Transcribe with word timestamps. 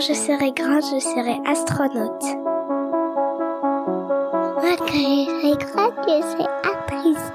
Quand 0.00 0.06
je 0.06 0.14
serai 0.14 0.52
grande, 0.52 0.82
je 0.82 0.98
serai 0.98 1.36
astronaute. 1.46 2.22
Moi, 4.62 4.74
quand 4.78 4.86
je 4.86 5.26
serai 5.26 5.52
grande, 5.58 5.92
je 6.08 6.22
serai 6.22 6.46
actrice. 6.64 7.26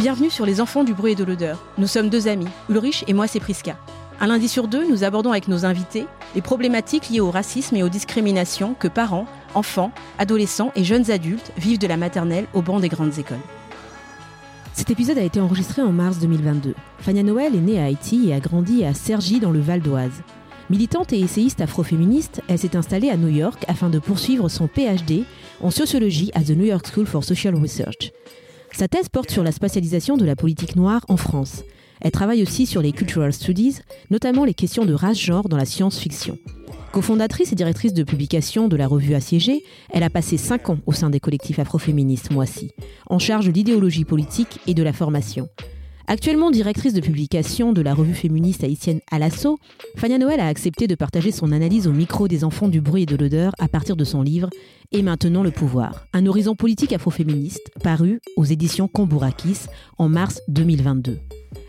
Bienvenue 0.00 0.28
sur 0.28 0.44
Les 0.44 0.60
Enfants 0.60 0.82
du 0.82 0.92
bruit 0.92 1.12
et 1.12 1.14
de 1.14 1.22
l'odeur. 1.22 1.62
Nous 1.78 1.86
sommes 1.86 2.08
deux 2.08 2.26
amis, 2.26 2.48
Ulrich 2.68 3.04
et 3.06 3.12
moi 3.12 3.28
c'est 3.28 3.38
Priska. 3.38 3.76
Un 4.18 4.26
lundi 4.26 4.48
sur 4.48 4.66
deux, 4.66 4.84
nous 4.88 5.04
abordons 5.04 5.30
avec 5.30 5.46
nos 5.46 5.64
invités 5.64 6.08
les 6.34 6.42
problématiques 6.42 7.10
liées 7.10 7.20
au 7.20 7.30
racisme 7.30 7.76
et 7.76 7.84
aux 7.84 7.88
discriminations 7.88 8.74
que 8.76 8.88
parents, 8.88 9.26
enfants, 9.54 9.92
adolescents 10.18 10.72
et 10.74 10.82
jeunes 10.82 11.12
adultes 11.12 11.52
vivent 11.56 11.78
de 11.78 11.86
la 11.86 11.96
maternelle 11.96 12.48
au 12.54 12.62
banc 12.62 12.80
des 12.80 12.88
grandes 12.88 13.20
écoles. 13.20 13.38
Cet 14.78 14.92
épisode 14.92 15.18
a 15.18 15.24
été 15.24 15.40
enregistré 15.40 15.82
en 15.82 15.90
mars 15.90 16.20
2022. 16.20 16.72
Fania 17.00 17.24
Noël 17.24 17.52
est 17.56 17.60
née 17.60 17.80
à 17.80 17.86
Haïti 17.86 18.28
et 18.28 18.32
a 18.32 18.38
grandi 18.38 18.84
à 18.84 18.94
Cergy 18.94 19.40
dans 19.40 19.50
le 19.50 19.58
Val 19.58 19.80
d'Oise. 19.80 20.22
Militante 20.70 21.12
et 21.12 21.18
essayiste 21.18 21.60
afroféministe, 21.60 22.42
elle 22.46 22.60
s'est 22.60 22.76
installée 22.76 23.10
à 23.10 23.16
New 23.16 23.26
York 23.26 23.64
afin 23.66 23.90
de 23.90 23.98
poursuivre 23.98 24.48
son 24.48 24.68
PhD 24.68 25.24
en 25.60 25.72
sociologie 25.72 26.30
à 26.32 26.44
The 26.44 26.50
New 26.50 26.64
York 26.64 26.86
School 26.86 27.06
for 27.06 27.24
Social 27.24 27.56
Research. 27.56 28.12
Sa 28.70 28.86
thèse 28.86 29.08
porte 29.08 29.32
sur 29.32 29.42
la 29.42 29.50
spatialisation 29.50 30.16
de 30.16 30.24
la 30.24 30.36
politique 30.36 30.76
noire 30.76 31.04
en 31.08 31.16
France. 31.16 31.64
Elle 32.00 32.10
travaille 32.10 32.42
aussi 32.42 32.66
sur 32.66 32.82
les 32.82 32.92
cultural 32.92 33.32
studies, 33.32 33.78
notamment 34.10 34.44
les 34.44 34.54
questions 34.54 34.84
de 34.84 34.92
race-genre 34.92 35.48
dans 35.48 35.56
la 35.56 35.64
science-fiction. 35.64 36.38
Cofondatrice 36.92 37.52
et 37.52 37.56
directrice 37.56 37.92
de 37.92 38.02
publication 38.02 38.66
de 38.66 38.76
la 38.76 38.86
revue 38.86 39.14
Assiégée, 39.14 39.62
elle 39.90 40.02
a 40.02 40.10
passé 40.10 40.36
cinq 40.36 40.70
ans 40.70 40.78
au 40.86 40.92
sein 40.92 41.10
des 41.10 41.20
collectifs 41.20 41.58
afroféministes 41.58 42.30
Moissy, 42.30 42.70
en 43.08 43.18
charge 43.18 43.46
de 43.46 43.52
l'idéologie 43.52 44.04
politique 44.04 44.60
et 44.66 44.74
de 44.74 44.82
la 44.82 44.92
formation. 44.92 45.48
Actuellement 46.10 46.50
directrice 46.50 46.94
de 46.94 47.02
publication 47.02 47.74
de 47.74 47.82
la 47.82 47.92
revue 47.92 48.14
féministe 48.14 48.64
haïtienne 48.64 49.00
Alasso, 49.10 49.58
Fania 49.96 50.16
Noël 50.16 50.40
a 50.40 50.46
accepté 50.46 50.86
de 50.86 50.94
partager 50.94 51.30
son 51.30 51.52
analyse 51.52 51.86
au 51.86 51.92
micro 51.92 52.28
des 52.28 52.44
enfants 52.44 52.68
du 52.68 52.80
bruit 52.80 53.02
et 53.02 53.06
de 53.06 53.14
l'odeur 53.14 53.52
à 53.58 53.68
partir 53.68 53.94
de 53.94 54.04
son 54.04 54.22
livre 54.22 54.48
Et 54.90 55.02
maintenant 55.02 55.42
le 55.42 55.50
pouvoir, 55.50 56.06
un 56.14 56.24
horizon 56.24 56.54
politique 56.54 56.94
afroféministe, 56.94 57.70
paru 57.82 58.22
aux 58.36 58.46
éditions 58.46 58.88
Cambourakis 58.88 59.66
en 59.98 60.08
mars 60.08 60.40
2022. 60.48 61.18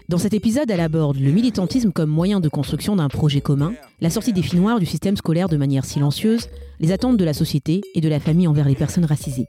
Dans 0.09 0.17
cet 0.17 0.33
épisode, 0.33 0.71
elle 0.71 0.79
aborde 0.79 1.19
le 1.19 1.29
militantisme 1.29 1.91
comme 1.91 2.09
moyen 2.09 2.39
de 2.39 2.49
construction 2.49 2.95
d'un 2.95 3.09
projet 3.09 3.41
commun, 3.41 3.73
la 4.02 4.09
sortie 4.09 4.33
des 4.33 4.41
filles 4.41 4.59
noires 4.59 4.79
du 4.79 4.88
système 4.88 5.16
scolaire 5.16 5.49
de 5.49 5.55
manière 5.55 5.85
silencieuse, 5.85 6.47
les 6.79 6.91
attentes 6.91 7.17
de 7.17 7.23
la 7.23 7.33
société 7.33 7.81
et 7.93 8.01
de 8.01 8.09
la 8.09 8.19
famille 8.19 8.47
envers 8.47 8.67
les 8.67 8.73
personnes 8.73 9.05
racisées. 9.05 9.45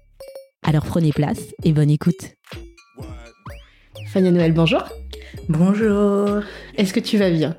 Alors 0.63 0.85
prenez 0.85 1.13
place 1.13 1.41
et 1.65 1.73
bonne 1.73 1.89
écoute. 1.89 2.35
Fania 4.09 4.31
Noël, 4.31 4.53
bonjour. 4.53 4.85
Bonjour. 5.49 6.43
Est-ce 6.77 6.93
que 6.93 7.01
tu 7.01 7.17
vas 7.17 7.31
bien? 7.31 7.57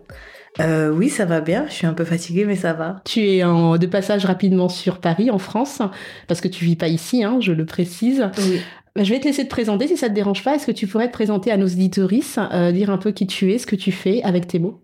Euh, 0.60 0.92
oui, 0.92 1.10
ça 1.10 1.26
va 1.26 1.42
bien. 1.42 1.66
Je 1.70 1.74
suis 1.74 1.88
un 1.88 1.96
peu 1.96 2.06
fatiguée, 2.06 2.46
mais 2.46 2.56
ça 2.56 2.74
va. 2.74 3.02
Tu 3.06 3.22
es 3.22 3.44
en, 3.44 3.80
de 3.80 3.88
passage 3.88 4.26
rapidement 4.26 4.70
sur 4.70 5.00
Paris, 5.00 5.32
en 5.32 5.40
France, 5.40 5.82
parce 6.28 6.40
que 6.40 6.48
tu 6.48 6.66
vis 6.66 6.76
pas 6.76 6.90
ici, 6.90 7.24
hein, 7.24 7.40
je 7.40 7.52
le 7.52 7.66
précise. 7.66 8.30
Oui. 8.38 8.60
Bah, 8.96 9.04
je 9.04 9.14
vais 9.14 9.20
te 9.20 9.26
laisser 9.26 9.44
te 9.46 9.50
présenter 9.50 9.88
si 9.88 9.98
ça 9.98 10.10
te 10.10 10.14
dérange 10.14 10.44
pas. 10.44 10.56
Est-ce 10.56 10.66
que 10.68 10.72
tu 10.72 10.88
pourrais 10.88 11.08
te 11.08 11.14
présenter 11.14 11.52
à 11.52 11.58
nos 11.58 11.68
éditoristes, 11.68 12.40
euh, 12.54 12.72
dire 12.72 12.90
un 12.90 12.98
peu 12.98 13.12
qui 13.12 13.26
tu 13.28 13.52
es, 13.54 13.58
ce 13.58 13.66
que 13.68 13.76
tu 13.76 13.92
fais 13.92 14.22
avec 14.24 14.48
tes 14.48 14.60
mots? 14.60 14.82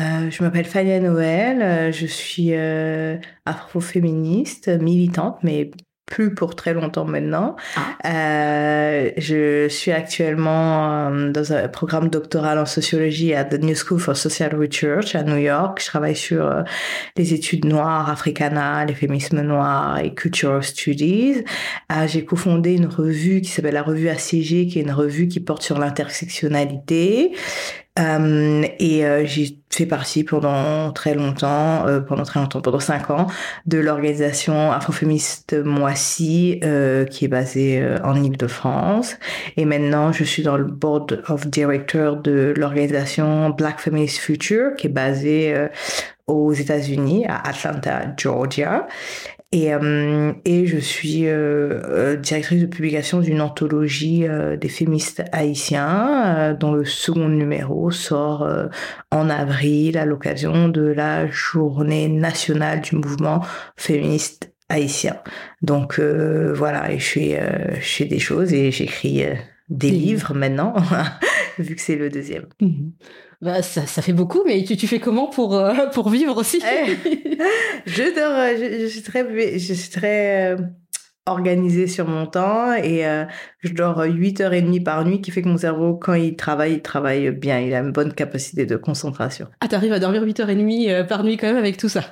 Euh, 0.00 0.30
je 0.30 0.42
m'appelle 0.42 0.64
Fania 0.64 0.98
Noël. 1.00 1.62
euh, 1.62 1.92
Je 1.92 2.06
suis 2.06 2.52
afroféministe, 3.44 4.68
militante, 4.68 5.38
mais 5.42 5.70
plus 6.10 6.34
pour 6.34 6.54
très 6.56 6.74
longtemps 6.74 7.06
maintenant. 7.06 7.56
Euh, 8.04 9.10
je 9.16 9.68
suis 9.68 9.92
actuellement 9.92 11.08
euh, 11.08 11.30
dans 11.30 11.52
un 11.54 11.68
programme 11.68 12.10
doctoral 12.10 12.58
en 12.58 12.66
sociologie 12.66 13.32
à 13.32 13.44
The 13.44 13.62
New 13.62 13.74
School 13.74 14.00
for 14.00 14.16
Social 14.16 14.54
Research 14.54 15.14
à 15.14 15.22
New 15.22 15.36
York. 15.38 15.80
Je 15.80 15.86
travaille 15.86 16.16
sur 16.16 16.44
euh, 16.44 16.62
les 17.16 17.32
études 17.32 17.64
noires, 17.64 18.10
africana, 18.10 18.84
les 18.84 18.94
féminismes 18.94 19.40
noirs 19.40 20.00
et 20.00 20.12
cultural 20.12 20.62
studies. 20.62 21.44
Euh, 21.92 22.06
J'ai 22.06 22.24
cofondé 22.24 22.74
une 22.74 22.86
revue 22.86 23.40
qui 23.40 23.50
s'appelle 23.50 23.74
la 23.74 23.82
revue 23.82 24.08
Assiégée, 24.08 24.66
qui 24.66 24.80
est 24.80 24.82
une 24.82 24.92
revue 24.92 25.28
qui 25.28 25.40
porte 25.40 25.62
sur 25.62 25.78
l'intersectionnalité. 25.78 27.32
Euh, 27.98 28.64
et 28.78 29.04
euh, 29.04 29.26
j'ai 29.26 29.58
fait 29.70 29.86
partie 29.86 30.22
pendant 30.22 30.92
très 30.92 31.14
longtemps, 31.14 31.86
euh, 31.86 32.00
pendant 32.00 32.22
très 32.22 32.38
longtemps, 32.40 32.60
pendant 32.60 32.78
cinq 32.80 33.10
ans, 33.10 33.26
de 33.66 33.78
l'organisation 33.78 34.70
afroféministe 34.72 35.54
Moissy, 35.64 36.60
euh, 36.62 37.04
qui 37.04 37.24
est 37.24 37.28
basée 37.28 37.80
euh, 37.80 37.98
en 38.04 38.14
Ile-de-France. 38.14 39.16
Et 39.56 39.64
maintenant, 39.64 40.12
je 40.12 40.24
suis 40.24 40.42
dans 40.42 40.56
le 40.56 40.64
board 40.64 41.22
of 41.28 41.46
director 41.48 42.16
de 42.16 42.54
l'organisation 42.56 43.50
Black 43.50 43.80
Feminist 43.80 44.18
Future, 44.18 44.74
qui 44.76 44.86
est 44.86 44.90
basée 44.90 45.54
aux 46.26 46.52
États-Unis, 46.52 47.26
à 47.26 47.48
Atlanta, 47.48 48.02
Georgia. 48.16 48.86
Et, 49.52 49.74
euh, 49.74 50.32
et 50.44 50.64
je 50.66 50.78
suis 50.78 51.26
euh, 51.26 51.80
euh, 51.84 52.16
directrice 52.16 52.60
de 52.60 52.66
publication 52.66 53.18
d'une 53.18 53.40
anthologie 53.40 54.24
euh, 54.28 54.56
des 54.56 54.68
féministes 54.68 55.24
haïtiens, 55.32 56.54
dont 56.54 56.72
le 56.72 56.84
second 56.84 57.28
numéro 57.28 57.90
sort 57.90 58.48
en 59.10 59.28
avril 59.28 59.98
à 59.98 60.04
l'occasion 60.04 60.68
de 60.68 60.82
la 60.82 61.28
journée 61.28 62.08
nationale 62.08 62.80
du 62.80 62.94
mouvement 62.94 63.44
féministe 63.76 64.52
haïtien. 64.68 65.16
Donc 65.62 65.98
voilà, 65.98 66.92
et 66.92 66.98
je 67.00 67.08
fais, 67.08 67.40
je 67.80 67.88
fais 67.88 68.04
des 68.04 68.20
choses 68.20 68.52
et 68.52 68.70
j'écris 68.70 69.24
des 69.68 69.90
Des 69.90 69.90
livres 69.90 70.34
maintenant, 70.34 70.74
vu 71.58 71.74
que 71.74 71.82
c'est 71.82 71.96
le 71.96 72.08
deuxième. 72.08 72.46
Bah, 73.42 73.62
ça, 73.62 73.86
ça 73.86 74.02
fait 74.02 74.12
beaucoup, 74.12 74.42
mais 74.46 74.64
tu, 74.64 74.76
tu 74.76 74.86
fais 74.86 74.98
comment 74.98 75.26
pour, 75.26 75.56
euh, 75.56 75.86
pour 75.94 76.10
vivre 76.10 76.36
aussi 76.36 76.60
Eh, 76.62 76.96
je 77.86 78.14
dors, 78.14 78.58
je, 78.58 78.82
je 78.82 78.86
suis 78.86 79.02
très, 79.02 79.58
je 79.58 79.72
suis 79.72 79.90
très 79.90 80.52
euh, 80.52 80.56
organisée 81.24 81.86
sur 81.86 82.06
mon 82.06 82.26
temps 82.26 82.74
et 82.74 83.06
euh, 83.06 83.24
je 83.60 83.72
dors 83.72 84.04
8h30 84.04 84.82
par 84.82 85.06
nuit, 85.06 85.22
qui 85.22 85.30
fait 85.30 85.40
que 85.40 85.48
mon 85.48 85.56
cerveau, 85.56 85.94
quand 85.94 86.12
il 86.12 86.36
travaille, 86.36 86.74
il 86.74 86.82
travaille 86.82 87.30
bien. 87.30 87.60
Il 87.60 87.72
a 87.72 87.78
une 87.78 87.92
bonne 87.92 88.12
capacité 88.12 88.66
de 88.66 88.76
concentration. 88.76 89.46
Ah, 89.60 89.68
t'arrives 89.68 89.94
à 89.94 90.00
dormir 90.00 90.22
8h30 90.22 90.90
euh, 90.90 91.04
par 91.04 91.24
nuit 91.24 91.38
quand 91.38 91.46
même 91.46 91.56
avec 91.56 91.78
tout 91.78 91.88
ça? 91.88 92.02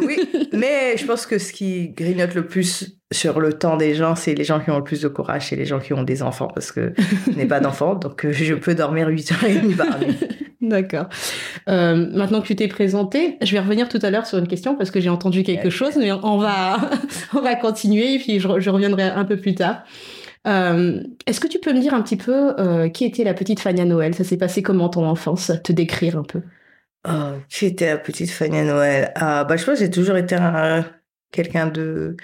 Oui, 0.00 0.18
mais 0.54 0.96
je 0.96 1.04
pense 1.04 1.26
que 1.26 1.36
ce 1.36 1.52
qui 1.52 1.90
grignote 1.90 2.34
le 2.34 2.46
plus 2.46 2.98
sur 3.12 3.40
le 3.40 3.52
temps 3.52 3.76
des 3.76 3.94
gens, 3.94 4.16
c'est 4.16 4.34
les 4.34 4.44
gens 4.44 4.60
qui 4.60 4.70
ont 4.70 4.78
le 4.78 4.84
plus 4.84 5.02
de 5.02 5.08
courage, 5.08 5.48
c'est 5.50 5.56
les 5.56 5.66
gens 5.66 5.80
qui 5.80 5.92
ont 5.92 6.02
des 6.02 6.22
enfants, 6.22 6.48
parce 6.48 6.72
que 6.72 6.94
je 7.26 7.36
n'ai 7.36 7.46
pas 7.46 7.60
d'enfants, 7.60 7.94
donc 7.94 8.26
je 8.30 8.54
peux 8.54 8.74
dormir 8.74 9.10
8h30 9.10 9.76
par 9.76 10.00
nuit. 10.00 10.16
D'accord. 10.68 11.06
Euh, 11.68 11.94
maintenant 12.12 12.40
que 12.40 12.46
tu 12.46 12.56
t'es 12.56 12.66
présenté, 12.68 13.36
je 13.42 13.52
vais 13.52 13.60
revenir 13.60 13.88
tout 13.88 13.98
à 14.02 14.10
l'heure 14.10 14.26
sur 14.26 14.38
une 14.38 14.48
question 14.48 14.74
parce 14.74 14.90
que 14.90 15.00
j'ai 15.00 15.10
entendu 15.10 15.42
quelque 15.42 15.70
chose, 15.70 15.96
mais 15.96 16.10
on 16.12 16.38
va, 16.38 16.90
on 17.34 17.40
va 17.40 17.54
continuer 17.54 18.14
et 18.14 18.18
puis 18.18 18.40
je, 18.40 18.48
je 18.58 18.70
reviendrai 18.70 19.04
un 19.04 19.24
peu 19.24 19.36
plus 19.36 19.54
tard. 19.54 19.84
Euh, 20.46 21.02
Est-ce 21.26 21.40
que 21.40 21.46
tu 21.48 21.58
peux 21.58 21.72
me 21.72 21.80
dire 21.80 21.92
un 21.94 22.02
petit 22.02 22.16
peu 22.16 22.54
euh, 22.58 22.88
qui 22.88 23.04
était 23.04 23.24
la 23.24 23.34
petite 23.34 23.60
Fania 23.60 23.84
Noël? 23.84 24.14
Ça 24.14 24.24
s'est 24.24 24.36
passé 24.38 24.62
comment 24.62 24.88
ton 24.88 25.04
enfance? 25.06 25.52
Te 25.62 25.72
décrire 25.72 26.16
un 26.18 26.22
peu. 26.24 26.40
Oh, 27.08 27.34
qui 27.48 27.66
était 27.66 27.86
la 27.86 27.98
petite 27.98 28.30
Fanny 28.30 28.58
à 28.58 28.64
Noël? 28.64 29.12
Ah, 29.14 29.44
bah, 29.44 29.56
je 29.56 29.64
pense 29.64 29.78
que 29.78 29.84
j'ai 29.84 29.90
toujours 29.90 30.16
été 30.16 30.34
un- 30.34 30.84
quelqu'un 31.30 31.66
de, 31.68 32.16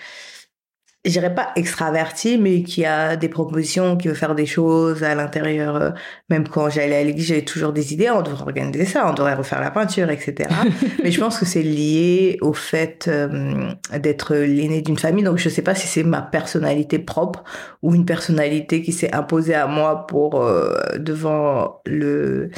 je 1.04 1.10
dirais 1.10 1.34
pas 1.34 1.50
extraverti, 1.56 2.38
mais 2.38 2.62
qui 2.62 2.84
a 2.84 3.16
des 3.16 3.28
propositions, 3.28 3.96
qui 3.96 4.06
veut 4.06 4.14
faire 4.14 4.36
des 4.36 4.46
choses 4.46 5.02
à 5.02 5.14
l'intérieur. 5.16 5.74
euh, 5.76 5.90
Même 6.30 6.46
quand 6.46 6.70
j'allais 6.70 6.96
à 6.96 7.02
l'église, 7.02 7.26
j'avais 7.26 7.42
toujours 7.44 7.72
des 7.72 7.92
idées. 7.92 8.08
On 8.10 8.22
devrait 8.22 8.42
organiser 8.44 8.84
ça, 8.84 9.08
on 9.10 9.12
devrait 9.12 9.34
refaire 9.34 9.60
la 9.60 9.72
peinture, 9.72 10.10
etc. 10.10 10.48
mais 11.02 11.10
je 11.10 11.18
pense 11.20 11.38
que 11.38 11.44
c'est 11.44 11.62
lié 11.62 12.38
au 12.40 12.52
fait 12.52 13.08
euh, 13.08 13.72
d'être 13.98 14.34
l'aîné 14.36 14.80
d'une 14.80 14.98
famille. 14.98 15.24
Donc 15.24 15.38
je 15.38 15.48
sais 15.48 15.62
pas 15.62 15.74
si 15.74 15.88
c'est 15.88 16.04
ma 16.04 16.22
personnalité 16.22 17.00
propre 17.00 17.42
ou 17.82 17.94
une 17.94 18.04
personnalité 18.06 18.82
qui 18.82 18.92
s'est 18.92 19.12
imposée 19.12 19.54
à 19.54 19.66
moi 19.66 20.06
pour 20.06 20.40
euh, 20.40 20.72
devant 20.98 21.80
le 21.84 22.50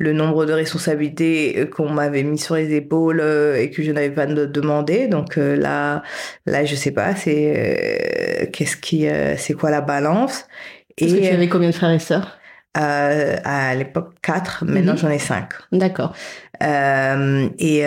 le 0.00 0.12
nombre 0.12 0.46
de 0.46 0.52
responsabilités 0.52 1.68
qu'on 1.70 1.90
m'avait 1.90 2.24
mis 2.24 2.38
sur 2.38 2.56
les 2.56 2.74
épaules 2.74 3.22
et 3.56 3.70
que 3.70 3.82
je 3.82 3.92
n'avais 3.92 4.10
pas 4.10 4.26
demandé. 4.26 5.06
Donc 5.06 5.36
là, 5.36 6.02
là, 6.46 6.64
je 6.64 6.74
sais 6.74 6.90
pas, 6.90 7.14
c'est 7.14 8.50
qu'est-ce 8.52 8.76
qui, 8.76 9.06
c'est 9.36 9.52
quoi 9.52 9.70
la 9.70 9.82
balance? 9.82 10.46
Et 10.96 11.06
que 11.06 11.20
tu 11.20 11.28
avais 11.28 11.48
combien 11.48 11.68
de 11.68 11.74
frères 11.74 11.90
et 11.90 11.98
sœurs? 11.98 12.38
À 12.74 13.74
l'époque, 13.74 14.14
quatre. 14.22 14.64
Maintenant, 14.64 14.92
mhm. 14.92 14.98
j'en 14.98 15.10
ai 15.10 15.18
cinq. 15.18 15.50
D'accord. 15.70 16.14
et 16.62 17.84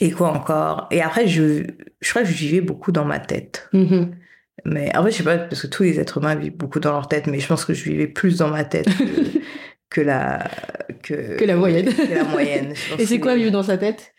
et 0.00 0.10
quoi 0.10 0.32
encore? 0.32 0.88
Et 0.90 1.02
après, 1.02 1.28
je, 1.28 1.64
je 2.00 2.10
crois 2.10 2.22
que 2.22 2.28
je 2.28 2.34
vivais 2.34 2.62
beaucoup 2.62 2.90
dans 2.90 3.04
ma 3.04 3.18
tête. 3.20 3.68
Mhm. 3.72 4.16
Mais 4.64 4.94
en 4.96 5.04
fait, 5.04 5.10
je 5.10 5.16
sais 5.18 5.22
pas, 5.22 5.38
parce 5.38 5.62
que 5.62 5.66
tous 5.66 5.82
les 5.82 6.00
êtres 6.00 6.18
humains 6.18 6.34
vivent 6.34 6.56
beaucoup 6.56 6.80
dans 6.80 6.92
leur 6.92 7.08
tête, 7.08 7.26
mais 7.26 7.38
je 7.38 7.46
pense 7.46 7.64
que 7.64 7.74
je 7.74 7.84
vivais 7.84 8.06
plus 8.06 8.38
dans 8.38 8.48
ma 8.48 8.64
tête 8.64 8.88
que, 9.90 10.00
la 10.00 10.48
que, 11.02 11.36
que 11.36 11.44
la 11.44 11.56
moyenne. 11.56 11.92
Que 11.92 12.14
la 12.14 12.24
moyenne. 12.24 12.74
Et 12.98 13.06
c'est 13.06 13.20
quoi 13.20 13.34
vivre 13.34 13.50
dans 13.50 13.62
sa 13.62 13.76
tête? 13.76 14.12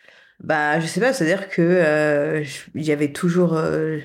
Bah, 0.44 0.80
je 0.80 0.88
sais 0.88 1.00
pas, 1.00 1.14
c'est-à-dire 1.14 1.50
que 1.50 1.62
euh, 1.62 2.44
avait 2.90 3.12
toujours. 3.12 3.56
Euh, 3.56 4.00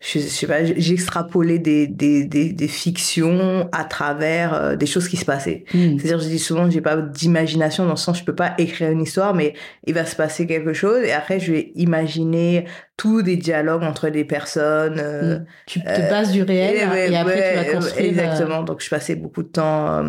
je, 0.00 0.18
sais 0.18 0.46
pas, 0.46 0.62
j'extrapolais 0.64 1.58
des, 1.58 1.86
des, 1.86 2.24
des, 2.24 2.52
des, 2.52 2.68
fictions 2.68 3.68
à 3.72 3.84
travers 3.84 4.54
euh, 4.54 4.76
des 4.76 4.84
choses 4.84 5.08
qui 5.08 5.16
se 5.16 5.24
passaient. 5.24 5.64
Hmm. 5.72 5.98
C'est-à-dire, 5.98 6.18
je 6.20 6.28
dis 6.28 6.38
souvent, 6.38 6.70
j'ai 6.70 6.82
pas 6.82 6.96
d'imagination 6.96 7.84
dans 7.84 7.92
le 7.92 7.96
sens, 7.96 8.18
je 8.18 8.24
peux 8.24 8.34
pas 8.34 8.54
écrire 8.58 8.90
une 8.90 9.02
histoire, 9.02 9.34
mais 9.34 9.54
il 9.86 9.94
va 9.94 10.04
se 10.04 10.14
passer 10.14 10.46
quelque 10.46 10.74
chose 10.74 11.02
et 11.02 11.12
après, 11.12 11.40
je 11.40 11.52
vais 11.52 11.72
imaginer 11.76 12.66
tous 12.96 13.22
des 13.22 13.36
dialogues 13.36 13.84
entre 13.84 14.10
des 14.10 14.24
personnes. 14.24 14.98
Euh, 14.98 15.38
hmm. 15.38 15.46
Tu 15.66 15.80
te 15.80 15.88
euh, 15.88 16.10
bases 16.10 16.30
du 16.30 16.42
réel 16.42 16.76
et, 16.76 17.16
après, 17.16 17.52
tu 17.52 17.56
vas 17.56 17.74
construire. 17.78 18.06
Exactement. 18.06 18.62
Donc, 18.62 18.82
je 18.82 18.90
passais 18.90 19.16
beaucoup 19.16 19.42
de 19.42 19.48
temps. 19.48 20.04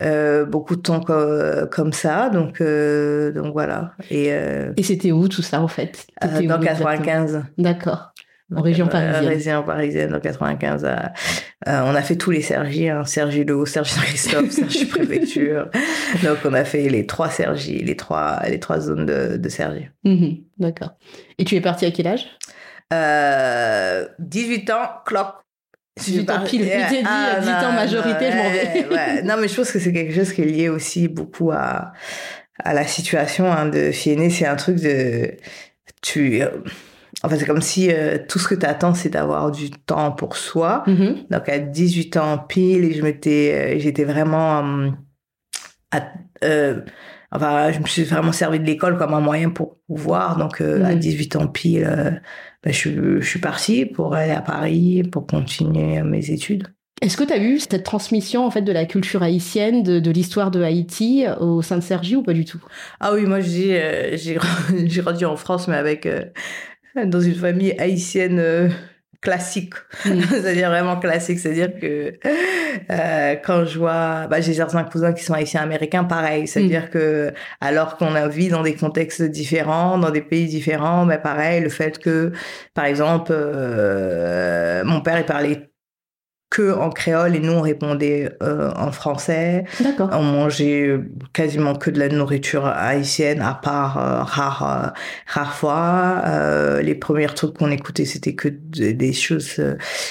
Euh, 0.00 0.44
beaucoup 0.46 0.76
de 0.76 0.80
temps 0.80 1.00
comme, 1.00 1.92
ça, 1.92 2.30
donc 2.30 2.62
donc 2.62 3.52
voilà. 3.52 3.92
Et, 4.10 4.28
et 4.28 4.82
c'était 4.82 5.12
où 5.12 5.28
tout 5.28 5.42
ça 5.42 5.60
en 5.60 5.68
fait? 5.68 6.06
Dans 6.20 6.58
95. 6.58 7.44
D'accord. 7.58 8.12
En 8.54 8.62
région 8.62 8.86
parisienne. 8.86 9.26
région 9.26 9.62
parisienne, 9.62 10.14
en 10.14 10.20
95. 10.20 10.84
Euh, 10.84 11.80
on 11.84 11.94
a 11.94 12.02
fait 12.02 12.16
tous 12.16 12.30
les 12.30 12.42
Sergi, 12.42 12.88
hein, 12.88 13.04
Sergi 13.04 13.44
Le 13.44 13.54
Haut, 13.54 13.66
Sergi 13.66 13.94
Christophe, 13.94 14.50
Sergi 14.50 14.86
Préfecture. 14.86 15.68
Donc 16.22 16.38
on 16.44 16.52
a 16.52 16.64
fait 16.64 16.88
les 16.88 17.06
trois 17.06 17.30
Sergi, 17.30 17.78
les 17.78 17.96
trois, 17.96 18.40
les 18.48 18.60
trois 18.60 18.80
zones 18.80 19.06
de, 19.06 19.36
de 19.36 19.48
Sergi. 19.48 19.88
Mhm, 20.04 20.38
d'accord. 20.58 20.96
Et 21.38 21.44
tu 21.44 21.54
es 21.56 21.60
parti 21.60 21.86
à 21.86 21.90
quel 21.90 22.08
âge? 22.08 22.26
Euh, 22.92 24.06
18 24.18 24.70
ans, 24.70 24.88
clock. 25.06 25.34
18 26.00 26.30
ans 26.30 26.44
pile, 26.44 26.62
je 26.62 26.88
dit, 26.94 27.04
ah, 27.04 27.38
18 27.40 27.52
ans 27.52 27.72
majorité, 27.72 28.30
je 28.30 28.36
m'en 28.36 28.50
vais. 28.50 28.94
ouais. 28.94 29.22
Non, 29.24 29.36
mais 29.38 29.48
je 29.48 29.54
pense 29.54 29.70
que 29.70 29.78
c'est 29.78 29.92
quelque 29.92 30.14
chose 30.14 30.32
qui 30.32 30.42
est 30.42 30.46
lié 30.46 30.68
aussi 30.68 31.08
beaucoup 31.08 31.50
à, 31.50 31.92
à 32.58 32.72
la 32.72 32.86
situation 32.86 33.50
hein, 33.52 33.66
de 33.66 33.90
fille 33.92 34.30
C'est 34.30 34.46
un 34.46 34.56
truc 34.56 34.76
de... 34.80 35.32
Tu 36.00 36.42
Enfin, 37.22 37.36
c'est 37.38 37.46
comme 37.46 37.60
si 37.60 37.92
euh, 37.92 38.18
tout 38.26 38.38
ce 38.38 38.48
que 38.48 38.54
tu 38.54 38.66
attends, 38.66 38.94
c'est 38.94 39.10
d'avoir 39.10 39.50
du 39.52 39.70
temps 39.70 40.10
pour 40.10 40.36
soi. 40.36 40.82
Mm-hmm. 40.86 41.28
Donc, 41.30 41.48
à 41.48 41.58
18 41.58 42.16
ans 42.16 42.38
pile, 42.38 43.04
euh, 43.04 43.78
j'étais 43.78 44.04
vraiment, 44.04 44.90
euh, 46.42 46.80
enfin, 47.32 47.72
je 47.72 47.80
me 47.80 47.86
suis 47.86 48.04
vraiment 48.04 48.32
servi 48.32 48.60
de 48.60 48.64
l'école 48.64 48.98
comme 48.98 49.14
un 49.14 49.20
moyen 49.20 49.50
pour 49.50 49.78
pouvoir. 49.86 50.36
Donc, 50.36 50.60
à 50.60 50.94
18 50.94 51.34
mm-hmm. 51.34 51.38
ans 51.38 51.46
pile, 51.48 52.22
ben, 52.62 52.72
je, 52.72 53.20
je, 53.20 53.26
suis 53.26 53.40
partie 53.40 53.86
pour 53.86 54.14
aller 54.14 54.32
à 54.32 54.40
Paris, 54.40 55.02
pour 55.02 55.26
continuer 55.26 56.02
mes 56.02 56.30
études. 56.30 56.68
Est-ce 57.00 57.16
que 57.16 57.24
tu 57.24 57.32
as 57.32 57.38
vu 57.38 57.58
cette 57.58 57.82
transmission 57.82 58.46
en 58.46 58.50
fait 58.50 58.62
de 58.62 58.70
la 58.70 58.84
culture 58.84 59.24
haïtienne, 59.24 59.82
de, 59.82 59.98
de 59.98 60.10
l'histoire 60.12 60.52
de 60.52 60.62
Haïti 60.62 61.24
au 61.40 61.60
sein 61.60 61.76
de 61.76 61.82
Sergi 61.82 62.14
ou 62.14 62.22
pas 62.22 62.32
du 62.32 62.44
tout? 62.44 62.62
Ah 63.00 63.12
oui, 63.12 63.26
moi 63.26 63.40
j'ai 63.40 64.16
j'ai 64.16 65.02
grandi 65.02 65.24
en 65.24 65.36
France, 65.36 65.66
mais 65.66 65.74
avec 65.74 66.06
dans 67.06 67.20
une 67.20 67.34
famille 67.34 67.74
haïtienne 67.78 68.38
euh, 68.38 68.68
classique, 69.22 69.74
mm. 70.04 70.20
c'est-à-dire 70.28 70.68
vraiment 70.68 70.96
classique, 70.98 71.38
c'est-à-dire 71.38 71.70
que 71.80 72.12
euh, 72.90 73.36
quand 73.42 73.64
je 73.64 73.78
vois, 73.78 74.26
bah, 74.26 74.40
j'ai 74.40 74.54
certains 74.54 74.84
cousins 74.84 75.12
qui 75.12 75.22
sont 75.24 75.32
haïtiens 75.32 75.62
américains, 75.62 76.04
pareil, 76.04 76.46
c'est-à-dire 76.46 76.86
mm. 76.86 76.90
que 76.90 77.32
alors 77.60 77.96
qu'on 77.96 78.14
a 78.14 78.28
vit 78.28 78.48
dans 78.48 78.62
des 78.62 78.74
contextes 78.74 79.22
différents, 79.22 79.96
dans 79.96 80.10
des 80.10 80.20
pays 80.20 80.46
différents, 80.46 81.06
mais 81.06 81.18
pareil, 81.18 81.62
le 81.62 81.70
fait 81.70 81.98
que, 81.98 82.32
par 82.74 82.84
exemple, 82.84 83.32
euh, 83.32 84.84
mon 84.84 85.00
père 85.00 85.18
il 85.18 85.24
parlait 85.24 85.71
que 86.52 86.70
en 86.70 86.90
créole 86.90 87.34
et 87.34 87.40
nous 87.40 87.52
on 87.52 87.62
répondait 87.62 88.30
euh, 88.42 88.70
en 88.76 88.92
français. 88.92 89.64
D'accord. 89.80 90.10
On 90.12 90.22
mangeait 90.22 91.00
quasiment 91.32 91.74
que 91.74 91.88
de 91.88 91.98
la 91.98 92.10
nourriture 92.10 92.66
haïtienne 92.66 93.40
à 93.40 93.54
part 93.54 93.96
euh, 93.96 94.22
rare 94.22 94.92
euh, 95.38 95.44
fois. 95.46 96.22
Euh, 96.26 96.82
les 96.82 96.94
premiers 96.94 97.28
trucs 97.28 97.56
qu'on 97.56 97.70
écoutait 97.70 98.04
c'était 98.04 98.34
que 98.34 98.48
des 98.48 99.12
choses 99.14 99.62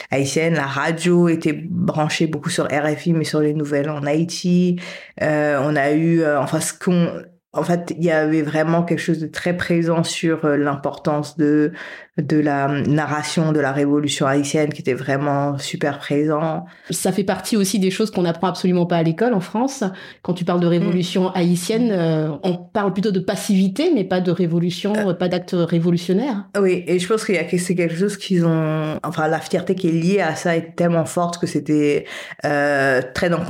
haïtiennes. 0.10 0.56
La 0.56 0.66
radio 0.66 1.30
était 1.30 1.54
branchée 1.54 2.26
beaucoup 2.26 2.50
sur 2.50 2.66
RFI 2.66 3.14
mais 3.14 3.24
sur 3.24 3.40
les 3.40 3.54
nouvelles 3.54 3.92
en 3.92 4.04
Haïti. 4.04 4.80
on 5.22 5.76
a 5.76 5.92
eu 5.92 6.26
enfin 6.26 6.60
ce 6.60 6.74
qu'on 6.74 7.22
en 7.54 7.64
fait, 7.64 7.94
il 7.98 8.06
y 8.06 8.12
avait 8.12 8.44
vraiment 8.44 8.84
quelque 8.84 9.00
chose 9.00 9.20
de 9.20 9.28
très 9.28 9.58
présent 9.58 10.06
sur 10.06 10.46
euh, 10.46 10.56
l'importance 10.56 11.38
de 11.38 11.74
de 12.18 12.38
la 12.38 12.68
narration 12.68 13.52
de 13.52 13.60
la 13.60 13.72
révolution 13.72 14.28
haïtienne 14.28 14.72
qui 14.72 14.82
était 14.82 14.94
vraiment 14.94 15.58
super 15.58 15.98
présent. 15.98 16.66
Ça 16.90 17.12
fait 17.12 17.24
partie 17.24 17.56
aussi 17.56 17.80
des 17.80 17.90
choses 17.90 18.12
qu'on 18.12 18.24
n'apprend 18.24 18.48
absolument 18.48 18.86
pas 18.86 18.98
à 18.98 19.04
l'école 19.04 19.34
en 19.34 19.40
France. 19.40 19.84
Quand 20.22 20.34
tu 20.34 20.46
parles 20.46 20.60
de 20.60 20.68
révolution 20.68 21.30
mm. 21.30 21.32
haïtienne, 21.36 21.90
euh, 21.92 22.30
on 22.44 22.58
parle 22.58 22.94
plutôt 22.94 23.12
de 23.12 23.20
passivité, 23.22 23.92
mais 23.94 24.04
pas 24.04 24.20
de 24.20 24.32
révolution, 24.32 24.94
euh. 25.10 25.14
pas 25.14 25.30
d'acte 25.30 25.56
révolutionnaire. 25.58 26.46
Oui, 26.60 26.84
et 26.86 27.00
je 27.00 27.08
pense 27.08 27.26
qu'il 27.26 27.36
y 27.36 27.40
a 27.40 27.48
c'est 27.58 27.76
quelque 27.76 27.96
chose 27.96 28.18
qu'ils 28.18 28.46
ont, 28.46 28.98
enfin 29.04 29.28
la 29.28 29.40
fierté 29.40 29.76
qui 29.76 29.88
est 29.88 29.92
liée 29.92 30.22
à 30.22 30.36
ça 30.36 30.56
est 30.56 30.76
tellement 30.76 31.06
forte 31.06 31.38
que 31.38 31.48
c'était 31.48 32.06
très 32.42 33.30
dans 33.30 33.44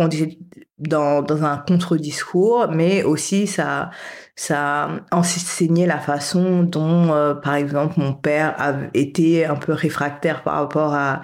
dans, 0.82 1.22
dans 1.22 1.44
un 1.44 1.58
contre-discours, 1.58 2.68
mais 2.72 3.04
aussi 3.04 3.48
ça, 3.48 3.92
ça 4.36 4.90
enseignait 5.12 5.86
la 5.86 6.00
façon 6.00 6.64
dont, 6.64 7.14
euh, 7.14 7.34
par 7.34 7.56
exemple, 7.56 7.96
mon 7.98 8.14
père 8.14 8.56
a 8.58 8.74
été 8.94 9.46
un 9.46 9.56
peu 9.56 9.74
réfractaire 9.74 10.44
par 10.44 10.56
rapport 10.56 10.94
à, 10.94 11.22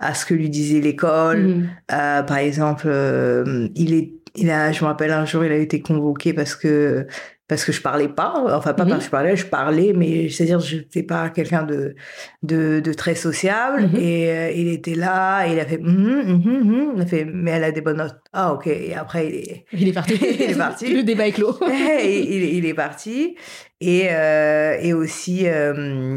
à 0.00 0.14
ce 0.14 0.26
que 0.26 0.34
lui 0.34 0.50
disait 0.50 0.80
l'école. 0.80 1.42
Mmh. 1.42 1.68
Euh, 1.92 2.22
par 2.22 2.38
exemple, 2.38 2.86
euh, 2.86 3.68
il 3.74 3.94
est, 3.94 4.12
il 4.34 4.50
a, 4.50 4.72
je 4.72 4.82
me 4.82 4.88
rappelle 4.88 5.12
un 5.12 5.24
jour, 5.24 5.44
il 5.44 5.52
a 5.52 5.56
été 5.56 5.80
convoqué 5.80 6.34
parce 6.34 6.54
que 6.54 7.06
parce 7.48 7.64
que 7.64 7.70
je 7.70 7.80
parlais 7.80 8.08
pas, 8.08 8.34
enfin 8.56 8.74
pas 8.74 8.84
parce 8.84 8.90
mhm. 8.90 8.98
que 8.98 9.04
je 9.04 9.10
parlais, 9.10 9.36
je 9.36 9.46
parlais, 9.46 9.92
mais 9.92 10.28
c'est-à-dire 10.28 10.58
je 10.58 10.76
n'étais 10.76 11.04
pas 11.04 11.30
quelqu'un 11.30 11.62
de, 11.62 11.94
de, 12.42 12.80
de 12.80 12.92
très 12.92 13.14
sociable. 13.14 13.82
Mhm. 13.82 13.96
Et 13.96 14.30
euh, 14.30 14.50
il 14.50 14.68
était 14.68 14.94
là, 14.96 15.46
et 15.46 15.52
il 15.52 15.60
a 15.60 15.64
fait, 15.64 15.78
mm 15.78 16.92
il 16.96 17.00
a 17.00 17.06
fait, 17.06 17.24
mais 17.24 17.52
elle 17.52 17.64
a 17.64 17.70
des 17.70 17.80
bonnes 17.80 17.98
notes. 17.98 18.16
Ah 18.32 18.52
ok. 18.52 18.66
Et 18.66 18.94
après 18.94 19.28
il 19.28 19.34
est, 19.34 19.64
il 19.72 19.88
est 19.88 19.92
parti. 19.92 20.14
il 20.20 20.42
est 20.42 20.58
parti. 20.58 20.92
Le 20.92 21.02
débat 21.04 21.28
est 21.28 21.32
clos. 21.32 21.56
il, 21.62 22.56
il, 22.56 22.66
est 22.66 22.74
parti. 22.74 23.36
Et 23.80 24.08
euh, 24.10 24.76
et 24.80 24.92
aussi. 24.92 25.46
Euh, 25.46 26.16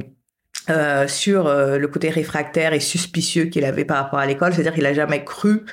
euh, 0.70 1.08
sur 1.08 1.48
euh, 1.48 1.78
le 1.78 1.88
côté 1.88 2.10
réfractaire 2.10 2.74
et 2.74 2.80
suspicieux 2.80 3.46
qu'il 3.46 3.66
avait 3.66 3.86
par 3.86 3.98
rapport 3.98 4.20
à 4.20 4.26
l'école, 4.26 4.54
c'est-à-dire 4.54 4.74
qu'il 4.74 4.86
a 4.86 4.94
jamais 4.94 5.24
cru, 5.24 5.64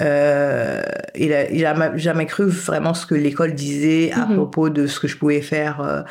euh, 0.00 0.82
il, 1.14 1.32
a, 1.32 1.50
il 1.50 1.64
a 1.64 1.96
jamais 1.96 2.26
cru 2.26 2.46
vraiment 2.46 2.94
ce 2.94 3.06
que 3.06 3.14
l'école 3.14 3.54
disait 3.54 4.12
à 4.12 4.26
mhm. 4.26 4.36
propos 4.36 4.68
de 4.70 4.86
ce 4.86 5.00
que 5.00 5.08
je 5.08 5.16
pouvais 5.16 5.40
faire 5.40 6.04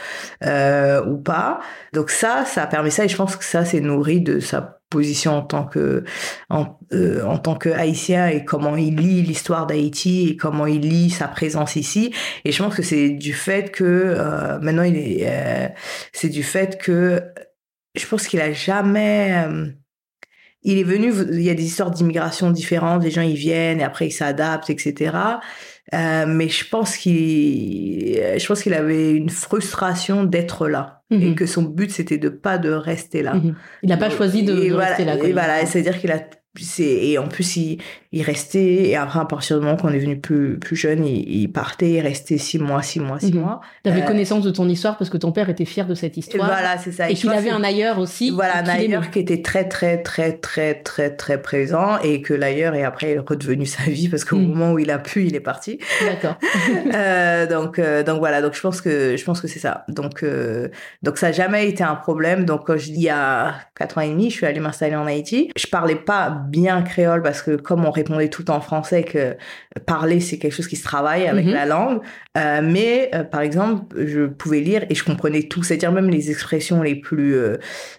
euh, 0.44 1.06
ou 1.06 1.18
pas. 1.18 1.60
Donc 1.94 2.10
ça, 2.10 2.46
ça 2.46 2.64
a 2.64 2.68
permis 2.68 2.92
ça 2.92 3.06
et 3.06 3.10
je 3.10 3.16
pense 3.16 3.36
que 3.36 3.44
ça 3.44 3.66
c'est 3.66 3.82
nourri 3.82 4.22
de 4.22 4.40
sa 4.40 4.80
position 4.90 5.38
en 5.38 5.42
tant 5.42 5.64
que 5.64 6.04
en, 6.50 6.78
en 7.26 7.38
tant 7.38 7.56
que 7.56 7.70
haïtien 7.70 8.28
et 8.28 8.44
comment 8.44 8.76
il 8.76 8.98
lit 8.98 9.22
l'histoire 9.22 9.66
d'Haïti 9.66 10.30
et 10.30 10.36
comment 10.36 10.66
il 10.66 10.82
lit 10.82 11.10
sa 11.10 11.30
présence 11.30 11.78
ici 11.78 12.14
et 12.44 12.52
je 12.52 12.62
pense 12.62 12.76
que 12.76 12.84
c'est 12.84 13.12
du 13.12 13.32
fait 13.32 13.72
que 13.72 14.18
maintenant 14.62 14.84
il 14.84 14.98
est 14.98 15.74
c'est 16.12 16.28
du 16.28 16.44
fait 16.44 16.78
que 16.78 17.24
je 17.96 18.06
pense 18.06 18.28
qu'il 18.28 18.42
a 18.42 18.54
jamais. 18.54 19.46
Euh, 19.46 19.68
il 20.64 20.78
est 20.78 20.84
venu. 20.84 21.12
Il 21.32 21.42
y 21.42 21.50
a 21.50 21.56
des 21.56 21.66
histoires 21.66 21.92
d'immigration 21.92 22.52
différentes. 22.52 23.04
Les 23.04 23.12
gens 23.12 23.22
ils 23.22 23.36
viennent 23.36 23.80
et 23.80 23.84
après 23.84 24.08
ils 24.08 24.12
s'adaptent, 24.12 24.70
etc. 24.70 25.18
Euh, 25.94 26.26
mais 26.28 26.48
je 26.48 26.70
pense 26.70 26.96
qu'il, 26.96 28.16
je 28.16 28.48
pense 28.48 28.62
qu'il 28.62 28.74
avait 28.74 29.12
une 29.12 29.30
frustration 29.30 30.24
d'être 30.24 30.68
là 30.68 31.02
et 31.10 31.18
mhm. 31.18 31.36
que 31.36 31.46
son 31.46 31.64
but 31.64 31.92
c'était 31.92 32.18
de 32.18 32.30
pas 32.30 32.58
de 32.58 32.70
rester 32.70 33.24
là. 33.24 33.34
Mhm. 33.34 33.56
Il 33.84 33.90
n'a 33.90 33.98
pas 33.98 34.10
choisi 34.10 34.44
de, 34.44 34.72
rester 34.72 35.04
là. 35.04 35.18
Et 35.18 35.34
voilà, 35.34 35.66
c'est-à-dire 35.66 36.00
qu'il 36.00 36.12
a 36.12 36.22
et 36.80 37.18
en 37.18 37.28
plus 37.30 37.56
il, 37.56 37.78
il 38.12 38.24
restait 38.24 38.90
et 38.90 38.96
après 38.98 39.20
à 39.22 39.26
partir 39.26 39.58
du 39.58 39.64
moment 39.66 39.78
qu'on 39.78 39.94
est 39.94 40.00
venu 40.00 40.20
plus 40.20 40.60
plus 40.60 40.76
jeune 40.76 41.06
il, 41.06 41.28
il, 41.44 41.48
partait 41.52 41.92
il 41.92 42.02
restait 42.02 42.38
six 42.38 42.60
mois 42.60 42.82
six 42.82 43.00
mois 43.00 43.20
six 43.20 43.32
Mhm. 43.34 43.40
mois 43.40 43.62
T'avais 43.84 44.02
Euh, 44.02 44.06
connaissance 44.06 44.44
de 44.44 44.52
ton 44.52 44.68
histoire 44.68 44.98
parce 44.98 45.10
que 45.10 45.16
ton 45.18 45.32
père 45.32 45.48
était 45.50 45.64
fier 45.64 45.88
de 45.88 45.96
cette 45.96 46.18
histoire. 46.18 46.46
voilà 46.48 46.78
c'est 46.78 46.92
ça 46.92 47.10
Et 47.10 47.16
je 47.16 47.22
qu'il 47.22 47.30
avait 47.30 47.52
un 47.52 47.64
ailleurs 47.64 48.00
aussi. 48.00 48.32
voilà 48.32 48.58
un 48.58 48.68
ailleurs 48.68 49.10
qui 49.12 49.20
était 49.20 49.42
très 49.42 49.66
très 49.70 50.02
très 50.04 50.34
très 50.34 50.74
très 50.76 51.10
très 51.16 51.42
présent 51.42 51.98
et 52.04 52.22
que 52.22 52.34
l'ailleurs 52.34 52.76
est 52.76 52.84
après 52.84 53.18
redevenu 53.18 53.66
sa 53.66 53.84
vie 53.84 54.10
parce 54.10 54.26
qu'au 54.26 54.36
Mm. 54.38 54.48
moment 54.48 54.74
où 54.74 54.80
il 54.80 54.92
a 54.92 55.00
pu 55.00 55.26
il 55.26 55.36
est 55.36 55.40
parti 55.40 55.80
D'accord. 56.06 56.36
Euh, 56.94 57.48
donc 57.48 57.80
euh, 57.80 58.04
donc 58.04 58.20
voilà 58.20 58.42
donc 58.42 58.54
je 58.56 58.62
pense 58.62 58.82
que 58.82 59.16
je 59.16 59.24
pense 59.24 59.40
que 59.42 59.48
c'est 59.48 59.60
ça 59.60 59.86
donc 59.88 60.24
euh, 60.24 60.68
donc 61.04 61.18
ça 61.18 61.28
n'a 61.28 61.32
jamais 61.32 61.68
été 61.70 61.84
un 61.84 61.96
problème 61.96 62.44
donc 62.46 62.66
quand 62.68 62.78
je 62.78 62.86
dis 62.86 62.94
il 62.96 63.02
y 63.04 63.10
a 63.10 63.56
quatre 63.76 63.98
ans 63.98 64.02
et 64.02 64.10
demi 64.10 64.30
je 64.30 64.36
suis 64.38 64.46
allée 64.46 64.60
m'installer 64.60 64.96
en 64.96 65.06
Haïti 65.06 65.50
je 65.56 65.68
parlais 65.68 65.96
pas 65.96 66.41
bien 66.50 66.82
créole 66.82 67.22
parce 67.22 67.42
que 67.42 67.56
comme 67.56 67.86
on 67.86 67.92
répondait 67.92 68.30
tout 68.30 68.50
en 68.52 68.62
français 68.62 69.04
que 69.04 69.36
parler 69.86 70.20
c'est 70.20 70.38
quelque 70.38 70.54
chose 70.54 70.68
qui 70.68 70.76
se 70.76 70.84
travaille 70.84 71.28
avec 71.28 71.46
Mhm. 71.46 71.54
la 71.54 71.66
langue. 71.66 72.02
Euh, 72.38 72.62
mais 72.64 73.10
euh, 73.14 73.24
par 73.24 73.42
exemple 73.42 73.96
je 74.06 74.26
pouvais 74.28 74.62
lire 74.62 74.84
et 74.90 74.96
je 74.96 75.04
comprenais 75.04 75.44
tout 75.44 75.64
c'est-à-dire 75.64 75.92
même 75.92 76.10
les 76.10 76.30
expressions 76.32 76.82
les 76.82 76.96
plus 76.96 77.36
euh, 77.36 77.58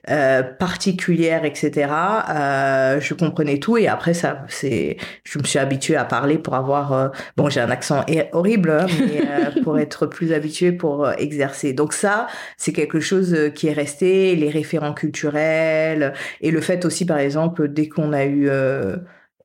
euh, 0.09 0.43
particulières 0.43 1.45
etc 1.45 1.91
euh, 2.31 3.01
je 3.01 3.13
comprenais 3.15 3.59
tout 3.59 3.77
et 3.77 3.89
après 3.89 4.15
ça 4.15 4.45
c'est 4.49 4.97
je 5.25 5.39
me 5.39 5.45
suis 5.45 5.59
habituée 5.59 5.97
à 5.97 6.05
parler 6.05 6.39
pour 6.39 6.55
avoir 6.55 6.93
euh, 6.95 7.09
bon 7.37 7.51
j'ai 7.51 7.61
un 7.61 7.71
accent 7.71 8.05
horrible 8.33 8.71
hein, 8.71 8.87
mais 8.99 9.21
euh, 9.21 9.63
pour 9.63 9.79
être 9.87 10.07
plus 10.07 10.33
habituée 10.33 10.73
pour 10.73 11.05
euh, 11.05 11.13
exercer. 11.19 11.73
Donc 11.75 11.93
ça 11.93 12.27
c'est 12.57 12.73
quelque 12.73 13.01
chose 13.01 13.35
euh, 13.35 13.51
qui 13.51 13.69
est 13.69 13.73
resté 13.73 14.35
les 14.35 14.49
référents 14.51 14.95
culturels 14.95 16.15
et 16.41 16.51
le 16.51 16.61
fait 16.61 16.85
aussi 16.85 17.05
par 17.05 17.19
exemple 17.19 17.69
dès 17.69 17.89
qu'on 17.89 18.13
a 18.13 18.25
eu 18.25 18.32
euh, 18.49 18.97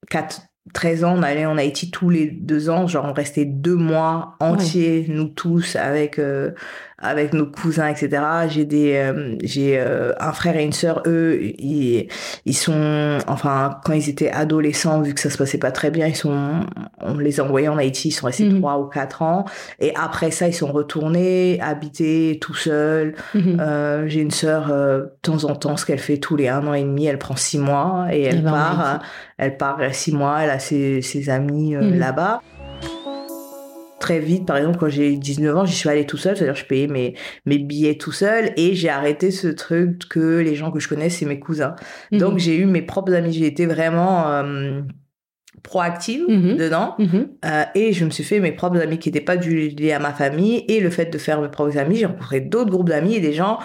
4 0.09 0.41
13 0.73 1.03
ans, 1.03 1.15
on 1.17 1.23
allait 1.23 1.45
en 1.45 1.57
Haïti 1.57 1.91
tous 1.91 2.09
les 2.09 2.27
deux 2.29 2.69
ans, 2.69 2.87
genre 2.87 3.05
on 3.05 3.13
restait 3.13 3.45
deux 3.45 3.75
mois 3.75 4.35
entiers, 4.39 5.05
nous 5.07 5.27
tous, 5.29 5.75
avec 5.75 6.19
euh, 6.19 6.51
avec 6.99 7.33
nos 7.33 7.45
cousins, 7.45 7.87
etc. 7.87 8.09
J'ai 8.49 8.65
des, 8.65 8.93
euh, 8.95 9.35
j'ai 9.43 9.77
euh, 9.79 10.13
un 10.19 10.31
frère 10.31 10.57
et 10.57 10.63
une 10.63 10.73
sœur, 10.73 11.03
eux, 11.05 11.39
ils, 11.59 12.07
ils 12.45 12.53
sont, 12.57 13.19
enfin, 13.27 13.79
quand 13.85 13.93
ils 13.93 14.09
étaient 14.09 14.31
adolescents, 14.31 15.01
vu 15.01 15.13
que 15.13 15.19
ça 15.19 15.29
se 15.29 15.37
passait 15.37 15.59
pas 15.59 15.71
très 15.71 15.91
bien, 15.91 16.07
ils 16.07 16.15
sont, 16.15 16.61
on 16.99 17.13
les 17.19 17.39
a 17.39 17.43
envoyés 17.43 17.67
en 17.69 17.77
Haïti, 17.77 18.07
ils 18.07 18.11
sont 18.11 18.25
restés 18.25 18.45
Mhm. 18.45 18.59
trois 18.59 18.79
ou 18.79 18.85
quatre 18.85 19.21
ans, 19.21 19.45
et 19.79 19.93
après 19.95 20.31
ça, 20.31 20.47
ils 20.47 20.53
sont 20.55 20.71
retournés, 20.71 21.59
habiter 21.61 22.39
tout 22.41 22.55
seuls. 22.55 23.13
Mhm. 23.35 23.57
Euh, 23.59 24.07
j'ai 24.07 24.21
une 24.21 24.31
sœur, 24.31 24.71
euh, 24.71 25.01
de 25.01 25.11
temps 25.21 25.43
en 25.43 25.55
temps, 25.55 25.77
ce 25.77 25.85
qu'elle 25.85 25.99
fait 25.99 26.17
tous 26.17 26.35
les 26.35 26.47
un 26.47 26.65
an 26.65 26.73
et 26.73 26.81
demi, 26.83 27.05
elle 27.05 27.19
prend 27.19 27.35
six 27.35 27.59
mois 27.59 28.07
et 28.11 28.23
elle 28.23 28.37
Elle 28.37 28.41
va 28.43 28.49
en 28.49 28.53
part. 28.53 28.99
Elle 29.37 29.57
part 29.57 29.79
six 29.91 30.11
mois, 30.13 30.39
elle 30.41 30.49
a 30.49 30.57
ses, 30.59 31.01
ses 31.03 31.29
amis 31.29 31.75
euh, 31.75 31.81
Mhm. 31.81 31.99
là-bas. 31.99 32.41
Très 33.99 34.19
vite, 34.19 34.45
par 34.45 34.57
exemple, 34.57 34.77
quand 34.77 34.89
j'ai 34.89 35.15
19 35.17 35.57
ans, 35.57 35.65
j'y 35.65 35.73
suis 35.75 35.89
allée 35.89 36.05
tout 36.05 36.17
seul, 36.17 36.37
c'est-à-dire 36.37 36.55
je 36.55 36.65
payais 36.65 36.87
mes, 36.87 37.15
mes 37.45 37.57
billets 37.57 37.95
tout 37.97 38.11
seul 38.11 38.51
et 38.55 38.75
j'ai 38.75 38.89
arrêté 38.89 39.31
ce 39.31 39.47
truc 39.47 40.07
que 40.07 40.37
les 40.39 40.53
gens 40.53 40.69
que 40.71 40.79
je 40.79 40.87
connais, 40.87 41.09
c'est 41.09 41.25
mes 41.25 41.39
cousins. 41.39 41.75
Mhm. 42.11 42.19
Donc 42.19 42.37
j'ai 42.37 42.55
eu 42.57 42.65
mes 42.65 42.83
propres 42.83 43.13
amis, 43.13 43.33
j'ai 43.33 43.47
été 43.47 43.65
vraiment 43.65 44.29
euh, 44.31 44.81
proactive 45.63 46.25
Mhm. 46.29 46.57
dedans. 46.57 46.95
Mhm. 46.99 47.27
Euh, 47.45 47.63
et 47.75 47.93
je 47.93 48.05
me 48.05 48.09
suis 48.11 48.23
fait 48.23 48.39
mes 48.39 48.51
propres 48.51 48.79
amis 48.79 48.99
qui 48.99 49.09
n'étaient 49.09 49.19
pas 49.25 49.37
du 49.37 49.69
liés 49.69 49.93
à 49.93 49.99
ma 49.99 50.13
famille. 50.13 50.63
Et 50.67 50.79
le 50.79 50.89
fait 50.89 51.07
de 51.07 51.17
faire 51.17 51.41
mes 51.41 51.49
propres 51.49 51.77
amis, 51.77 51.95
j'ai 51.95 52.05
rencontré 52.05 52.39
d'autres 52.41 52.69
groupes 52.69 52.89
d'amis 52.89 53.15
et 53.15 53.19
des 53.19 53.33
gens 53.33 53.57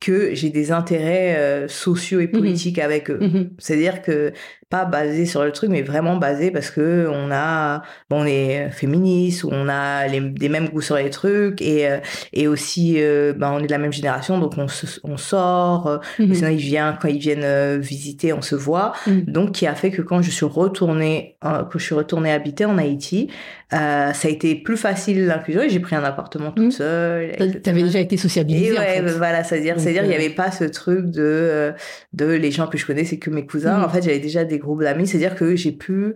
que 0.00 0.32
j'ai 0.34 0.50
des 0.50 0.70
intérêts 0.70 1.34
euh, 1.38 1.66
sociaux 1.66 2.20
et 2.20 2.28
politiques 2.28 2.78
avec 2.78 3.10
eux. 3.10 3.18
C'est-à-dire 3.58 4.00
que 4.02 4.32
pas 4.70 4.84
basé 4.84 5.24
sur 5.26 5.44
le 5.44 5.52
truc, 5.52 5.70
mais 5.70 5.82
vraiment 5.82 6.16
basé 6.16 6.50
parce 6.50 6.70
que 6.70 7.08
on 7.10 7.30
a, 7.30 7.82
bon, 8.10 8.22
on 8.22 8.26
est 8.26 8.68
féministe, 8.70 9.44
ou 9.44 9.48
on 9.52 9.68
a 9.68 10.06
les, 10.08 10.20
des 10.20 10.48
mêmes 10.48 10.68
goûts 10.68 10.80
sur 10.82 10.96
les 10.96 11.10
trucs, 11.10 11.62
et, 11.62 11.88
euh, 11.88 11.98
et 12.32 12.48
aussi, 12.48 12.96
euh, 12.98 13.32
ben, 13.34 13.50
on 13.52 13.60
est 13.60 13.66
de 13.66 13.70
la 13.72 13.78
même 13.78 13.92
génération, 13.92 14.38
donc 14.38 14.52
on, 14.58 14.68
se- 14.68 15.00
on 15.04 15.16
sort, 15.16 15.86
euh, 15.86 15.98
Mhm. 16.18 16.34
sinon 16.34 16.48
ils 16.50 16.56
viennent, 16.58 16.98
quand 17.00 17.08
ils 17.08 17.18
viennent 17.18 17.78
visiter, 17.78 18.32
on 18.32 18.42
se 18.42 18.54
voit. 18.54 18.92
Mhm. 19.06 19.22
Donc, 19.26 19.52
qui 19.52 19.66
a 19.66 19.74
fait 19.74 19.90
que 19.90 20.02
quand 20.02 20.20
je 20.22 20.30
suis 20.30 20.44
retournée, 20.46 21.36
euh, 21.44 21.64
que 21.64 21.78
je 21.78 21.84
suis 21.84 21.94
retournée 21.94 22.30
habiter 22.32 22.64
en 22.64 22.76
Haïti, 22.78 23.28
euh, 23.72 24.12
ça 24.12 24.28
a 24.28 24.30
été 24.30 24.54
plus 24.54 24.76
facile 24.76 25.26
l'inclusion 25.26 25.62
et 25.62 25.68
j'ai 25.68 25.80
pris 25.80 25.94
un 25.96 26.04
appartement 26.04 26.50
toute 26.52 26.64
Mhm. 26.66 26.70
seule. 26.70 27.30
Etc. 27.30 27.60
T'avais 27.62 27.82
déjà 27.82 28.00
été 28.00 28.16
sociabilisée. 28.16 28.74
Et 28.74 28.78
en 28.78 28.80
ouais, 28.80 28.86
fait. 28.96 29.02
voilà, 29.16 29.44
c'est-à-dire, 29.44 29.74
Donc, 29.76 29.82
c'est-à-dire, 29.82 30.04
il 30.04 30.10
y 30.10 30.14
euh, 30.14 30.16
avait 30.18 30.30
pas 30.30 30.50
ce 30.50 30.64
truc 30.64 31.06
de, 31.06 31.72
de 32.12 32.26
les 32.26 32.50
gens 32.50 32.66
que 32.66 32.76
je 32.78 32.86
connais, 32.86 33.04
c'est 33.04 33.18
que 33.18 33.30
mes 33.30 33.46
cousins. 33.46 33.82
En 33.82 33.88
fait, 33.88 34.02
j'avais 34.02 34.18
déjà 34.18 34.44
des 34.44 34.57
groupes 34.58 34.82
d'amis, 34.82 35.06
c'est-à-dire 35.06 35.34
que 35.36 35.56
j'ai 35.56 35.72
pu 35.72 36.14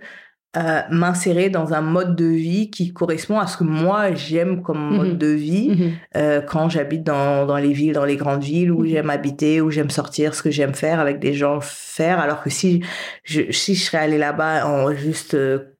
euh, 0.54 0.80
m'insérer 0.90 1.48
dans 1.48 1.72
un 1.72 1.80
mode 1.80 2.14
de 2.14 2.26
vie 2.26 2.70
qui 2.70 2.92
correspond 2.92 3.38
à 3.38 3.46
ce 3.46 3.56
que 3.56 3.64
moi 3.64 4.12
j'aime 4.12 4.60
comme 4.62 4.90
Mhm. 4.90 4.96
mode 4.96 5.16
de 5.18 5.28
vie 5.28 5.70
Mhm. 5.70 5.92
euh, 6.16 6.40
quand 6.42 6.68
j'habite 6.68 7.04
dans, 7.04 7.46
dans 7.46 7.56
les 7.56 7.72
villes, 7.72 7.94
dans 7.94 8.04
les 8.04 8.16
grandes 8.16 8.44
villes 8.44 8.70
où 8.70 8.82
Mhm. 8.82 8.88
j'aime 8.90 9.08
habiter, 9.10 9.62
où 9.62 9.70
j'aime 9.70 9.88
sortir, 9.88 10.34
ce 10.34 10.42
que 10.42 10.50
j'aime 10.50 10.74
faire 10.74 11.00
avec 11.00 11.20
des 11.20 11.32
gens 11.32 11.60
faire. 11.62 12.20
Alors 12.20 12.42
que 12.42 12.50
si 12.50 12.82
je, 13.24 13.50
si 13.50 13.74
je 13.74 13.82
serais 13.82 13.96
allée 13.98 14.18
là-bas 14.18 14.66
en 14.66 14.92
juste 14.94 15.32
euh, 15.32 15.71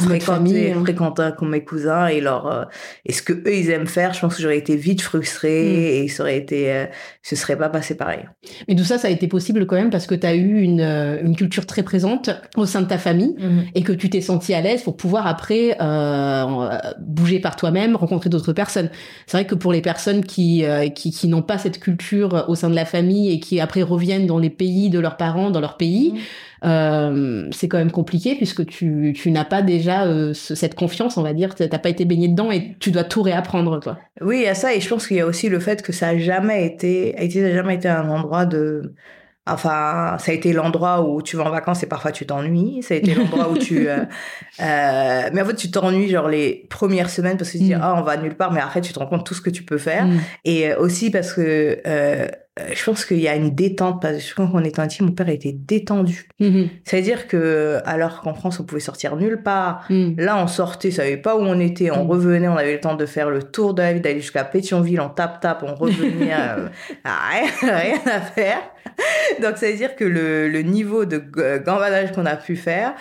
fréquenter, 0.00 0.74
fréquenter 0.82 1.30
comme 1.36 1.50
mes 1.50 1.64
cousins 1.64 2.06
et 2.08 2.20
leur 2.20 2.46
euh, 2.46 2.64
et 3.06 3.12
ce 3.12 3.22
que 3.22 3.32
eux 3.32 3.54
ils 3.54 3.70
aiment 3.70 3.86
faire, 3.86 4.14
je 4.14 4.20
pense 4.20 4.36
que 4.36 4.42
j'aurais 4.42 4.58
été 4.58 4.76
vite 4.76 5.00
frustrée 5.02 5.64
Mhm. 5.68 6.04
et 6.04 6.08
ça 6.08 6.22
aurait 6.22 6.36
été, 6.38 6.72
euh, 6.72 6.86
ce 7.22 7.36
serait 7.36 7.56
pas 7.56 7.68
passé 7.68 7.96
pareil. 7.96 8.20
Mais 8.68 8.74
tout 8.74 8.84
ça, 8.84 8.98
ça 8.98 9.08
a 9.08 9.10
été 9.10 9.28
possible 9.28 9.66
quand 9.66 9.76
même 9.76 9.90
parce 9.90 10.06
que 10.06 10.14
tu 10.14 10.26
as 10.26 10.34
eu 10.34 10.60
une, 10.60 10.80
euh, 10.80 11.20
une 11.22 11.36
culture 11.36 11.66
très 11.66 11.82
présente 11.82 12.30
au 12.56 12.66
sein 12.66 12.82
de 12.82 12.86
ta 12.88 12.98
famille 12.98 13.34
et 13.74 13.82
que 13.82 13.92
tu 13.92 14.08
t'es 14.10 14.20
senti 14.20 14.54
à 14.54 14.60
l'aise 14.60 14.82
pour 14.82 14.96
pouvoir 14.96 15.26
après 15.26 15.76
euh, 15.80 16.78
bouger 17.00 17.40
par 17.40 17.56
toi-même, 17.56 17.96
rencontrer 17.96 18.30
d'autres 18.30 18.52
personnes. 18.52 18.90
C'est 19.26 19.36
vrai 19.36 19.46
que 19.46 19.54
pour 19.54 19.72
les 19.72 19.80
personnes 19.82 20.24
qui, 20.24 20.64
euh, 20.64 20.88
qui, 20.88 21.10
qui 21.10 21.28
n'ont 21.28 21.42
pas 21.42 21.58
cette 21.58 21.78
culture 21.80 22.44
au 22.48 22.54
sein 22.54 22.70
de 22.70 22.74
la 22.74 22.84
famille 22.84 23.32
et 23.32 23.40
qui 23.40 23.60
après 23.60 23.82
reviennent 23.82 24.26
dans 24.26 24.38
les 24.38 24.50
pays 24.50 24.90
de 24.90 24.98
leurs 24.98 25.16
parents, 25.16 25.50
dans 25.50 25.60
leur 25.60 25.76
pays, 25.76 26.12
Mhm. 26.12 26.18
Euh, 26.64 27.48
c'est 27.52 27.68
quand 27.68 27.78
même 27.78 27.90
compliqué 27.90 28.34
puisque 28.36 28.66
tu, 28.66 29.12
tu 29.16 29.30
n'as 29.30 29.44
pas 29.44 29.62
déjà 29.62 30.04
euh, 30.06 30.34
ce- 30.34 30.54
cette 30.54 30.74
confiance, 30.74 31.16
on 31.16 31.22
va 31.22 31.32
dire, 31.32 31.54
t'as 31.54 31.68
pas 31.78 31.88
été 31.88 32.04
baigné 32.04 32.28
dedans 32.28 32.50
et 32.50 32.76
tu 32.80 32.90
dois 32.90 33.04
tout 33.04 33.22
réapprendre, 33.22 33.80
quoi. 33.82 33.98
Oui, 34.20 34.38
il 34.38 34.42
y 34.44 34.48
a 34.48 34.54
ça, 34.54 34.74
et 34.74 34.80
je 34.80 34.88
pense 34.88 35.06
qu'il 35.06 35.16
y 35.16 35.20
a 35.20 35.26
aussi 35.26 35.48
le 35.48 35.60
fait 35.60 35.82
que 35.82 35.92
ça 35.92 36.08
a 36.08 36.16
jamais 36.18 36.66
été, 36.66 37.14
Haïti 37.18 37.40
n'a 37.40 37.52
jamais 37.54 37.76
été 37.76 37.88
un 37.88 38.08
endroit 38.08 38.44
de, 38.46 38.94
enfin, 39.46 40.16
ça 40.18 40.30
a 40.32 40.34
été 40.34 40.52
l'endroit 40.52 41.08
où 41.08 41.22
tu 41.22 41.36
vas 41.36 41.44
en 41.44 41.50
vacances 41.50 41.82
et 41.82 41.86
parfois 41.86 42.12
tu 42.12 42.26
t'ennuies, 42.26 42.82
ça 42.82 42.94
a 42.94 42.96
été 42.98 43.14
l'endroit 43.14 43.48
où 43.50 43.56
tu, 43.56 43.88
euh, 43.88 44.04
euh, 44.60 45.30
mais 45.32 45.40
en 45.40 45.44
fait 45.46 45.54
tu 45.56 45.70
t'ennuies 45.70 46.08
genre 46.08 46.28
les 46.28 46.66
premières 46.70 47.10
semaines 47.10 47.36
parce 47.36 47.50
que 47.50 47.58
tu 47.58 47.64
te 47.64 47.68
dis 47.68 47.74
Mm. 47.74 47.80
ah 47.82 47.94
on 47.98 48.02
va 48.02 48.16
nulle 48.16 48.34
part, 48.36 48.52
mais 48.52 48.60
après 48.60 48.80
tu 48.80 48.92
te 48.92 48.98
rends 48.98 49.06
compte 49.06 49.24
tout 49.24 49.34
ce 49.34 49.40
que 49.40 49.50
tu 49.50 49.62
peux 49.62 49.78
faire, 49.78 50.06
Mm. 50.06 50.18
et 50.44 50.74
aussi 50.74 51.10
parce 51.10 51.32
que 51.32 51.78
euh, 51.86 52.26
je 52.74 52.84
pense 52.84 53.04
qu'il 53.04 53.20
y 53.20 53.28
a 53.28 53.34
une 53.36 53.54
détente, 53.54 54.00
parce 54.02 54.32
que 54.32 54.36
quand 54.36 54.50
on 54.54 54.60
était 54.64 54.82
petit, 54.82 55.02
mon 55.02 55.12
père 55.12 55.28
était 55.28 55.52
détendu. 55.52 56.28
Mhm. 56.40 56.68
C'est-à-dire 56.84 57.28
que, 57.28 57.78
alors 57.84 58.20
qu'en 58.22 58.34
France, 58.34 58.60
on 58.60 58.64
pouvait 58.64 58.80
sortir 58.80 59.16
nulle 59.16 59.42
part, 59.42 59.84
Mm. 59.90 60.14
Là, 60.18 60.42
on 60.42 60.46
sortait, 60.46 60.88
on 60.88 60.96
savait 60.96 61.16
pas 61.16 61.36
où 61.36 61.40
on 61.40 61.58
était, 61.60 61.90
on 61.90 62.04
Mm. 62.04 62.10
revenait, 62.10 62.48
on 62.48 62.56
avait 62.56 62.72
le 62.74 62.80
temps 62.80 62.94
de 62.94 63.06
faire 63.06 63.30
le 63.30 63.42
tour 63.42 63.74
de 63.74 63.82
la 63.82 63.92
ville, 63.92 64.02
d'aller 64.02 64.20
jusqu'à 64.20 64.44
Pétionville, 64.44 65.00
on 65.00 65.08
tape-tape, 65.08 65.62
on 65.66 65.74
revenait, 65.74 66.32
euh, 66.32 66.68
à 67.04 67.30
rien, 67.30 67.50
rien 67.76 67.98
à 68.06 68.20
faire. 68.20 68.58
Donc, 69.42 69.56
ça 69.56 69.70
veut 69.70 69.76
dire 69.76 69.94
que 69.96 70.04
le, 70.04 70.48
le 70.48 70.62
niveau 70.62 71.04
de 71.04 71.18
gambadage 71.64 72.12
qu'on 72.12 72.26
a 72.26 72.36
pu 72.36 72.56
faire, 72.56 72.94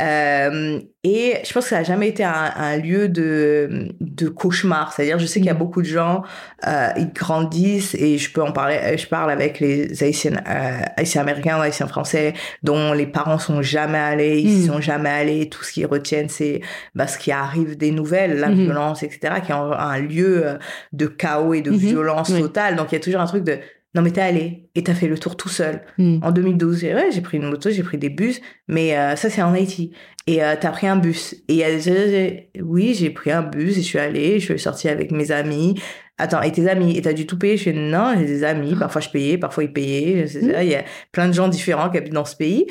euh, 0.00 0.80
et 1.04 1.34
je 1.44 1.52
pense 1.52 1.64
que 1.64 1.70
ça 1.70 1.76
n'a 1.78 1.84
jamais 1.84 2.08
été 2.08 2.24
un, 2.24 2.52
un 2.56 2.76
lieu 2.78 3.08
de, 3.08 3.94
de 4.00 4.28
cauchemar. 4.28 4.92
C'est-à-dire, 4.92 5.18
je 5.18 5.26
sais 5.26 5.38
qu'il 5.40 5.46
y 5.46 5.50
a 5.50 5.54
Mm. 5.54 5.58
beaucoup 5.58 5.80
de 5.82 5.86
gens, 5.86 6.22
euh, 6.66 6.88
ils 6.96 7.12
grandissent, 7.12 7.94
et 7.94 8.18
je 8.18 8.32
peux 8.32 8.42
en 8.42 8.52
parler, 8.52 8.78
euh, 8.82 8.96
je 8.96 9.06
parle 9.06 9.30
avec 9.30 9.60
les 9.60 10.02
Haïtiens, 10.02 10.32
euh, 10.48 10.78
Haïtiens 10.96 11.22
américains 11.22 11.58
ou 11.58 11.60
Haïtiens 11.62 11.86
français, 11.86 12.34
dont 12.62 12.92
les 12.92 13.06
parents 13.06 13.38
sont 13.38 13.62
jamais 13.62 13.98
allés, 13.98 14.40
ils 14.40 14.62
Mm. 14.64 14.66
sont 14.66 14.80
jamais 14.80 15.08
allés, 15.10 15.48
tout 15.48 15.62
ce 15.62 15.72
qu'ils 15.72 15.86
retiennent, 15.86 16.28
c'est 16.28 16.60
bah, 16.94 17.06
ce 17.06 17.18
qui 17.18 17.30
arrive 17.32 17.76
des 17.76 17.90
nouvelles, 17.92 18.38
la 18.38 18.48
Mhm. 18.48 18.64
violence, 18.64 19.02
etc., 19.02 19.34
qui 19.44 19.52
est 19.52 19.54
un, 19.54 19.70
un 19.72 19.98
lieu 20.00 20.46
euh, 20.46 20.58
de 20.92 21.06
chaos 21.06 21.54
et 21.54 21.62
de 21.62 21.70
Mhm. 21.70 21.76
violence 21.76 22.32
totale. 22.36 22.76
Donc 22.76 22.92
il 22.92 22.96
y 22.96 22.98
a 22.98 23.00
toujours 23.00 23.20
un 23.20 23.26
truc 23.26 23.44
de 23.44 23.58
non 23.96 24.02
mais 24.02 24.10
t'es 24.12 24.20
allé 24.20 24.68
et 24.76 24.82
t'as 24.84 24.94
fait 24.94 25.08
le 25.08 25.18
tour 25.18 25.36
tout 25.36 25.48
seul. 25.48 25.80
Mm. 25.98 26.18
En 26.22 26.30
2012, 26.30 26.78
j'ai- 26.80 26.94
ouais, 26.94 27.08
j'ai 27.10 27.22
pris 27.22 27.38
une 27.38 27.46
moto, 27.48 27.70
j'ai 27.70 27.82
pris 27.82 27.98
des 27.98 28.10
bus, 28.10 28.40
mais 28.68 28.96
euh, 28.96 29.16
ça 29.16 29.28
c'est 29.30 29.42
en 29.42 29.52
Haïti. 29.54 29.90
Et 30.28 30.44
euh, 30.44 30.54
t'as 30.60 30.70
pris 30.70 30.86
un 30.86 30.96
bus. 30.96 31.34
Et 31.48 31.54
il 31.54 31.56
y 31.56 31.64
a 31.64 31.74
des- 31.76 32.50
oui, 32.62 32.94
j'ai 32.94 33.10
pris 33.10 33.30
un 33.32 33.42
bus 33.42 33.72
et 33.78 33.82
je 33.82 33.86
suis 33.86 33.98
allée, 33.98 34.38
je 34.38 34.44
suis 34.52 34.58
sortie 34.58 34.88
avec 34.88 35.10
mes 35.10 35.30
amis. 35.32 35.80
Attends, 36.18 36.42
et 36.42 36.52
tes 36.52 36.68
amis, 36.68 36.96
et 36.96 37.02
t'as 37.02 37.12
dû 37.12 37.26
tout 37.26 37.38
payer? 37.38 37.56
Je 37.56 37.64
fais, 37.64 37.72
non, 37.72 38.14
j'ai 38.18 38.26
des 38.26 38.44
amis, 38.44 38.74
parfois 38.74 39.00
je 39.00 39.10
payais, 39.10 39.38
parfois 39.38 39.64
ils 39.64 39.72
payaient, 39.72 40.26
il 40.26 40.68
y 40.68 40.74
a 40.74 40.84
plein 41.12 41.28
de 41.28 41.32
gens 41.32 41.48
différents 41.48 41.90
qui 41.90 41.98
habitent 41.98 42.12
dans 42.12 42.24
ce 42.24 42.36
pays. 42.36 42.66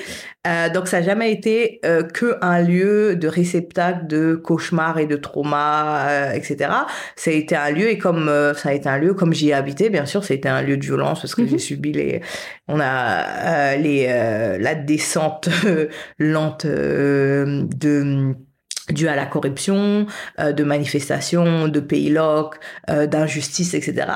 Euh, 0.48 0.70
donc 0.70 0.88
ça 0.88 1.00
n'a 1.00 1.06
jamais 1.06 1.32
été 1.32 1.80
euh, 1.86 2.04
que 2.04 2.38
un 2.42 2.62
lieu 2.62 3.16
de 3.16 3.28
réceptacle 3.28 4.08
de 4.08 4.36
cauchemars 4.36 5.00
et 5.00 5.08
de 5.08 5.16
traumas, 5.16 6.08
euh, 6.08 6.32
etc. 6.34 6.70
Ça 7.16 7.32
a 7.32 7.34
été 7.34 7.56
un 7.56 7.72
lieu, 7.72 7.90
et 7.90 7.98
comme 7.98 8.30
euh, 8.30 8.54
ça 8.54 8.70
a 8.70 8.74
été 8.74 8.90
un 8.90 8.98
lieu, 8.98 9.14
comme 9.14 9.34
j'y 9.34 9.50
ai 9.50 9.54
habité, 9.54 9.90
bien 9.90 10.06
sûr, 10.06 10.24
ça 10.24 10.34
a 10.34 10.38
été 10.38 10.50
un 10.50 10.62
lieu 10.62 10.78
de 10.78 10.86
violence 10.86 11.22
parce 11.22 11.36
que 11.36 11.46
j'ai 11.46 11.58
subi 11.58 11.92
les, 11.92 12.22
on 12.68 12.80
a 12.80 13.74
euh, 13.74 13.78
les, 13.78 14.08
euh, 14.10 14.58
la 14.58 14.76
descente 14.76 15.50
lente 16.20 16.66
euh, 16.66 17.64
de 17.76 18.36
dû 18.90 19.08
à 19.08 19.16
la 19.16 19.26
corruption, 19.26 20.06
euh, 20.40 20.52
de 20.52 20.64
manifestations, 20.64 21.68
de 21.68 21.80
pays 21.80 22.10
locs, 22.10 22.56
euh, 22.90 23.08
d'injustice, 23.08 23.74
etc. 23.74 24.08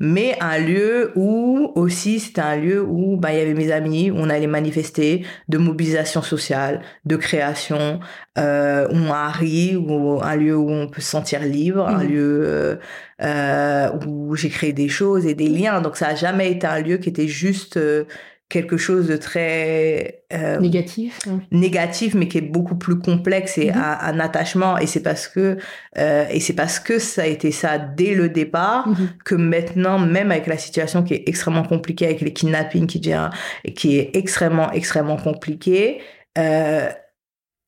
Mais 0.00 0.36
un 0.40 0.58
lieu 0.58 1.12
où 1.14 1.70
aussi 1.76 2.18
c'était 2.18 2.40
un 2.40 2.56
lieu 2.56 2.82
où 2.82 3.16
bah, 3.16 3.32
il 3.32 3.38
y 3.38 3.42
avait 3.42 3.54
mes 3.54 3.70
amis, 3.70 4.10
où 4.10 4.16
on 4.18 4.28
allait 4.28 4.48
manifester, 4.48 5.24
de 5.48 5.56
mobilisation 5.56 6.20
sociale, 6.20 6.80
de 7.04 7.14
création, 7.14 8.00
euh, 8.36 8.88
où 8.90 9.12
un 9.12 9.28
rit, 9.30 9.76
ou 9.76 10.20
un 10.20 10.34
lieu 10.34 10.56
où 10.56 10.68
on 10.68 10.88
peut 10.88 11.00
se 11.00 11.10
sentir 11.10 11.40
libre, 11.42 11.86
un 11.86 12.02
Mhm. 12.02 12.08
lieu 12.08 12.42
euh, 12.44 12.76
euh, 13.22 13.90
où 14.08 14.34
j'ai 14.34 14.48
créé 14.48 14.72
des 14.72 14.88
choses 14.88 15.26
et 15.26 15.34
des 15.34 15.48
liens. 15.48 15.80
Donc 15.80 15.96
ça 15.96 16.08
a 16.08 16.14
jamais 16.16 16.50
été 16.50 16.66
un 16.66 16.80
lieu 16.80 16.96
qui 16.96 17.08
était 17.10 17.28
juste 17.28 17.76
euh, 17.76 18.04
quelque 18.50 18.76
chose 18.76 19.08
de 19.08 19.16
très 19.16 20.24
euh, 20.32 20.60
Négatif. 20.60 21.18
hein. 21.28 21.40
négatif 21.50 22.14
mais 22.14 22.28
qui 22.28 22.38
est 22.38 22.42
beaucoup 22.42 22.76
plus 22.76 22.98
complexe 22.98 23.58
et 23.58 23.70
Mhm. 23.70 23.76
un, 23.78 23.98
un 24.00 24.20
attachement 24.20 24.76
et 24.78 24.86
c'est 24.86 25.02
parce 25.02 25.26
que 25.28 25.56
euh, 25.98 26.24
et 26.30 26.40
c'est 26.40 26.52
parce 26.52 26.78
que 26.78 26.98
ça 26.98 27.22
a 27.22 27.26
été 27.26 27.50
ça 27.50 27.78
dès 27.78 28.14
le 28.14 28.28
départ 28.28 28.86
Mhm. 28.88 29.08
que 29.24 29.34
maintenant 29.34 29.98
même 29.98 30.30
avec 30.30 30.46
la 30.46 30.58
situation 30.58 31.02
qui 31.02 31.14
est 31.14 31.28
extrêmement 31.28 31.64
compliquée 31.64 32.04
avec 32.06 32.20
les 32.20 32.32
kidnappings 32.32 32.86
qui 32.86 33.00
devient 33.00 33.30
qui 33.74 33.98
est 33.98 34.14
extrêmement 34.14 34.70
extrêmement 34.72 35.16
compliquée 35.16 36.00
euh, 36.38 36.88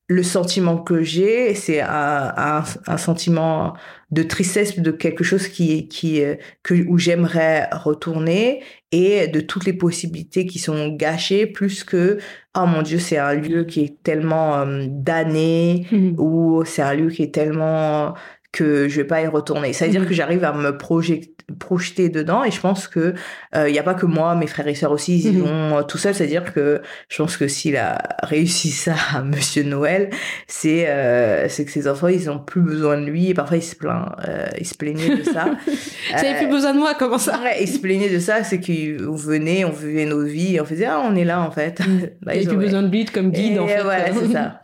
le 0.09 0.23
sentiment 0.23 0.77
que 0.79 1.03
j'ai 1.03 1.55
c'est 1.55 1.81
un, 1.81 2.33
un, 2.37 2.65
un 2.87 2.97
sentiment 2.99 3.75
de 4.11 4.23
tristesse 4.23 4.79
de 4.79 4.91
quelque 4.93 5.25
chose 5.25 5.49
qui 5.49 5.89
qui 5.89 6.23
euh, 6.23 6.37
que 6.63 6.75
où 6.87 6.97
j'aimerais 6.99 7.69
retourner 7.73 8.63
et 8.93 9.27
de 9.27 9.41
toutes 9.41 9.65
les 9.67 9.73
possibilités 9.73 10.47
qui 10.47 10.59
sont 10.61 10.89
gâchées 10.91 11.47
plus 11.47 11.83
que 11.83 12.19
oh 12.57 12.67
mon 12.67 12.83
dieu 12.83 12.99
c'est 13.01 13.19
un 13.19 13.35
lieu 13.35 13.65
qui 13.65 13.81
est 13.83 14.03
tellement 14.05 14.59
euh, 14.61 14.87
damné 14.89 15.87
Mhm. 15.91 16.15
ou 16.19 16.63
c'est 16.65 16.83
un 16.83 16.95
lieu 16.95 17.11
qui 17.11 17.23
est 17.25 17.35
tellement 17.35 18.15
que 18.57 18.89
je 18.89 18.97
vais 18.97 19.05
pas 19.07 19.21
y 19.23 19.27
retourner. 19.27 19.73
Ça 19.73 19.85
veut 19.85 19.91
dire 19.91 20.01
Mhm. 20.03 20.09
que 20.09 20.15
j'arrive 20.15 20.45
à 20.45 20.53
me 20.53 20.77
projet- 20.77 21.33
projeter 21.61 22.09
dedans 22.09 22.43
et 22.43 22.51
je 22.51 22.61
pense 22.61 22.89
que 22.89 23.15
il 23.55 23.73
y 23.73 23.79
a 23.79 23.83
pas 23.85 23.95
que 23.95 24.05
moi, 24.07 24.35
mes 24.35 24.49
frères 24.49 24.67
et 24.67 24.75
sœurs 24.75 24.91
aussi, 24.91 25.17
ils 25.19 25.27
y 25.27 25.33
Mhm. 25.37 25.43
vont 25.43 25.79
euh, 25.79 25.83
tout 25.83 25.97
seuls. 25.99 26.13
C'est-à-dire 26.15 26.53
que 26.53 26.81
je 27.09 27.17
pense 27.19 27.37
que 27.37 27.47
s'il 27.47 27.77
a 27.77 27.99
réussi 28.25 28.71
ça 28.71 28.95
à 29.15 29.23
Monsieur 29.23 29.63
Noël, 29.63 30.11
c'est 30.49 30.89
euh, 30.89 31.49
c'est 31.49 31.65
que 31.65 31.71
ses 31.71 31.87
enfants 31.87 32.09
ils 32.09 32.29
ont 32.31 32.39
plus 32.41 32.61
besoin 32.63 33.01
de 33.01 33.07
lui 33.07 33.29
et 33.31 33.35
parfois 33.35 33.59
il 33.59 33.63
se 33.63 33.77
plaint, 33.77 34.09
euh, 34.29 34.47
il 34.59 34.67
se 34.67 34.75
plaignait 34.75 35.17
de 35.17 35.23
ça. 35.23 35.45
Vous 35.67 36.25
avez 36.25 36.35
plus 36.39 36.49
besoin 36.49 36.73
de 36.75 36.79
moi, 36.81 36.95
comment 36.99 37.19
ça? 37.19 37.39
Ouais, 37.43 37.63
ils 37.63 37.69
se 37.69 37.79
plaignaient 37.79 38.11
de 38.11 38.19
ça, 38.19 38.43
c'est 38.43 38.59
qu'on 38.61 39.15
venait, 39.15 39.65
on 39.65 39.71
vivait 39.71 40.05
nos 40.07 40.25
vies, 40.25 40.57
et 40.57 40.61
on 40.61 40.65
faisait 40.65 40.87
ah 40.87 41.01
on 41.09 41.15
est 41.15 41.25
là 41.25 41.41
en 41.43 41.51
fait. 41.53 41.81
Bah, 42.23 42.35
ils 42.35 42.39
avez 42.39 42.49
plus 42.49 42.57
besoin 42.57 42.83
de 42.83 42.91
lui 42.91 43.05
comme 43.05 43.31
guide, 43.31 43.57
Et 43.57 43.59
en 43.61 43.69
fait. 43.69 43.83
voilà, 43.83 44.07
c'est 44.13 44.33
ça. 44.33 44.63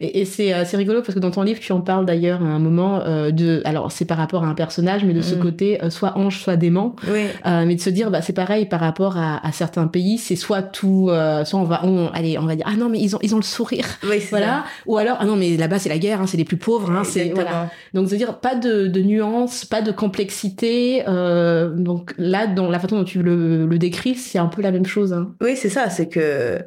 Et, 0.00 0.20
et 0.20 0.24
c'est 0.24 0.52
euh, 0.52 0.64
c'est 0.64 0.76
rigolo 0.76 1.02
parce 1.02 1.14
que 1.14 1.20
dans 1.20 1.30
ton 1.30 1.42
livre, 1.42 1.60
tu 1.60 1.70
en 1.72 1.80
parles 1.80 2.04
d'ailleurs 2.04 2.42
à 2.42 2.46
un 2.46 2.58
moment 2.58 3.00
euh, 3.00 3.30
de. 3.30 3.62
Alors, 3.64 3.92
c'est 3.92 4.04
par 4.04 4.18
rapport 4.18 4.42
à 4.44 4.46
un 4.48 4.54
personnage, 4.54 5.04
mais 5.04 5.12
de 5.14 5.20
ce 5.22 5.34
Mm. 5.36 5.38
côté, 5.40 5.84
euh, 5.84 5.90
soit 5.90 6.18
ange, 6.18 6.40
soit 6.40 6.56
dément. 6.56 6.96
Oui. 7.08 7.26
Euh, 7.46 7.64
mais 7.64 7.76
de 7.76 7.80
se 7.80 7.90
dire, 7.90 8.10
bah, 8.10 8.22
c'est 8.22 8.32
pareil 8.32 8.66
par 8.66 8.80
rapport 8.80 9.16
à, 9.16 9.46
à 9.46 9.52
certains 9.52 9.86
pays, 9.86 10.18
c'est 10.18 10.34
soit 10.36 10.62
tout. 10.62 11.10
soit 11.44 11.60
on 11.60 11.64
va. 11.64 11.84
On, 11.84 12.08
allez, 12.08 12.38
on 12.38 12.46
va 12.46 12.56
dire, 12.56 12.66
ah 12.68 12.76
non, 12.76 12.88
mais 12.88 12.98
ils 13.00 13.14
ont, 13.14 13.18
ils 13.22 13.34
ont 13.34 13.38
le 13.38 13.42
sourire. 13.44 13.86
Oui, 14.08 14.18
Voilà. 14.30 14.64
Ou 14.86 14.96
alors, 14.98 15.18
ah 15.20 15.24
non, 15.26 15.36
mais 15.36 15.56
là-bas, 15.56 15.78
c'est 15.78 15.88
la 15.88 15.98
guerre, 15.98 16.20
hein, 16.20 16.26
c'est 16.26 16.36
les 16.36 16.44
plus 16.44 16.56
pauvres. 16.56 16.88
ça. 16.88 16.92
Hein, 16.94 17.04
c'est, 17.04 17.30
voilà. 17.30 17.70
Donc, 17.94 18.08
c'est-à-dire, 18.08 18.40
pas 18.40 18.54
de, 18.56 18.86
de 18.88 19.00
nuances, 19.00 19.64
pas 19.64 19.80
de 19.82 19.92
complexité. 19.92 21.04
Donc 21.06 22.14
là, 22.18 22.46
dans 22.46 22.68
la 22.70 22.78
façon 22.78 22.96
dont 22.98 23.04
tu 23.04 23.22
le, 23.22 23.66
le 23.66 23.78
décris, 23.78 24.14
c'est 24.16 24.38
un 24.38 24.46
peu 24.48 24.62
la 24.62 24.70
même 24.72 24.86
chose. 24.86 25.12
Hein. 25.12 25.34
Oui, 25.40 25.56
c'est 25.56 25.68
ça, 25.68 25.88
c'est 25.90 26.08
que 26.08 26.58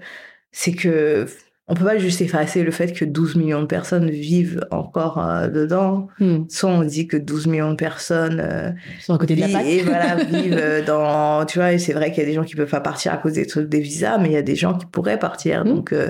c'est 0.51 0.73
que 0.73 1.27
on 1.69 1.75
peut 1.75 1.85
pas 1.85 1.99
juste 1.99 2.19
effacer 2.19 2.63
le 2.63 2.71
fait 2.71 2.93
que 2.93 3.05
12 3.05 3.35
millions 3.35 3.61
de 3.61 3.67
personnes 3.67 4.09
vivent 4.09 4.65
encore 4.71 5.19
euh, 5.23 5.47
dedans. 5.47 6.07
Hmm. 6.19 6.45
Soit 6.49 6.71
on 6.71 6.83
dit 6.83 7.07
que 7.07 7.15
12 7.15 7.45
millions 7.45 7.69
de 7.69 7.75
personnes 7.75 8.41
euh, 8.43 8.71
Sur 8.99 9.13
un 9.13 9.17
côté 9.19 9.35
de 9.35 9.41
la 9.41 9.63
et 9.63 9.81
voilà, 9.83 10.15
vivent 10.23 10.57
euh, 10.59 10.83
dans 10.83 11.45
tu 11.45 11.59
vois, 11.59 11.71
et 11.73 11.77
c'est 11.77 11.93
vrai 11.93 12.09
qu'il 12.11 12.23
y 12.23 12.25
a 12.25 12.29
des 12.29 12.33
gens 12.33 12.43
qui 12.43 12.55
peuvent 12.55 12.69
pas 12.69 12.81
partir 12.81 13.13
à 13.13 13.17
cause 13.17 13.33
des 13.33 13.45
trucs 13.45 13.69
des 13.69 13.79
visas, 13.81 14.17
mais 14.17 14.29
il 14.29 14.33
y 14.33 14.37
a 14.37 14.41
des 14.41 14.55
gens 14.55 14.73
qui 14.73 14.87
pourraient 14.87 15.19
partir. 15.19 15.63
Mm. 15.63 15.69
Donc 15.69 15.93
euh, 15.93 16.09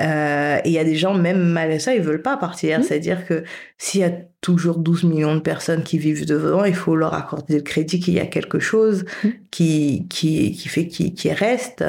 euh, 0.00 0.56
et 0.64 0.68
il 0.68 0.72
y 0.72 0.78
a 0.78 0.84
des 0.84 0.96
gens 0.96 1.14
même 1.14 1.40
malgré 1.40 1.78
ça, 1.78 1.94
ils 1.94 2.02
veulent 2.02 2.22
pas 2.22 2.36
partir, 2.36 2.80
Mm. 2.80 2.82
c'est-à-dire 2.82 3.26
que 3.26 3.44
s'il 3.78 4.00
y 4.00 4.04
a 4.04 4.10
toujours 4.40 4.78
12 4.78 5.04
millions 5.04 5.36
de 5.36 5.40
personnes 5.40 5.84
qui 5.84 5.98
vivent 5.98 6.26
dedans, 6.26 6.64
il 6.64 6.74
faut 6.74 6.96
leur 6.96 7.14
accorder 7.14 7.54
le 7.54 7.62
crédit 7.62 8.00
qu'il 8.00 8.14
y 8.14 8.20
a 8.20 8.26
quelque 8.26 8.58
chose 8.58 9.04
Mm. 9.22 9.28
qui 9.52 10.06
qui 10.08 10.50
qui 10.50 10.68
fait 10.68 10.88
qui 10.88 11.14
qui 11.14 11.32
reste 11.32 11.84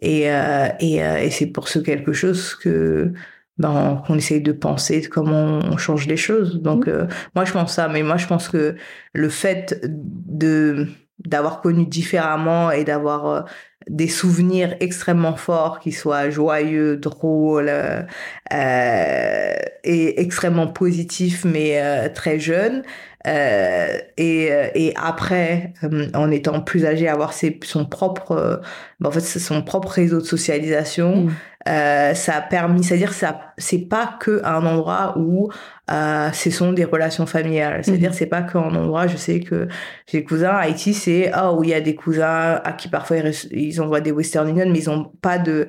et 0.00 0.30
euh, 0.30 0.68
et, 0.80 1.02
euh, 1.04 1.18
et 1.18 1.30
c'est 1.30 1.46
pour 1.46 1.68
ce 1.68 1.78
quelque 1.78 2.12
chose 2.12 2.54
que 2.54 3.12
ben 3.58 4.02
qu'on 4.06 4.16
essaye 4.16 4.40
de 4.40 4.52
penser 4.52 5.00
de 5.00 5.08
comment 5.08 5.58
on 5.64 5.76
change 5.76 6.06
les 6.06 6.16
choses 6.16 6.60
donc 6.62 6.86
Mm. 6.86 6.90
euh, 6.90 7.06
moi 7.34 7.44
je 7.44 7.52
pense 7.52 7.74
ça 7.74 7.88
mais 7.88 8.02
moi 8.02 8.16
je 8.16 8.26
pense 8.26 8.48
que 8.48 8.76
le 9.12 9.28
fait 9.28 9.80
de 9.84 10.86
d'avoir 11.26 11.60
connu 11.60 11.84
différemment 11.86 12.70
et 12.70 12.84
d'avoir 12.84 13.26
euh, 13.26 13.42
des 13.88 14.08
souvenirs 14.08 14.76
extrêmement 14.80 15.36
forts 15.36 15.80
qui 15.80 15.92
soient 15.92 16.30
joyeux 16.30 16.96
drôles 16.96 17.70
euh, 17.70 18.02
et 19.84 20.20
extrêmement 20.20 20.66
positifs 20.68 21.44
mais 21.44 21.80
euh, 21.82 22.08
très 22.12 22.38
jeunes 22.38 22.82
euh, 23.28 23.98
et, 24.16 24.48
euh, 24.50 24.68
et 24.74 24.94
après, 24.96 25.74
euh, 25.84 26.08
en 26.14 26.30
étant 26.30 26.60
plus 26.60 26.86
âgé, 26.86 27.08
avoir 27.08 27.32
ses, 27.34 27.58
son 27.62 27.84
propre, 27.84 28.60
ben, 29.00 29.08
en 29.08 29.12
fait, 29.12 29.20
son 29.20 29.62
propre 29.62 29.88
réseau 29.88 30.18
de 30.20 30.24
socialisation, 30.26 31.16
Mm. 31.26 31.30
euh, 31.68 32.14
ça 32.14 32.36
a 32.36 32.40
permis, 32.40 32.82
c'est-à-dire, 32.82 33.12
ça, 33.12 33.52
c'est 33.58 33.86
pas 33.88 34.16
que 34.20 34.40
un 34.44 34.64
endroit 34.64 35.14
où 35.18 35.50
euh, 35.90 36.30
ce 36.32 36.50
sont 36.50 36.72
des 36.72 36.84
relations 36.84 37.26
familiales. 37.26 37.84
C'est-à-dire, 37.84 38.10
Mhm. 38.10 38.16
c'est 38.16 38.26
pas 38.26 38.42
qu'un 38.42 38.74
endroit. 38.74 39.06
Je 39.06 39.16
sais 39.16 39.40
que 39.40 39.68
j'ai 40.06 40.18
des 40.18 40.24
cousins 40.24 40.50
à 40.50 40.58
Haïti, 40.60 40.94
c'est 40.94 41.30
ah 41.32 41.52
où 41.52 41.64
il 41.64 41.70
y 41.70 41.74
a 41.74 41.80
des 41.80 41.94
cousins 41.94 42.60
à 42.64 42.72
qui 42.72 42.88
parfois 42.88 43.18
ils, 43.18 43.32
ils 43.52 43.80
envoient 43.80 44.00
des 44.00 44.12
Western 44.12 44.48
Union, 44.48 44.66
mais 44.70 44.78
ils 44.78 44.90
ont 44.90 45.04
pas 45.22 45.38
de 45.38 45.68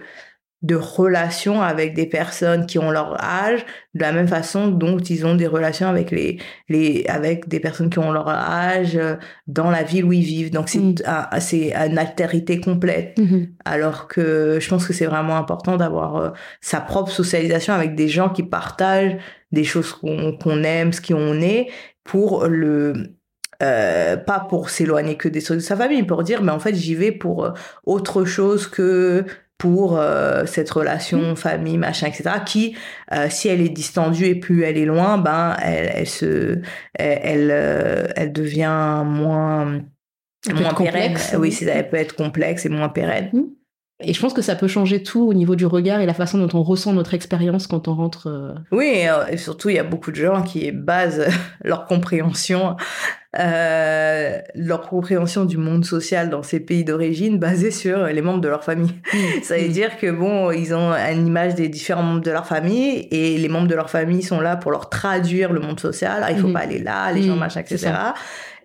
de 0.62 0.76
relations 0.76 1.62
avec 1.62 1.94
des 1.94 2.06
personnes 2.06 2.66
qui 2.66 2.80
ont 2.80 2.92
leur 2.92 3.24
âge 3.24 3.66
de 3.94 4.02
la 4.02 4.12
même 4.12 4.28
façon 4.28 4.68
dont 4.68 4.98
ils 4.98 5.26
ont 5.26 5.36
des 5.36 5.48
relations 5.48 5.88
avec 5.88 6.12
les 6.12 6.38
les 6.68 7.06
avec 7.08 7.48
des 7.48 7.62
personnes 7.62 7.90
qui 7.90 8.00
ont 8.00 8.12
leur 8.12 8.28
âge 8.28 8.98
euh, 8.98 9.16
dans 9.48 9.72
la 9.72 9.84
ville 9.84 10.04
où 10.04 10.12
ils 10.12 10.22
vivent 10.22 10.52
donc 10.52 10.68
c'est 10.68 10.80
Mm. 10.80 10.96
un- 11.06 11.40
c'est 11.40 11.74
une 11.74 11.98
altérité 11.98 12.60
complète 12.60 13.18
Mhm. 13.18 13.48
alors 13.64 14.10
que 14.10 14.58
je 14.60 14.68
pense 14.70 14.86
que 14.86 14.92
c'est 14.92 15.06
vraiment 15.06 15.38
important 15.38 15.78
d'avoir 15.78 16.16
euh, 16.18 16.30
sa 16.60 16.82
propre 16.82 17.12
socialisation 17.12 17.74
avec 17.74 17.96
des 17.96 18.10
gens 18.10 18.28
qui 18.30 18.44
partagent 18.44 19.16
des 19.54 19.64
choses 19.64 19.94
qu'on 19.94 20.34
qu'on 20.38 20.64
aime 20.64 20.92
ce 20.92 21.00
qui 21.00 21.14
on 21.14 21.36
est 21.42 21.70
pour 22.04 22.48
le 22.48 23.16
euh, 23.62 24.16
pas 24.18 24.40
pour 24.42 24.70
s'éloigner 24.70 25.16
que 25.16 25.28
des 25.30 25.42
trucs 25.42 25.58
de 25.60 25.64
sa 25.64 25.76
famille 25.76 26.04
pour 26.04 26.24
dire 26.24 26.42
mais 26.44 26.52
en 26.52 26.60
fait 26.60 26.76
j'y 26.76 26.96
vais 26.96 27.12
pour 27.12 27.46
euh, 27.46 27.52
autre 27.86 28.24
chose 28.26 28.68
que 28.68 29.26
pour 29.60 30.00
euh, 30.00 30.46
cette 30.46 30.70
relation 30.72 31.36
famille 31.36 31.78
machin 31.78 32.08
etc 32.08 32.38
qui 32.46 32.76
euh, 33.14 33.28
si 33.30 33.50
elle 33.50 33.62
est 33.62 33.70
distendue 33.70 34.26
et 34.26 34.36
plus 34.36 34.64
elle 34.64 34.78
est 34.78 34.86
loin 34.86 35.20
ben 35.20 35.56
elle, 35.62 35.92
elle 35.94 36.08
se 36.08 36.62
elle 36.94 37.20
elle, 37.22 37.52
euh, 37.52 38.08
elle 38.16 38.32
devient 38.32 39.04
moins 39.06 39.82
pérenne 40.48 40.74
complexe. 40.74 41.36
oui 41.38 41.52
c'est 41.52 41.66
elle 41.66 41.90
peut 41.90 41.98
être 41.98 42.16
complexe 42.16 42.66
et 42.66 42.70
moins 42.70 42.90
pérenne 42.90 43.30
Et 44.02 44.14
je 44.14 44.22
pense 44.22 44.34
que 44.34 44.42
ça 44.42 44.56
peut 44.56 44.70
changer 44.70 45.04
tout 45.04 45.28
au 45.28 45.34
niveau 45.34 45.58
du 45.58 45.66
regard 45.66 46.00
et 46.00 46.06
la 46.06 46.14
façon 46.14 46.38
dont 46.38 46.58
on 46.58 46.64
ressent 46.64 46.94
notre 46.94 47.14
expérience 47.14 47.68
quand 47.68 47.90
on 47.90 47.96
rentre. 47.96 48.56
Oui, 48.72 49.06
et 49.30 49.36
surtout, 49.36 49.68
il 49.68 49.76
y 49.76 49.80
a 49.80 49.84
beaucoup 49.84 50.12
de 50.12 50.16
gens 50.16 50.42
qui 50.42 50.72
basent 50.72 51.28
leur 51.66 51.86
compréhension, 51.86 52.78
euh, 53.38 54.40
leur 54.56 54.82
compréhension 54.90 55.46
du 55.46 55.58
monde 55.58 55.86
social 55.86 56.30
dans 56.30 56.42
ces 56.42 56.60
pays 56.60 56.84
d'origine 56.84 57.38
basée 57.40 57.72
sur 57.72 58.06
les 58.08 58.22
membres 58.22 58.42
de 58.42 58.48
leur 58.48 58.64
famille. 58.64 58.94
Ça 59.44 59.58
veut 59.58 59.68
Mm. 59.68 59.72
dire 59.72 59.98
que 59.98 60.10
bon, 60.10 60.52
ils 60.52 60.74
ont 60.74 60.94
une 60.94 61.28
image 61.28 61.56
des 61.56 61.70
différents 61.70 62.02
membres 62.04 62.22
de 62.22 62.32
leur 62.32 62.46
famille 62.48 63.08
et 63.12 63.38
les 63.38 63.50
membres 63.50 63.68
de 63.68 63.76
leur 63.76 63.90
famille 63.90 64.24
sont 64.24 64.40
là 64.42 64.56
pour 64.56 64.72
leur 64.72 64.90
traduire 64.90 65.54
le 65.54 65.60
monde 65.60 65.80
social. 65.80 66.22
Ah, 66.24 66.32
il 66.32 66.38
faut 66.40 66.48
Mhm. 66.48 66.54
pas 66.54 66.60
aller 66.62 66.80
là, 66.80 67.12
les 67.12 67.24
gens 67.24 67.36
machin, 67.36 67.62
etc. 67.62 67.92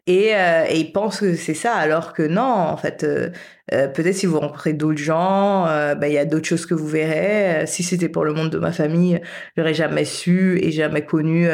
Et, 0.07 0.33
euh, 0.35 0.65
et 0.69 0.81
ils 0.81 0.93
pensent 0.93 1.21
que 1.21 1.35
c'est 1.35 1.55
ça, 1.55 1.73
alors 1.75 2.13
que 2.13 2.23
non, 2.23 2.43
en 2.43 2.77
fait, 2.77 3.05
euh, 3.05 3.31
euh, 3.73 3.89
peut-être 3.89 4.15
si 4.15 4.27
vous 4.27 4.39
rencontrez 4.39 4.75
d'autres 4.75 4.99
gens, 4.99 5.67
euh, 5.67 5.95
bah, 5.95 6.09
il 6.09 6.15
y 6.15 6.19
a 6.19 6.27
d'autres 6.27 6.47
choses 6.47 6.67
que 6.67 6.75
vous 6.75 6.87
verrez. 6.87 7.63
Euh, 7.63 7.67
si 7.67 7.83
c'était 7.83 8.11
pour 8.11 8.25
le 8.27 8.35
monde 8.35 8.51
de 8.51 8.59
ma 8.59 8.73
famille, 8.73 9.21
j'aurais 9.57 9.73
jamais 9.73 10.05
su 10.05 10.59
et 10.63 10.71
jamais 10.71 11.03
connu 11.03 11.49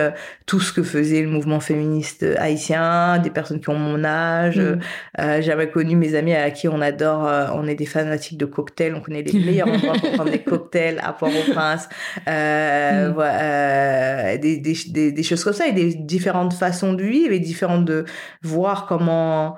tout 0.47 0.59
ce 0.59 0.73
que 0.73 0.83
faisait 0.83 1.23
le 1.23 1.29
mouvement 1.29 1.61
féministe 1.61 2.27
haïtien, 2.39 3.19
des 3.19 3.31
personnes 3.31 3.61
qui 3.61 3.69
ont 3.69 3.79
mon 3.79 4.05
âge. 4.05 4.59
Mm. 4.59 5.41
jamais 5.41 5.71
connu 5.71 5.97
mes 5.97 6.15
amis 6.15 6.35
à 6.35 6.51
qui 6.51 6.69
on 6.69 6.81
adore, 6.81 7.29
on 7.55 7.67
est 7.67 7.75
des 7.75 7.87
fanatiques 7.87 8.39
de 8.39 8.47
cocktails, 8.47 8.95
on 8.95 9.01
connaît 9.01 9.23
les 9.23 9.39
meilleurs 9.45 9.69
endroits 9.69 9.95
pour 9.95 10.13
prendre 10.13 10.31
des 10.31 10.43
cocktails 10.43 11.01
à 11.03 11.13
Port-au-Prince, 11.13 11.89
mm. 12.27 13.13
voilà, 13.15 14.37
des, 14.39 14.59
des, 14.59 14.75
des, 14.89 15.13
des, 15.13 15.23
choses 15.23 15.45
comme 15.45 15.53
ça 15.53 15.69
et 15.69 15.73
des 15.73 15.95
différentes 15.95 16.55
façons 16.55 16.93
de 16.93 17.05
vivre 17.05 17.33
et 17.33 17.41
différentes 17.41 17.85
de 17.85 18.05
voir 18.43 18.87
comment 18.87 19.57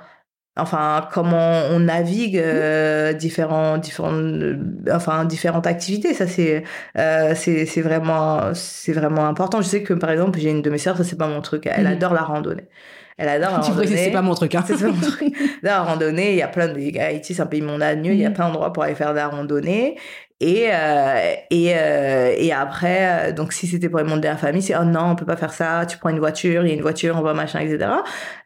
enfin 0.56 1.08
comment 1.12 1.62
on 1.70 1.80
navigue 1.80 2.36
euh, 2.36 3.14
différents 3.14 3.78
différents 3.78 4.12
euh, 4.12 4.58
enfin 4.92 5.24
différentes 5.24 5.66
activités 5.66 6.12
ça 6.12 6.26
c'est 6.26 6.64
euh, 6.98 7.32
c'est 7.34 7.64
c'est 7.64 7.80
vraiment 7.80 8.52
c'est 8.54 8.92
vraiment 8.92 9.26
important 9.26 9.62
je 9.62 9.68
sais 9.68 9.82
que 9.82 9.94
par 9.94 10.10
exemple 10.10 10.38
j'ai 10.38 10.50
une 10.50 10.60
de 10.60 10.68
mes 10.68 10.78
sœurs 10.78 10.98
ça 10.98 11.04
c'est 11.04 11.16
pas 11.16 11.28
mon 11.28 11.40
truc 11.40 11.66
elle 11.66 11.86
mhm. 11.86 11.92
adore 11.92 12.12
la 12.12 12.22
randonnée 12.22 12.68
elle 13.16 13.28
adore 13.28 13.50
la 13.50 13.58
randonnée. 13.58 13.96
c'est 13.96 14.10
pas 14.10 14.22
mon 14.22 14.34
truc. 14.34 14.54
Hein. 14.54 14.64
C'est 14.66 14.80
pas 14.80 14.88
mon 14.88 15.00
truc. 15.00 15.34
la 15.62 15.82
randonnée, 15.82 16.30
il 16.32 16.38
y 16.38 16.42
a 16.42 16.48
plein 16.48 16.66
de... 16.66 16.98
Haïti, 16.98 17.34
c'est 17.34 17.42
un 17.42 17.46
pays 17.46 17.60
montagneux, 17.60 18.14
il 18.14 18.18
y 18.18 18.24
a 18.24 18.30
mhm. 18.30 18.34
plein 18.34 18.46
d'endroits 18.46 18.72
pour 18.72 18.82
aller 18.84 18.94
faire 18.94 19.10
de 19.10 19.16
la 19.16 19.28
randonnée. 19.28 19.96
Et, 20.44 20.70
euh, 20.72 21.34
et, 21.50 21.72
euh, 21.76 22.34
et 22.36 22.52
après, 22.52 23.28
euh, 23.28 23.32
donc 23.32 23.52
si 23.52 23.68
c'était 23.68 23.88
pour 23.88 24.00
les 24.00 24.04
membres 24.04 24.20
de 24.20 24.26
la 24.26 24.36
famille, 24.36 24.60
c'est 24.60 24.74
oh 24.76 24.84
non, 24.84 25.12
on 25.12 25.14
peut 25.14 25.24
pas 25.24 25.36
faire 25.36 25.52
ça, 25.52 25.86
tu 25.86 25.98
prends 25.98 26.08
une 26.08 26.18
voiture, 26.18 26.64
il 26.64 26.68
y 26.68 26.72
a 26.72 26.74
une 26.74 26.82
voiture, 26.82 27.14
on 27.16 27.22
va 27.22 27.32
machin, 27.32 27.60
etc. 27.60 27.88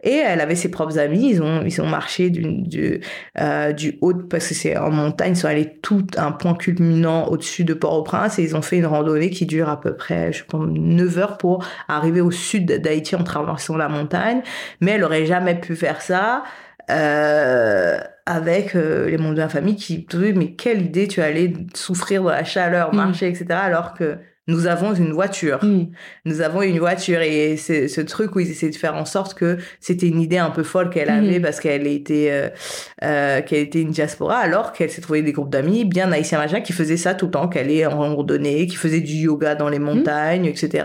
Et 0.03 0.17
elle 0.17 0.43
avait 0.43 0.57
ses 0.57 0.71
propres 0.71 0.99
amis, 0.99 1.31
ils 1.31 1.43
ont, 1.43 1.63
ils 1.65 1.81
ont 1.81 1.87
marché 1.87 2.29
du, 2.29 2.61
du, 2.61 3.01
euh, 3.41 3.73
du 3.73 3.97
haut, 4.03 4.13
parce 4.13 4.47
que 4.47 4.53
c'est 4.53 4.77
en 4.77 4.91
montagne, 4.91 5.33
ils 5.33 5.37
sont 5.37 5.49
allés 5.49 5.79
tout 5.81 6.07
un 6.19 6.33
point 6.33 6.53
culminant 6.53 7.29
au-dessus 7.29 7.65
de 7.65 7.73
Port-au-Prince 7.73 8.39
et 8.39 8.43
ils 8.43 8.55
ont 8.55 8.63
fait 8.63 8.77
une 8.77 8.87
randonnée 8.87 9.31
qui 9.31 9.47
dure 9.47 9.71
à 9.71 9.81
peu 9.81 9.97
près, 9.97 10.35
je 10.35 10.45
pense, 10.45 10.67
9 10.69 11.19
heures 11.19 11.39
pour 11.39 11.65
arriver 11.89 12.21
au 12.21 12.31
sud 12.31 12.67
d'Haïti 12.67 13.17
en 13.17 13.25
traversant 13.25 13.79
la 13.79 13.89
montagne. 13.89 14.43
Mais 14.83 14.91
elle 14.91 15.05
aurait 15.05 15.25
jamais 15.25 15.55
pu 15.55 15.75
faire 15.75 16.03
ça. 16.03 16.43
Euh, 16.91 17.99
avec 18.27 18.75
euh, 18.75 19.09
les 19.09 19.19
membres 19.19 19.35
de 19.35 19.41
la 19.41 19.49
famille 19.49 19.77
qui 19.77 19.99
disaient 19.99 20.33
mais 20.33 20.53
quelle 20.53 20.83
idée 20.83 21.07
tu 21.09 21.21
allais 21.21 21.53
souffrir 21.75 22.25
de 22.25 22.31
la 22.31 22.45
chaleur, 22.45 22.93
mm. 22.93 22.97
marcher, 22.97 23.29
etc. 23.29 23.47
alors 23.51 23.95
que 23.95 24.19
nous 24.49 24.67
avons 24.67 24.95
une 24.95 25.13
voiture. 25.13 25.63
Mm. 25.65 25.89
Nous 26.25 26.41
avons 26.41 26.63
une 26.63 26.79
voiture 26.79 27.21
et 27.21 27.57
c'est 27.57 27.89
ce 27.89 28.01
truc 28.01 28.37
où 28.37 28.41
ils 28.41 28.51
essaient 28.51 28.71
de 28.71 28.77
faire 28.77 28.95
en 28.95 29.05
sorte 29.05 29.35
que 29.35 29.59
c'était 29.81 30.07
une 30.07 30.21
idée 30.21 30.39
un 30.39 30.51
peu 30.51 30.63
folle 30.63 30.91
qu'elle 30.91 31.11
avait 31.11 31.39
mm. 31.39 31.43
parce 31.43 31.61
qu'elle 31.61 31.87
était 31.87 32.29
euh, 32.31 32.49
euh, 33.03 33.43
qu'elle 33.43 33.61
était 33.61 33.81
une 33.81 33.91
diaspora 33.91 34.37
alors 34.37 34.73
qu'elle 34.73 34.91
s'est 34.91 35.01
trouvée 35.01 35.23
des 35.23 35.33
groupes 35.33 35.51
d'amis 35.51 35.85
bien 35.85 36.13
haïtiens 36.13 36.39
machin 36.39 36.61
qui 36.61 36.73
faisaient 36.73 36.97
ça 36.97 37.15
tout 37.15 37.27
le 37.27 37.33
temps 37.33 37.49
qu'elle 37.49 37.71
est 37.71 37.87
en 37.87 37.99
randonnée, 37.99 38.67
qui 38.67 38.77
faisait 38.77 39.01
du 39.01 39.15
yoga 39.15 39.57
dans 39.57 39.69
les 39.69 39.81
montagnes, 39.81 40.47
etc. 40.47 40.85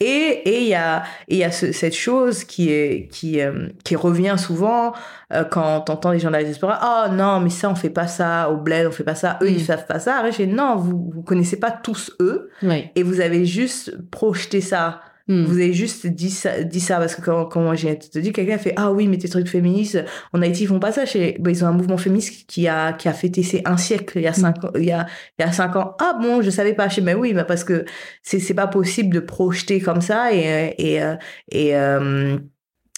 Et 0.00 0.42
et 0.46 0.62
il 0.62 0.68
y 0.68 0.74
a 0.74 1.02
il 1.28 1.36
y 1.36 1.44
a 1.44 1.50
cette 1.50 1.94
chose 1.94 2.44
qui 2.44 2.70
est 2.70 3.08
qui 3.10 3.40
euh, 3.40 3.68
qui 3.84 3.96
revient 3.96 4.36
souvent 4.38 4.92
euh, 5.32 5.44
quand 5.44 5.80
t'entends 5.80 6.12
les 6.12 6.18
gens 6.18 6.28
de 6.28 6.34
la 6.34 6.44
diaspora, 6.44 7.06
oh 7.08 7.12
non, 7.12 7.40
mais 7.40 7.50
ça, 7.50 7.68
on 7.70 7.74
fait 7.74 7.90
pas 7.90 8.06
ça 8.06 8.50
au 8.50 8.56
bled, 8.56 8.86
on 8.86 8.92
fait 8.92 9.04
pas 9.04 9.14
ça, 9.14 9.38
eux, 9.42 9.50
ils 9.50 9.64
savent 9.64 9.86
pas 9.86 9.98
ça. 9.98 10.18
Arrête, 10.18 10.38
non, 10.40 10.76
vous, 10.76 11.10
vous 11.12 11.22
connaissez 11.22 11.58
pas 11.58 11.70
tous 11.70 12.12
eux. 12.20 12.50
Et 12.94 13.02
vous 13.02 13.20
avez 13.20 13.44
juste 13.44 13.96
projeté 14.10 14.60
ça. 14.60 15.00
Hmm. 15.28 15.42
Vous 15.44 15.54
avez 15.54 15.72
juste 15.72 16.06
dit 16.06 16.30
ça, 16.30 16.62
dit 16.62 16.78
ça 16.78 16.98
parce 16.98 17.16
que 17.16 17.20
quand, 17.20 17.46
quand 17.46 17.60
moi 17.60 17.74
j'ai 17.74 17.98
te 17.98 18.16
dit, 18.20 18.32
quelqu'un 18.32 18.58
fait 18.58 18.74
ah 18.76 18.92
oui 18.92 19.08
mais 19.08 19.18
tes 19.18 19.28
trucs 19.28 19.48
féministes 19.48 20.04
en 20.32 20.40
Haïti 20.40 20.62
ils 20.62 20.66
font 20.68 20.78
pas 20.78 20.92
ça. 20.92 21.04
Chez, 21.04 21.36
bah, 21.40 21.50
ils 21.50 21.64
ont 21.64 21.66
un 21.66 21.72
mouvement 21.72 21.96
féministe 21.96 22.46
qui 22.46 22.68
a 22.68 22.92
qui 22.92 23.08
a 23.08 23.12
fêté 23.12 23.42
ses 23.42 23.60
un 23.64 23.76
siècle 23.76 24.18
il 24.18 24.22
y 24.22 24.28
a 24.28 24.32
cinq 24.32 24.62
ans, 24.62 24.70
il 24.76 24.84
y 24.84 24.92
a 24.92 25.06
il 25.36 25.44
y 25.44 25.44
a 25.44 25.50
cinq 25.50 25.74
ans. 25.74 25.96
Ah 26.00 26.16
bon 26.22 26.42
je 26.42 26.50
savais 26.50 26.74
pas. 26.74 26.86
Je 26.86 27.00
mais 27.00 27.14
oui 27.14 27.34
mais 27.34 27.42
parce 27.42 27.64
que 27.64 27.84
c'est 28.22 28.38
c'est 28.38 28.54
pas 28.54 28.68
possible 28.68 29.12
de 29.12 29.18
projeter 29.18 29.80
comme 29.80 30.00
ça 30.00 30.32
et 30.32 30.72
et 30.78 30.94
et, 30.94 31.14
et 31.50 31.76
euh, 31.76 32.38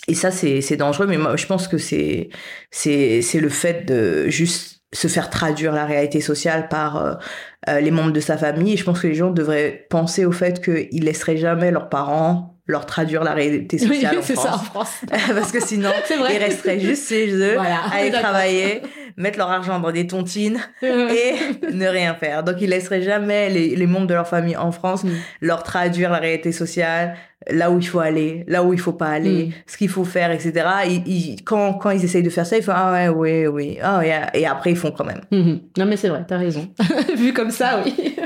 et 0.09 0.15
ça, 0.15 0.31
c'est 0.31 0.77
dangereux, 0.77 1.07
mais 1.07 1.19
moi, 1.19 1.37
je 1.37 1.47
pense 1.47 1.69
que 1.69 1.79
c'est 1.79 2.31
c'est 2.71 3.23
le 3.35 3.49
fait 3.49 3.87
de 3.87 4.29
juste 4.29 4.79
se 4.93 5.07
faire 5.07 5.29
traduire 5.29 5.73
la 5.73 5.85
réalité 5.85 6.23
sociale 6.23 6.69
par 6.69 6.97
euh, 6.97 7.15
euh, 7.69 7.81
les 7.81 7.91
membres 7.91 8.13
de 8.13 8.21
sa 8.21 8.39
famille. 8.39 8.73
Et 8.73 8.77
je 8.79 8.85
pense 8.85 9.01
que 9.01 9.07
les 9.07 9.15
gens 9.15 9.31
devraient 9.31 9.87
penser 9.91 10.25
au 10.25 10.33
fait 10.33 10.65
qu'ils 10.65 11.05
laisseraient 11.05 11.37
jamais 11.37 11.71
leurs 11.71 11.91
parents 11.91 12.55
leur 12.69 12.85
traduire 12.85 13.25
la 13.25 13.33
réalité 13.33 13.79
sociale 13.79 14.13
oui, 14.13 14.19
en, 14.19 14.23
France. 14.35 14.47
Ça, 14.47 14.55
en 14.55 14.59
France. 14.59 15.01
Parce 15.35 15.53
que 15.53 15.61
sinon, 15.61 15.91
ils 16.11 16.37
resteraient 16.37 16.79
juste 16.79 17.09
chez 17.09 17.33
eux, 17.33 17.55
voilà, 17.55 17.81
aller 17.91 18.11
travailler, 18.11 18.83
mettre 19.17 19.39
leur 19.39 19.51
argent 19.51 19.81
dans 19.81 19.91
des 19.91 20.07
tontines 20.07 20.61
et 20.83 21.35
ne 21.73 21.87
rien 21.87 22.15
faire. 22.15 22.45
Donc, 22.45 22.57
ils 22.61 22.69
laisseraient 22.69 23.01
jamais 23.01 23.49
les, 23.49 23.75
les 23.75 23.87
membres 23.87 24.07
de 24.07 24.13
leur 24.13 24.29
famille 24.29 24.57
en 24.57 24.71
France 24.71 25.05
mm. 25.05 25.11
leur 25.41 25.63
traduire 25.63 26.11
la 26.11 26.19
réalité 26.19 26.53
sociale, 26.53 27.17
là 27.51 27.71
où 27.71 27.79
il 27.79 27.87
faut 27.87 28.01
aller, 28.01 28.45
là 28.47 28.63
où 28.63 28.73
il 28.73 28.79
faut 28.79 28.93
pas 28.93 29.09
aller, 29.09 29.47
mm. 29.47 29.53
ce 29.67 29.77
qu'il 29.77 29.89
faut 29.89 30.05
faire, 30.05 30.31
etc. 30.31 30.53
Ils, 31.07 31.37
quand, 31.45 31.75
quand 31.75 31.91
ils 31.91 32.05
essayent 32.05 32.23
de 32.23 32.31
faire 32.31 32.47
ça, 32.47 32.57
ils 32.57 32.63
font 32.63 32.73
ah 32.75 32.93
ouais, 32.93 33.09
oui, 33.09 33.47
oui, 33.47 33.79
ah 33.83 34.03
et 34.35 34.47
après 34.47 34.71
ils 34.71 34.77
font 34.77 34.91
quand 34.91 35.05
même. 35.05 35.21
Mm-hmm. 35.33 35.61
Non 35.79 35.87
mais 35.87 35.97
c'est 35.97 36.09
vrai, 36.09 36.25
t'as 36.27 36.39
raison. 36.39 36.69
Vu 37.17 37.33
comme 37.33 37.51
ça, 37.51 37.83
oui. 37.85 38.17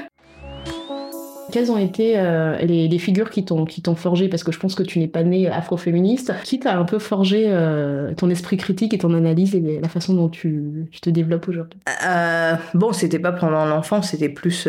Quelles 1.52 1.70
ont 1.70 1.76
été 1.76 2.18
euh, 2.18 2.56
les, 2.62 2.98
figures 2.98 3.28
qui 3.28 3.44
t'ont 3.44 3.66
qui 3.66 3.82
t'ont 3.82 3.94
forgé? 3.94 4.28
Parce 4.28 4.42
que 4.42 4.52
je 4.52 4.58
pense 4.58 4.74
que 4.74 4.82
tu 4.82 4.98
n'es 4.98 5.06
pas 5.06 5.22
né 5.22 5.48
afroféministe, 5.48 6.32
qui 6.44 6.58
t'a 6.58 6.78
un 6.78 6.84
peu 6.84 6.98
forgé 6.98 7.44
euh, 7.48 8.14
ton 8.14 8.30
esprit 8.30 8.56
critique 8.56 8.94
et 8.94 8.98
ton 8.98 9.12
analyse 9.12 9.54
et 9.54 9.78
la 9.80 9.88
façon 9.88 10.14
dont 10.14 10.30
tu, 10.30 10.88
te 11.02 11.10
développes 11.10 11.46
aujourd'hui? 11.48 11.78
Euh, 12.06 12.54
bon, 12.72 12.92
c'était 12.92 13.18
pas 13.18 13.32
pendant 13.32 13.66
l'enfance, 13.66 14.10
c'était 14.10 14.30
plus 14.30 14.66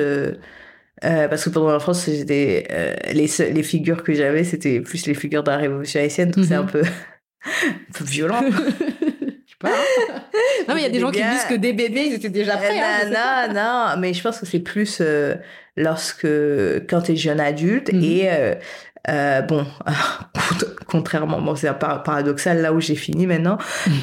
parce 1.03 1.43
que 1.43 1.49
pendant 1.49 1.71
l'enfance, 1.71 2.01
c'était 2.01 3.03
les 3.13 3.27
les 3.51 3.63
figures 3.63 4.03
que 4.03 4.13
j'avais, 4.13 4.43
c'était 4.43 4.79
plus 4.79 5.05
les 5.05 5.13
figures 5.13 5.43
de 5.43 5.51
la 5.51 5.57
révolution 5.57 5.99
haïtienne, 5.99 6.31
donc 6.31 6.45
c'est 6.45 6.55
un 6.55 6.63
mhm. 6.63 6.71
peu 6.71 6.81
un 7.45 7.93
peu 7.93 8.03
violent. 8.03 8.41
Hein. 9.65 9.69
non, 10.67 10.75
mais 10.75 10.81
il 10.81 10.83
y 10.83 10.87
a 10.87 10.89
des 10.89 10.99
gens 10.99 11.09
qui 11.09 11.21
disent 11.23 11.45
que 11.45 11.53
des 11.53 11.71
bébés, 11.71 12.07
ils 12.07 12.13
étaient 12.15 12.27
déjà 12.27 12.57
prêts. 12.57 12.77
Hein, 12.77 13.05
non, 13.05 13.53
non, 13.53 13.95
non, 13.95 13.97
mais 13.97 14.13
je 14.13 14.21
pense 14.21 14.39
que 14.39 14.45
c'est 14.45 14.59
plus 14.59 15.01
lorsque 15.77 16.27
quand 16.89 17.01
tu 17.01 17.13
es 17.13 17.15
jeune 17.15 17.39
adulte 17.39 17.91
mhm. 17.93 18.03
et 18.03 18.29
euh, 18.29 18.55
euh, 19.09 19.41
bon, 19.41 19.65
contrairement, 20.87 21.41
bon, 21.41 21.55
c'est 21.55 21.71
paradoxal 21.73 22.61
là 22.61 22.73
où 22.73 22.79
j'ai 22.79 22.95
fini 22.95 23.27
maintenant. 23.27 23.57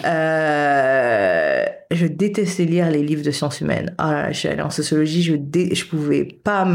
Euh, 0.04 1.64
je 1.90 2.06
détestais 2.06 2.64
lire 2.64 2.90
les 2.90 3.02
livres 3.02 3.24
de 3.24 3.30
sciences 3.30 3.60
humaines. 3.60 3.94
Ah 3.98 4.12
là, 4.12 4.32
je 4.32 4.38
suis 4.38 4.48
allée 4.48 4.62
en 4.62 4.70
sociologie, 4.70 5.22
je 5.22 5.34
dé, 5.34 5.74
je 5.74 5.84
pouvais 5.86 6.24
pas, 6.24 6.66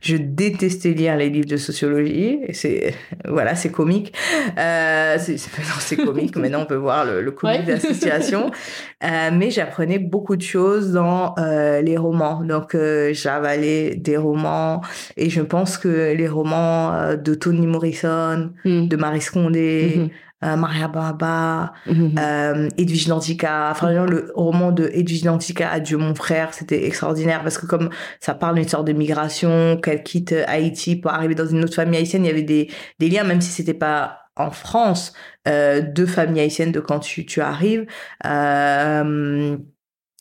je 0.00 0.16
détestais 0.16 0.90
lire 0.90 1.16
les 1.16 1.28
livres 1.28 1.48
de 1.48 1.58
sociologie. 1.58 2.40
C'est 2.52 2.94
voilà, 3.28 3.54
c'est 3.54 3.70
comique. 3.70 4.14
Euh, 4.58 5.18
c'est 5.18 5.96
comique. 6.04 6.36
Maintenant, 6.36 6.62
on 6.62 6.66
peut 6.66 6.74
voir 6.74 7.04
le, 7.04 7.20
le 7.20 7.30
comique 7.32 7.64
de 7.64 7.72
la 7.72 7.80
situation. 7.80 8.50
Euh, 9.04 9.30
mais 9.32 9.50
j'apprenais 9.50 9.98
beaucoup 9.98 10.36
de 10.36 10.42
choses 10.42 10.92
dans 10.92 11.34
euh, 11.38 11.82
les 11.82 11.96
romans. 11.96 12.42
Donc, 12.44 12.74
euh, 12.74 13.12
j'avalais 13.12 13.96
des 13.96 14.16
romans 14.16 14.80
et 15.16 15.28
je 15.28 15.40
pense 15.40 15.76
que 15.76 16.12
les 16.12 16.28
romans 16.28 16.92
euh, 16.94 17.16
de 17.16 17.34
Toni 17.34 17.66
Morrison, 17.66 18.52
mm. 18.64 18.86
de 18.86 18.96
Marie 18.96 19.20
Scondé, 19.20 19.94
mm-hmm. 19.96 20.10
Euh, 20.44 20.56
Maria 20.56 20.88
Baba, 20.88 21.72
mm-hmm. 21.86 22.18
euh, 22.18 22.68
Edwige 22.76 23.06
Dantica. 23.08 23.68
Enfin, 23.70 24.06
le 24.06 24.32
roman 24.34 24.72
de 24.72 24.90
Edwige 24.92 25.22
Dantica, 25.22 25.70
Adieu 25.70 25.98
mon 25.98 26.14
frère, 26.14 26.52
c'était 26.52 26.86
extraordinaire 26.86 27.42
parce 27.42 27.58
que 27.58 27.66
comme 27.66 27.90
ça 28.20 28.34
parle 28.34 28.56
d'une 28.56 28.68
sorte 28.68 28.86
de 28.86 28.92
migration, 28.92 29.76
qu'elle 29.76 30.02
quitte 30.02 30.34
Haïti 30.46 30.96
pour 30.96 31.12
arriver 31.12 31.34
dans 31.34 31.46
une 31.46 31.62
autre 31.64 31.74
famille 31.74 31.98
haïtienne, 31.98 32.24
il 32.24 32.28
y 32.28 32.30
avait 32.30 32.42
des, 32.42 32.70
des 32.98 33.08
liens, 33.08 33.24
même 33.24 33.40
si 33.40 33.50
c'était 33.50 33.74
pas 33.74 34.18
en 34.36 34.50
France, 34.50 35.12
euh, 35.46 35.82
deux 35.82 36.06
familles 36.06 36.40
haïtiennes 36.40 36.72
de 36.72 36.80
quand 36.80 37.00
tu, 37.00 37.26
tu 37.26 37.40
arrives. 37.40 37.86
Euh, 38.26 39.56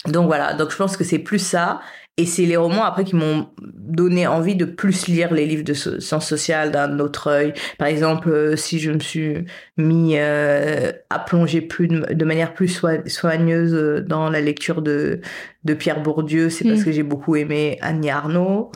donc 0.07 0.25
voilà, 0.25 0.53
donc 0.53 0.71
je 0.71 0.77
pense 0.77 0.97
que 0.97 1.03
c'est 1.03 1.19
plus 1.19 1.39
ça. 1.39 1.79
Et 2.17 2.26
c'est 2.26 2.45
les 2.45 2.58
romans 2.58 2.84
après 2.84 3.06
qui 3.06 3.15
m'ont 3.15 3.47
donné 3.62 4.28
envie 4.28 4.56
de 4.56 4.65
plus 4.65 5.08
lire 5.08 5.34
les 5.34 5.45
livres 5.45 5.63
de 5.63 5.74
sciences 5.74 6.28
sociales 6.28 6.71
d'un 6.71 7.00
autre 7.00 7.28
œil. 7.28 7.54
Par 7.78 7.88
exemple, 7.88 8.30
euh, 8.30 8.56
si 8.58 8.80
je 8.80 8.91
me 8.91 9.00
suis 9.00 9.45
mis 9.78 10.17
euh, 10.17 10.91
à 11.10 11.19
plonger 11.19 11.62
plus 11.62 11.88
de, 11.88 12.26
manière 12.26 12.54
plus 12.54 12.84
soigneuse 13.08 13.74
euh, 13.74 14.02
dans 14.02 14.30
la 14.30 14.41
lecture 14.41 14.82
de, 14.82 15.21
de 15.63 15.74
Pierre 15.74 16.04
Bourdieu, 16.04 16.50
c'est 16.50 16.65
parce 16.65 16.82
mm. 16.82 16.86
que 16.86 16.91
j'ai 16.91 17.04
beaucoup 17.04 17.38
aimé 17.38 17.78
Annie 17.82 18.10
Arnaud. 18.10 18.71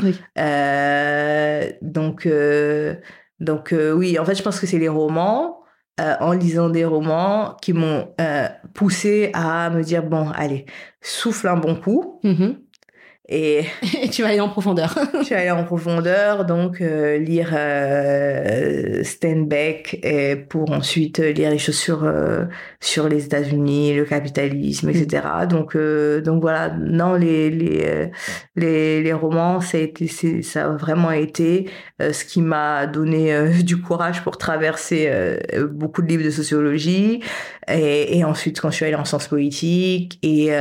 donc, 1.82 2.28
donc 3.42 3.76
oui, 3.96 4.18
en 4.18 4.26
fait, 4.26 4.36
je 4.36 4.44
pense 4.44 4.60
que 4.60 4.66
c'est 4.66 4.80
les 4.80 4.90
romans. 4.90 5.60
en 6.00 6.32
lisant 6.32 6.70
des 6.70 6.86
romans 6.86 7.58
qui 7.62 7.74
m'ont 7.74 8.08
poussé 8.74 9.30
à 9.34 9.70
me 9.70 9.82
dire 9.82 10.04
bon 10.04 10.30
allez 10.30 10.66
souffle 11.02 11.48
un 11.48 11.58
bon 11.58 11.76
coup 11.76 12.20
mm-hmm 12.24 12.65
Et, 13.30 13.66
tu 14.12 14.22
vas 14.22 14.30
aller 14.30 14.40
en 14.40 14.50
profondeur. 14.50 14.96
je 15.20 15.24
suis 15.24 15.36
allée 15.36 15.50
en 15.50 15.64
profondeur, 15.64 16.46
donc 16.46 16.80
euh, 16.80 17.18
lire 17.18 17.50
euh, 17.54 19.04
Steinbeck 19.04 20.00
et 20.04 20.36
pour 20.36 20.72
ensuite 20.72 21.18
lire 21.18 21.50
les 21.50 21.58
choses 21.58 21.80
sur 22.86 23.06
euh, 23.06 23.10
les 23.10 23.26
États-Unis, 23.26 23.96
le 23.96 24.06
capitalisme, 24.06 24.90
etc. 24.90 25.24
Mm. 25.44 25.48
Donc 25.48 25.76
euh, 25.76 26.22
donc 26.22 26.42
voilà, 26.42 26.70
non 26.70 27.14
les 27.14 27.50
les 27.50 28.12
les, 28.56 29.04
les 29.04 29.14
romans, 29.14 29.62
ça 29.62 29.78
a 29.78 29.82
été 29.82 30.08
ça 30.42 30.66
a 30.66 30.70
vraiment 30.70 31.12
été 31.12 31.70
ce 32.00 32.26
qui 32.26 32.42
m'a 32.42 32.88
donné 32.88 33.50
du 33.64 33.82
courage 33.82 34.24
pour 34.24 34.38
traverser 34.38 35.12
beaucoup 35.70 36.02
de 36.02 36.08
livres 36.08 36.24
de 36.24 36.30
sociologie 36.30 37.22
et, 37.68 38.18
et, 38.18 38.24
ensuite 38.24 38.60
quand 38.60 38.70
je 38.70 38.76
suis 38.76 38.86
allée 38.86 38.96
en 38.96 39.06
sciences 39.06 39.28
politiques 39.28 40.20
et 40.22 40.52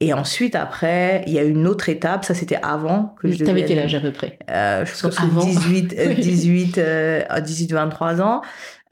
et 0.00 0.12
ensuite 0.12 0.54
après 0.54 1.24
il 1.26 1.32
y 1.32 1.38
a 1.38 1.42
une 1.42 1.66
autre 1.66 1.88
étape, 1.88 2.24
ça 2.24 2.34
c'était 2.34 2.58
avant 2.62 3.14
que 3.20 3.30
je 3.30 3.44
T'avais 3.44 3.64
quel 3.64 3.78
âge 3.78 3.94
à 3.94 4.00
peu 4.00 4.12
près? 4.12 4.38
Euh, 4.50 4.84
Je 4.84 5.00
pense 5.00 5.16
que 5.16 5.44
18, 5.44 5.94
18, 6.20 6.80
18, 7.42 7.72
23 7.72 8.20
ans. 8.22 8.42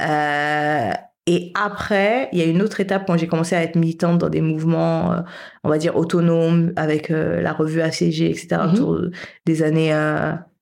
Euh, 0.03 0.91
et 1.27 1.53
après, 1.55 2.29
il 2.33 2.39
y 2.39 2.43
a 2.43 2.45
une 2.45 2.63
autre 2.63 2.81
étape 2.81 3.05
quand 3.07 3.17
j'ai 3.17 3.27
commencé 3.27 3.57
à 3.57 3.63
être 3.63 3.77
militante 3.77 4.19
dans 4.19 4.29
des 4.29 4.41
mouvements, 4.41 5.13
euh, 5.13 5.21
on 5.65 5.69
va 5.69 5.79
dire 5.79 5.97
autonomes, 5.97 6.73
avec 6.77 7.11
euh, 7.11 7.41
la 7.41 7.53
revue 7.53 7.81
ACG, 7.81 8.31
etc., 8.31 8.49
mm-hmm. 8.53 8.73
autour 8.73 9.01
des 9.45 9.63
années 9.63 9.95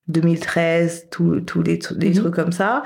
2013, 0.08 1.08
tous 1.10 1.34
les, 1.62 1.78
mm-hmm. 1.78 2.14
trucs 2.14 2.34
comme 2.34 2.52
ça 2.52 2.82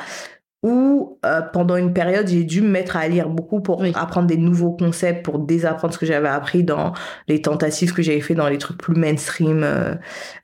où 0.62 1.18
euh, 1.24 1.40
pendant 1.40 1.76
une 1.76 1.92
période 1.92 2.26
j'ai 2.26 2.42
dû 2.42 2.62
me 2.62 2.68
mettre 2.68 2.96
à 2.96 3.06
lire 3.06 3.28
beaucoup 3.28 3.60
pour 3.60 3.84
apprendre 3.94 4.26
des 4.26 4.36
nouveaux 4.36 4.72
concepts 4.72 5.24
pour 5.24 5.38
désapprendre 5.38 5.94
ce 5.94 5.98
que 5.98 6.06
j'avais 6.06 6.28
appris 6.28 6.64
dans 6.64 6.94
les 7.28 7.40
tentatives 7.40 7.94
que 7.94 8.02
j'avais 8.02 8.20
fait 8.20 8.34
dans 8.34 8.48
les 8.48 8.58
trucs 8.58 8.78
plus 8.78 8.96
mainstream 8.96 9.62
euh, 9.62 9.94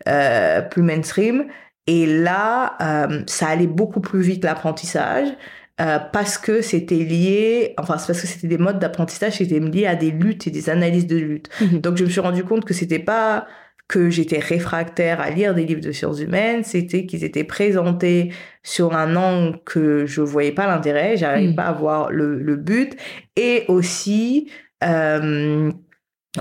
euh, 0.09 0.62
plus 0.62 0.83
mainstream 0.83 1.47
et 1.87 2.07
là 2.07 2.79
ça 3.27 3.49
allait 3.49 3.66
beaucoup 3.66 4.01
plus 4.01 4.20
vite 4.20 4.44
l'apprentissage 4.44 5.29
parce 5.77 6.39
que 6.39 6.63
c'était 6.63 6.95
lié, 6.97 7.75
enfin 7.79 7.99
c'est 7.99 8.07
parce 8.07 8.21
que 8.21 8.27
c'était 8.27 8.47
des 8.47 8.59
modes 8.59 8.79
d'apprentissage 8.79 9.37
qui 9.39 9.43
étaient 9.43 9.61
liés 9.61 9.87
à 9.87 9.97
des 9.97 10.11
luttes 10.11 10.47
et 10.47 10.51
des 10.51 10.71
analyses 10.71 11.07
de 11.07 11.17
luttes. 11.17 11.49
Mhm. 11.61 11.81
Donc 11.81 11.97
je 11.97 12.05
me 12.05 12.11
suis 12.11 12.21
rendu 12.21 12.45
compte 12.45 12.65
que 12.65 12.75
c'était 12.75 12.99
pas 12.99 13.47
que 13.87 14.09
j'étais 14.09 14.39
réfractaire 14.39 15.21
à 15.21 15.31
lire 15.31 15.55
des 15.55 15.65
livres 15.65 15.81
de 15.81 15.93
sciences 15.93 16.21
humaines, 16.21 16.65
c'était 16.65 17.05
qu'ils 17.05 17.23
étaient 17.23 17.45
présentés 17.45 18.33
sur 18.63 18.97
un 18.97 19.15
angle 19.15 19.59
que 19.65 20.07
je 20.07 20.23
voyais 20.23 20.53
pas 20.53 20.67
l'intérêt, 20.67 21.17
j'arrivais 21.17 21.53
mmh. 21.53 21.57
pas 21.57 21.65
à 21.65 21.73
voir 21.73 22.11
le, 22.11 22.39
le, 22.39 22.57
but, 22.57 22.97
et 23.37 23.65
aussi 23.69 24.51
euh, 24.83 25.71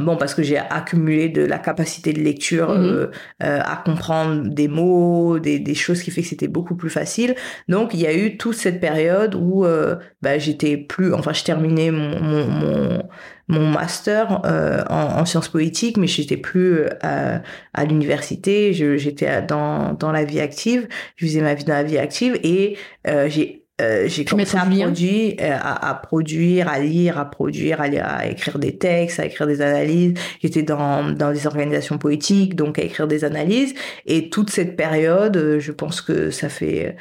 Bon, 0.01 0.17
parce 0.17 0.33
que 0.33 0.41
j'ai 0.41 0.57
accumulé 0.57 1.29
de 1.29 1.43
la 1.43 1.59
capacité 1.59 2.13
de 2.13 2.19
lecture 2.19 2.69
mmh 2.69 2.83
euh, 2.83 3.11
euh, 3.43 3.59
à 3.63 3.75
comprendre 3.85 4.49
des 4.49 4.67
mots, 4.67 5.37
des, 5.37 5.59
des 5.59 5.75
choses 5.75 6.01
qui 6.01 6.09
fait 6.09 6.23
que 6.23 6.27
c'était 6.27 6.47
beaucoup 6.47 6.75
plus 6.75 6.89
facile. 6.89 7.35
Donc, 7.69 7.93
il 7.93 7.99
y 7.99 8.07
a 8.07 8.13
eu 8.13 8.37
toute 8.37 8.55
cette 8.55 8.79
période 8.79 9.35
où 9.35 9.65
euh, 9.65 9.97
bah, 10.23 10.39
j'étais 10.39 10.77
plus... 10.77 11.13
Enfin, 11.13 11.31
je 11.33 11.43
terminais 11.43 11.91
mon, 11.91 12.19
mon, 12.19 12.47
mon, 12.47 13.03
mon 13.49 13.67
master 13.67 14.41
euh, 14.45 14.83
en, 14.89 15.19
en, 15.19 15.25
sciences 15.25 15.49
politiques, 15.49 15.97
mais 15.97 16.07
j'étais 16.07 16.37
plus 16.37 16.85
euh, 17.03 17.37
à 17.73 17.85
l'université. 17.85 18.73
J'étais 18.73 19.43
dans, 19.43 19.93
dans 19.93 20.11
la 20.11 20.23
vie 20.25 20.39
active. 20.39 20.87
Je 21.17 21.27
faisais 21.27 21.41
ma 21.41 21.53
vie 21.53 21.65
dans 21.65 21.73
la 21.73 21.83
vie 21.83 21.99
active 21.99 22.39
et 22.43 22.77
j'ai 23.27 23.62
euh, 23.81 24.07
j'ai 24.07 24.23
commencé 24.23 24.55
à 24.55 24.65
produire, 24.65 25.35
euh, 25.41 25.57
à, 25.59 25.89
à, 25.89 25.93
produire, 25.95 26.67
à 26.67 26.79
lire, 26.79 27.17
à 27.17 27.25
produire, 27.25 27.81
à, 27.81 27.85
à, 27.85 28.27
écrire 28.27 28.59
des 28.59 28.77
textes, 28.77 29.19
à 29.19 29.25
écrire 29.25 29.47
des 29.47 29.61
analyses. 29.61 30.13
J'étais 30.41 30.61
dans, 30.61 31.09
dans 31.11 31.31
des 31.31 31.47
organisations 31.47 31.97
politiques, 31.97 32.55
donc 32.55 32.77
à 32.77 32.83
écrire 32.83 33.07
des 33.07 33.25
analyses. 33.25 33.73
Et 34.05 34.29
toute 34.29 34.51
cette 34.51 34.75
période, 34.75 35.37
euh, 35.37 35.59
je 35.59 35.71
pense 35.71 36.01
que 36.01 36.29
ça 36.29 36.49
fait, 36.49 36.95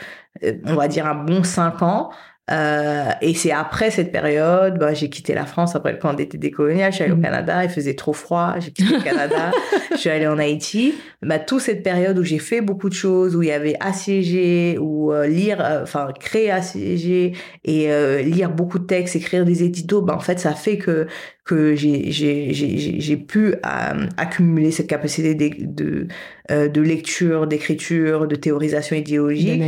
on 0.65 0.75
va 0.75 0.89
dire, 0.89 1.07
un 1.07 1.15
bon 1.15 1.45
cinq 1.45 1.83
ans 1.83 2.11
euh, 2.51 3.11
et 3.21 3.35
c'est 3.35 3.53
après 3.53 3.93
cette 3.93 4.11
période, 4.11 4.77
bah, 4.77 4.95
j'ai 4.95 5.09
quitté 5.09 5.33
la 5.33 5.47
France 5.47 5.77
après 5.77 5.93
le 5.93 5.99
camp 5.99 6.13
d'été 6.13 6.39
décolonial, 6.39 6.91
je 6.91 6.97
suis 6.97 7.05
allée 7.05 7.13
au 7.13 7.17
mm. 7.17 7.23
Canada, 7.23 7.63
il 7.63 7.71
faisait 7.71 7.95
trop 7.95 8.13
froid, 8.13 8.57
j'ai 8.59 8.73
quitté 8.73 8.97
le 8.97 9.01
Canada, 9.01 9.53
je 9.93 9.97
suis 9.97 10.11
allée 10.11 10.27
en 10.27 10.39
Haïti. 10.39 10.95
Bah, 11.23 11.39
toute 11.39 11.61
cette 11.61 11.85
période 11.85 12.19
où 12.19 12.25
j'ai 12.25 12.41
fait 12.41 12.61
beaucoup 12.61 12.89
de 12.89 12.95
choses, 12.95 13.37
où 13.37 13.43
il 13.43 13.49
y 13.49 13.53
avait 13.53 13.77
assiégé, 13.79 14.77
ou 14.81 15.13
euh, 15.13 15.29
lire, 15.29 15.65
euh, 15.65 15.85
enfin 15.85 16.09
créer 16.19 16.51
assiégé 16.51 17.33
et 17.65 17.89
lire 18.25 18.51
beaucoup 18.51 18.81
de 18.81 18.87
textes, 18.87 19.15
écrire 19.15 19.45
des 19.45 19.63
éditos, 19.63 20.03
bah, 20.03 20.15
en 20.17 20.21
fait 20.21 20.41
ça 20.41 20.53
fait 20.53 20.79
que 20.79 21.07
que 21.45 21.75
j'ai 21.75 23.17
pu 23.17 23.55
accumuler 23.63 24.71
cette 24.71 24.87
capacité 24.87 25.35
de, 25.35 26.07
de, 26.49 26.69
de 26.69 26.81
lecture, 26.81 27.47
d'écriture, 27.49 28.29
de 28.29 28.37
théorisation 28.37 28.95
idéologique. 28.95 29.61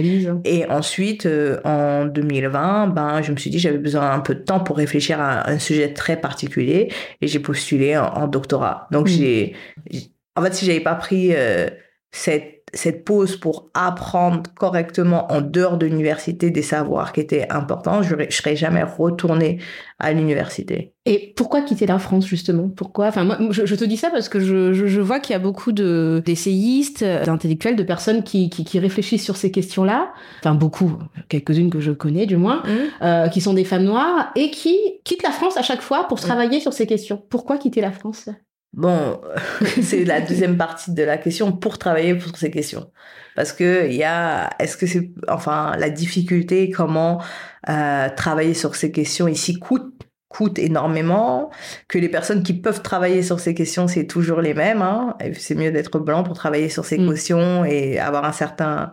Et 0.44 0.66
ensuite, 0.66 1.28
en 1.64 2.04
2020, 2.04 2.88
ben, 2.88 3.22
je 3.22 3.32
me 3.32 3.36
suis 3.36 3.50
dit 3.50 3.58
j'avais 3.58 3.78
besoin 3.78 4.12
un 4.12 4.20
peu 4.20 4.34
de 4.36 4.40
temps 4.40 4.60
pour 4.60 4.76
réfléchir 4.76 5.20
à 5.20 5.50
un 5.50 5.58
sujet 5.58 5.92
très 5.92 6.20
particulier 6.20 6.92
et 7.20 7.26
j'ai 7.26 7.40
postulé 7.40 7.96
en, 7.96 8.28
doctorat. 8.28 8.86
Donc, 8.92 9.06
mm. 9.06 9.10
j'ai, 9.10 9.56
en 10.36 10.42
fait, 10.42 10.54
si 10.54 10.64
j'avais 10.64 10.80
pas 10.80 10.94
pris 10.94 11.30
euh, 11.34 11.68
cette 12.12 12.53
cette 12.74 13.04
pause 13.04 13.36
pour 13.36 13.70
apprendre 13.74 14.42
correctement 14.54 15.30
en 15.32 15.40
dehors 15.40 15.78
de 15.78 15.86
l'université 15.86 16.50
des 16.50 16.62
savoirs 16.62 17.12
qui 17.12 17.20
étaient 17.20 17.46
importants, 17.50 18.02
je 18.02 18.14
ne 18.14 18.30
serais 18.30 18.56
jamais 18.56 18.82
retournée 18.82 19.58
à 19.98 20.12
l'université. 20.12 20.92
Et 21.06 21.34
pourquoi 21.36 21.62
quitter 21.62 21.86
la 21.86 21.98
France 21.98 22.26
justement? 22.26 22.68
Pourquoi? 22.68 23.06
Enfin, 23.08 23.24
moi, 23.24 23.38
je, 23.50 23.74
te 23.74 23.84
dis 23.84 23.96
ça 23.96 24.10
parce 24.10 24.28
que 24.28 24.40
je, 24.40 24.72
je, 24.72 25.00
vois 25.00 25.20
qu'il 25.20 25.32
y 25.32 25.36
a 25.36 25.38
beaucoup 25.38 25.72
de 25.72 26.22
d'essayistes, 26.24 27.04
d'intellectuels, 27.04 27.76
de 27.76 27.82
personnes 27.82 28.22
qui, 28.22 28.48
qui, 28.48 28.64
qui, 28.64 28.78
réfléchissent 28.78 29.24
sur 29.24 29.36
ces 29.36 29.50
questions-là. 29.50 30.12
Enfin, 30.40 30.54
beaucoup, 30.54 30.92
quelques-unes 31.28 31.70
que 31.70 31.80
je 31.80 31.92
connais 31.92 32.26
du 32.26 32.36
moins, 32.36 32.62
mmh. 32.64 33.04
euh, 33.04 33.28
qui 33.28 33.40
sont 33.40 33.54
des 33.54 33.64
femmes 33.64 33.84
noires 33.84 34.32
et 34.34 34.50
qui 34.50 34.76
quittent 35.04 35.22
la 35.22 35.30
France 35.30 35.56
à 35.56 35.62
chaque 35.62 35.82
fois 35.82 36.08
pour 36.08 36.18
mmh. 36.18 36.22
travailler 36.22 36.60
sur 36.60 36.72
ces 36.72 36.86
questions. 36.86 37.22
Pourquoi 37.28 37.58
quitter 37.58 37.80
la 37.82 37.92
France? 37.92 38.28
Bon, 38.76 39.20
c'est 39.82 40.04
la 40.04 40.20
deuxième 40.20 40.56
partie 40.56 40.92
de 40.92 41.02
la 41.02 41.16
question 41.16 41.52
pour 41.52 41.78
travailler 41.78 42.14
pour 42.14 42.36
ces 42.36 42.50
questions. 42.50 42.90
Parce 43.36 43.52
que 43.52 43.86
il 43.86 43.94
y 43.94 44.04
a, 44.04 44.50
est-ce 44.58 44.76
que 44.76 44.86
c'est, 44.86 45.10
enfin, 45.28 45.76
la 45.78 45.90
difficulté, 45.90 46.70
comment 46.70 47.22
euh, 47.68 48.08
travailler 48.16 48.54
sur 48.54 48.74
ces 48.74 48.90
questions 48.92 49.28
ici 49.28 49.58
coûte 49.58 49.94
coûte 50.34 50.58
énormément, 50.58 51.50
que 51.86 51.96
les 51.96 52.08
personnes 52.08 52.42
qui 52.42 52.54
peuvent 52.54 52.82
travailler 52.82 53.22
sur 53.22 53.38
ces 53.38 53.54
questions, 53.54 53.86
c'est 53.86 54.06
toujours 54.06 54.40
les 54.40 54.52
mêmes. 54.52 54.82
Hein. 54.82 55.16
C'est 55.34 55.54
mieux 55.54 55.70
d'être 55.70 56.00
blanc 56.00 56.24
pour 56.24 56.34
travailler 56.34 56.68
sur 56.68 56.84
ces 56.84 56.98
mm. 56.98 57.08
questions 57.08 57.64
et 57.64 58.00
avoir 58.00 58.24
un 58.24 58.32
certain 58.32 58.92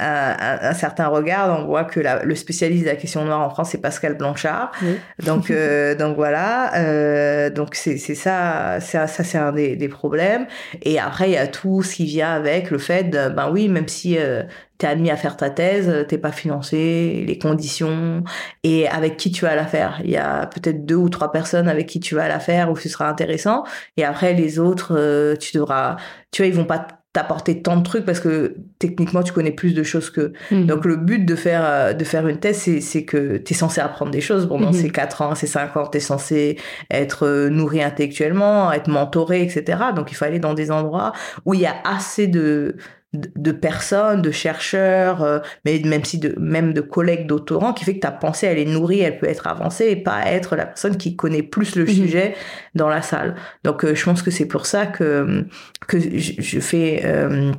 un, 0.00 0.74
certain 0.74 1.08
regard. 1.08 1.60
On 1.60 1.66
voit 1.66 1.84
que 1.84 2.00
la, 2.00 2.24
le 2.24 2.34
spécialiste 2.34 2.84
de 2.84 2.90
la 2.90 2.96
question 2.96 3.24
noire 3.24 3.40
en 3.40 3.50
France, 3.50 3.70
c'est 3.70 3.80
Pascal 3.80 4.16
Blanchard. 4.16 4.72
Donc, 5.24 5.50
euh, 5.50 5.94
donc 5.94 6.16
voilà. 6.16 6.74
Euh, 6.76 7.50
donc 7.50 7.74
c'est 7.74 7.98
ça, 7.98 8.80
ça, 8.80 9.06
ça 9.06 9.24
c'est 9.24 9.38
un 9.38 9.52
des, 9.52 9.76
des, 9.76 9.88
problèmes. 9.88 10.46
Et 10.82 10.98
après, 10.98 11.28
il 11.28 11.34
y 11.34 11.38
a 11.38 11.46
tout 11.46 11.82
ce 11.82 11.96
qui 11.96 12.04
vient 12.06 12.32
avec 12.32 12.70
le 12.70 12.78
fait, 12.78 13.04
de, 13.04 13.28
ben 13.28 13.50
oui, 13.50 13.68
même 13.68 13.88
si 13.88 14.18
euh, 14.18 14.42
t'es 14.80 14.86
admis 14.86 15.10
à 15.10 15.16
faire 15.16 15.36
ta 15.36 15.50
thèse, 15.50 16.06
t'es 16.08 16.18
pas 16.18 16.32
financé, 16.32 17.24
les 17.26 17.38
conditions, 17.38 18.24
et 18.64 18.88
avec 18.88 19.16
qui 19.18 19.30
tu 19.30 19.44
vas 19.44 19.54
la 19.54 19.66
faire. 19.66 20.00
Il 20.02 20.10
y 20.10 20.16
a 20.16 20.46
peut-être 20.46 20.86
deux 20.86 20.96
ou 20.96 21.10
trois 21.10 21.30
personnes 21.30 21.68
avec 21.68 21.86
qui 21.86 22.00
tu 22.00 22.14
vas 22.14 22.28
la 22.28 22.40
faire 22.40 22.70
où 22.70 22.76
ce 22.76 22.88
sera 22.88 23.08
intéressant, 23.08 23.64
et 23.96 24.04
après 24.04 24.32
les 24.32 24.58
autres, 24.58 24.96
euh, 24.96 25.36
tu 25.36 25.56
devras, 25.56 25.96
tu 26.32 26.42
vois, 26.42 26.48
ils 26.48 26.54
vont 26.54 26.64
pas 26.64 26.86
t'apporter 27.12 27.60
tant 27.60 27.76
de 27.76 27.82
trucs 27.82 28.04
parce 28.04 28.20
que 28.20 28.54
techniquement 28.78 29.24
tu 29.24 29.32
connais 29.32 29.50
plus 29.50 29.74
de 29.74 29.82
choses 29.82 30.10
que 30.10 30.32
mhm. 30.52 30.66
donc 30.66 30.84
le 30.84 30.94
but 30.94 31.24
de 31.24 31.34
faire 31.34 31.62
euh, 31.64 31.92
de 31.92 32.04
faire 32.04 32.28
une 32.28 32.38
thèse 32.38 32.58
c'est 32.58 32.80
c'est 32.80 33.04
que 33.04 33.36
tu 33.36 33.52
es 33.52 33.56
censé 33.56 33.80
apprendre 33.80 34.12
des 34.12 34.20
choses 34.20 34.46
pendant 34.46 34.68
mhm. 34.68 34.74
ces 34.74 34.90
quatre 34.90 35.22
ans 35.22 35.34
ces 35.34 35.48
cinq 35.48 35.76
ans 35.76 35.88
tu 35.88 35.98
es 35.98 36.00
censé 36.00 36.56
être 36.88 37.26
euh, 37.26 37.48
nourri 37.48 37.82
intellectuellement 37.82 38.70
être 38.70 38.88
mentoré 38.88 39.42
etc 39.42 39.78
donc 39.94 40.12
il 40.12 40.14
faut 40.14 40.24
aller 40.24 40.38
dans 40.38 40.54
des 40.54 40.70
endroits 40.70 41.12
où 41.44 41.54
il 41.54 41.60
y 41.60 41.66
a 41.66 41.74
assez 41.84 42.28
de 42.28 42.76
de 43.12 43.50
personnes, 43.50 44.22
de 44.22 44.30
chercheurs, 44.30 45.22
euh, 45.22 45.40
mais 45.64 45.80
même 45.84 46.04
si 46.04 46.18
de 46.18 46.34
même 46.38 46.72
de 46.72 46.80
collègues 46.80 47.26
doctorants, 47.26 47.72
qui 47.72 47.84
fait 47.84 47.94
que 47.94 48.00
ta 48.00 48.12
pensée 48.12 48.46
elle 48.46 48.58
est 48.58 48.64
nourrie, 48.64 49.00
elle 49.00 49.18
peut 49.18 49.28
être 49.28 49.48
avancée 49.48 49.88
et 49.90 49.96
pas 49.96 50.26
être 50.26 50.54
la 50.54 50.66
personne 50.66 50.96
qui 50.96 51.16
connaît 51.16 51.42
plus 51.42 51.74
le 51.74 51.84
mhm. 51.84 51.90
sujet 51.90 52.34
dans 52.76 52.88
la 52.88 53.02
salle. 53.02 53.34
Donc 53.64 53.84
euh, 53.84 53.94
je 53.96 54.04
pense 54.04 54.22
que 54.22 54.30
c'est 54.30 54.46
pour 54.46 54.66
ça 54.66 54.86
que 54.86 55.44
que 55.88 55.98
je, 55.98 56.60
fais 56.60 57.02
euh, 57.04 57.50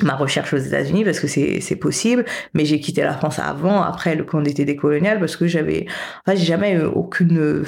ma 0.00 0.14
recherche 0.14 0.54
aux 0.54 0.58
États-Unis 0.58 1.04
parce 1.04 1.20
que 1.20 1.26
c'est 1.26 1.60
c'est 1.60 1.76
possible, 1.76 2.24
mais 2.54 2.64
j'ai 2.64 2.80
quitté 2.80 3.02
la 3.02 3.12
France 3.12 3.38
avant, 3.38 3.82
après 3.82 4.14
le 4.14 4.24
camp 4.24 4.40
d'été 4.40 4.64
décolonial 4.64 5.20
parce 5.20 5.36
que 5.36 5.46
j'avais, 5.46 5.86
en 6.26 6.30
fait, 6.30 6.38
j'ai 6.38 6.46
jamais 6.46 6.72
eu 6.72 6.84
aucune 6.84 7.64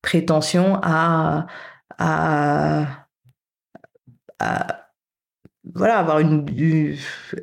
prétention 0.00 0.78
à, 0.82 1.46
à, 1.98 2.86
à 4.38 4.83
voilà, 5.74 5.98
avoir 5.98 6.18
une, 6.20 6.44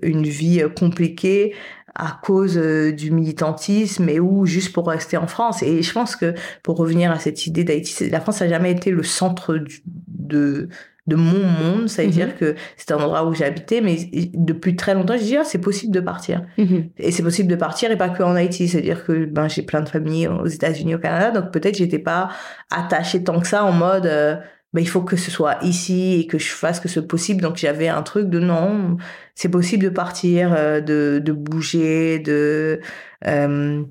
une 0.01 0.23
vie 0.23 0.63
compliquée 0.77 1.53
à 1.95 2.19
cause 2.23 2.57
euh, 2.57 2.91
du 2.93 3.11
militantisme 3.11 4.07
et 4.07 4.19
ou 4.19 4.45
juste 4.45 4.71
pour 4.73 4.87
rester 4.87 5.17
en 5.17 5.27
France. 5.27 5.61
Et 5.63 5.81
je 5.81 5.91
pense 5.91 6.15
que 6.15 6.33
pour 6.63 6.77
revenir 6.77 7.11
à 7.11 7.19
cette 7.19 7.47
idée 7.47 7.63
d'Haïti, 7.63 8.09
la 8.09 8.21
France 8.21 8.41
n'a 8.41 8.47
jamais 8.47 8.71
été 8.71 8.91
le 8.91 9.03
centre 9.03 9.59
de, 10.07 10.69
de 11.07 11.15
mon 11.17 11.43
monde, 11.45 11.89
c'est-à-dire 11.89 12.27
Mhm. 12.27 12.33
que 12.39 12.55
c'était 12.77 12.93
un 12.93 12.99
endroit 12.99 13.25
où 13.25 13.33
j'habitais, 13.33 13.81
mais 13.81 13.97
depuis 14.33 14.77
très 14.77 14.93
longtemps, 14.93 15.17
je 15.17 15.23
dis 15.23 15.35
ah, 15.35 15.43
c'est 15.43 15.57
possible 15.59 15.93
de 15.93 15.99
partir. 15.99 16.45
Mhm. 16.57 16.91
Et 16.97 17.11
c'est 17.11 17.23
possible 17.23 17.49
de 17.49 17.55
partir 17.57 17.91
et 17.91 17.97
pas 17.97 18.07
que 18.09 18.23
en 18.23 18.35
Haïti, 18.35 18.69
c'est-à-dire 18.69 19.03
que 19.03 19.25
ben 19.25 19.49
j'ai 19.49 19.63
plein 19.63 19.81
de 19.81 19.89
familles 19.89 20.27
aux 20.29 20.45
États-Unis, 20.47 20.95
au 20.95 20.99
Canada, 20.99 21.31
donc 21.41 21.51
peut-être 21.51 21.75
j'étais 21.75 21.99
pas 21.99 22.29
attachée 22.69 23.21
tant 23.23 23.39
que 23.41 23.47
ça 23.47 23.65
en 23.65 23.73
mode 23.73 24.05
euh, 24.05 24.37
ben, 24.73 24.81
il 24.81 24.87
faut 24.87 25.01
que 25.01 25.17
ce 25.17 25.31
soit 25.31 25.57
ici 25.63 26.19
et 26.19 26.27
que 26.27 26.37
je 26.37 26.51
fasse 26.51 26.79
que 26.79 26.87
ce 26.87 26.99
possible. 26.99 27.41
Donc 27.41 27.57
j'avais 27.57 27.89
un 27.89 28.03
truc 28.03 28.29
de 28.29 28.39
non, 28.39 28.97
c'est 29.35 29.49
possible 29.49 29.83
de 29.83 29.89
partir, 29.89 30.53
euh, 30.53 30.81
de, 30.81 31.21
de 31.23 31.31
bouger, 31.33 32.19
de 32.19 32.79
euh, 33.27 33.83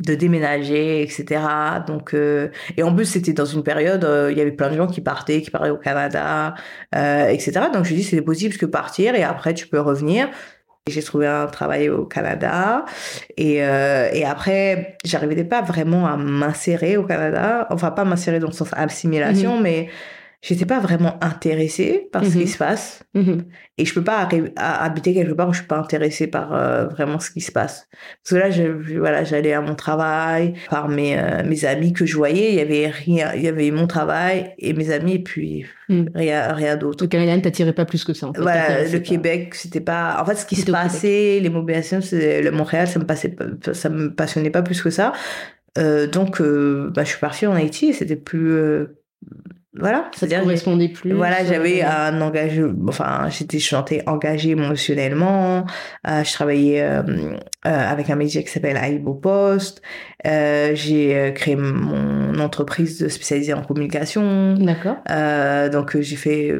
de 0.00 0.14
déménager, 0.14 1.02
etc. 1.02 1.40
Donc 1.86 2.14
euh, 2.14 2.48
et 2.76 2.82
en 2.82 2.94
plus 2.94 3.06
c'était 3.06 3.32
dans 3.32 3.44
une 3.44 3.62
période, 3.62 4.04
euh, 4.04 4.30
il 4.30 4.38
y 4.38 4.40
avait 4.40 4.52
plein 4.52 4.70
de 4.70 4.76
gens 4.76 4.86
qui 4.86 5.00
partaient, 5.00 5.42
qui 5.42 5.50
parlaient 5.50 5.70
au 5.70 5.76
Canada, 5.76 6.54
euh, 6.94 7.26
etc. 7.28 7.66
Donc 7.72 7.84
je 7.84 7.94
dis 7.94 8.04
c'est 8.04 8.22
possible 8.22 8.56
que 8.56 8.66
partir 8.66 9.14
et 9.14 9.22
après 9.24 9.54
tu 9.54 9.66
peux 9.66 9.80
revenir. 9.80 10.28
J'ai 10.88 11.02
trouvé 11.02 11.26
un 11.26 11.46
travail 11.46 11.88
au 11.88 12.04
Canada 12.04 12.84
et, 13.36 13.64
euh, 13.64 14.08
et 14.12 14.24
après, 14.24 14.96
j'arrivais 15.04 15.44
pas 15.44 15.62
vraiment 15.62 16.06
à 16.06 16.16
m'insérer 16.16 16.96
au 16.96 17.04
Canada. 17.04 17.66
Enfin, 17.70 17.90
pas 17.90 18.04
m'insérer 18.04 18.38
dans 18.38 18.48
le 18.48 18.52
sens 18.52 18.68
assimilation, 18.72 19.60
mais 19.60 19.88
j'étais 20.40 20.66
pas 20.66 20.78
vraiment 20.78 21.16
intéressée 21.22 22.08
par 22.12 22.24
ce 22.24 22.30
Mhm. 22.36 22.42
qui 22.42 22.46
se 22.48 22.58
passe. 22.58 23.02
Mhm. 23.14 23.44
Et 23.76 23.84
je 23.84 23.92
peux 23.92 24.04
pas 24.04 24.28
à- 24.56 24.84
habiter 24.84 25.12
quelque 25.12 25.32
part 25.32 25.48
où 25.48 25.52
je 25.52 25.58
suis 25.58 25.66
pas 25.66 25.78
intéressée 25.78 26.28
par 26.28 26.54
euh, 26.54 26.86
vraiment 26.86 27.18
ce 27.18 27.30
qui 27.30 27.40
se 27.40 27.50
passe. 27.50 27.88
Parce 28.22 28.30
que 28.30 28.36
là, 28.36 28.50
je, 28.50 28.98
voilà, 28.98 29.24
j'allais 29.24 29.52
à 29.52 29.60
mon 29.60 29.74
travail, 29.74 30.54
par 30.70 30.88
mes, 30.88 31.18
euh, 31.18 31.42
mes 31.44 31.64
amis 31.64 31.92
que 31.92 32.06
je 32.06 32.16
voyais, 32.16 32.50
il 32.52 32.54
y 32.56 32.60
avait 32.60 32.86
rien, 32.86 33.32
il 33.34 33.42
y 33.42 33.48
avait 33.48 33.70
mon 33.72 33.86
travail 33.88 34.54
et 34.58 34.72
mes 34.74 34.90
amis, 34.92 35.14
et 35.14 35.22
puis 35.22 35.66
Mm. 35.88 36.04
rien, 36.14 36.52
rien 36.52 36.76
d'autre. 36.76 37.02
Le 37.04 37.08
Canada 37.08 37.34
ne 37.36 37.40
t'attirait 37.40 37.72
pas 37.72 37.84
plus 37.86 38.04
que 38.04 38.12
ça. 38.14 38.28
En 38.28 38.32
fait. 38.34 38.40
Voilà, 38.42 38.84
le 38.84 38.90
pas. 38.92 38.98
Québec, 39.00 39.54
c'était 39.54 39.80
pas. 39.80 40.18
En 40.20 40.24
fait, 40.26 40.36
ce 40.36 40.46
qui 40.46 40.54
se 40.56 40.70
passait, 40.70 41.40
les 41.40 41.48
mobilisations, 41.50 42.00
le 42.12 42.50
Montréal, 42.50 42.86
ça 42.86 42.98
me 43.00 43.06
passait, 43.06 43.30
pas- 43.30 43.72
ça 43.72 43.88
me 43.88 44.14
passionnait 44.14 44.50
pas 44.50 44.62
plus 44.62 44.80
que 44.82 44.90
ça. 44.90 45.12
Euh, 45.78 46.06
donc, 46.06 46.40
bah, 46.40 47.02
je 47.04 47.08
suis 47.08 47.18
partie 47.20 47.46
en 47.46 47.54
Haïti. 47.54 47.86
et 47.88 47.92
C'était 47.92 48.16
plus, 48.16 48.86
voilà. 49.78 50.04
Ça 50.04 50.10
te 50.10 50.16
C'est-à-dire, 50.18 50.42
correspondait 50.42 50.88
plus. 50.88 51.12
voilà, 51.12 51.44
j'avais 51.44 51.82
euh, 51.82 51.88
un 51.88 52.20
engagement, 52.20 52.72
enfin, 52.88 53.28
j'étais 53.30 53.58
chanté 53.58 54.02
engagée 54.06 54.50
émotionnellement. 54.50 55.64
Euh, 56.06 56.24
je 56.24 56.32
travaillais 56.32 56.82
euh, 56.82 57.02
avec 57.64 58.10
un 58.10 58.16
média 58.16 58.42
qui 58.42 58.48
s'appelle 58.48 58.76
Aibo 58.76 59.14
Post. 59.14 59.82
J'ai 60.24 61.32
créé 61.34 61.56
mon 61.56 62.38
entreprise 62.40 63.08
spécialisée 63.08 63.52
en 63.54 63.62
communication. 63.62 64.54
D'accord. 64.54 64.96
Donc 65.70 65.98
j'ai 66.00 66.16
fait 66.16 66.52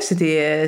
c'était 0.00 0.66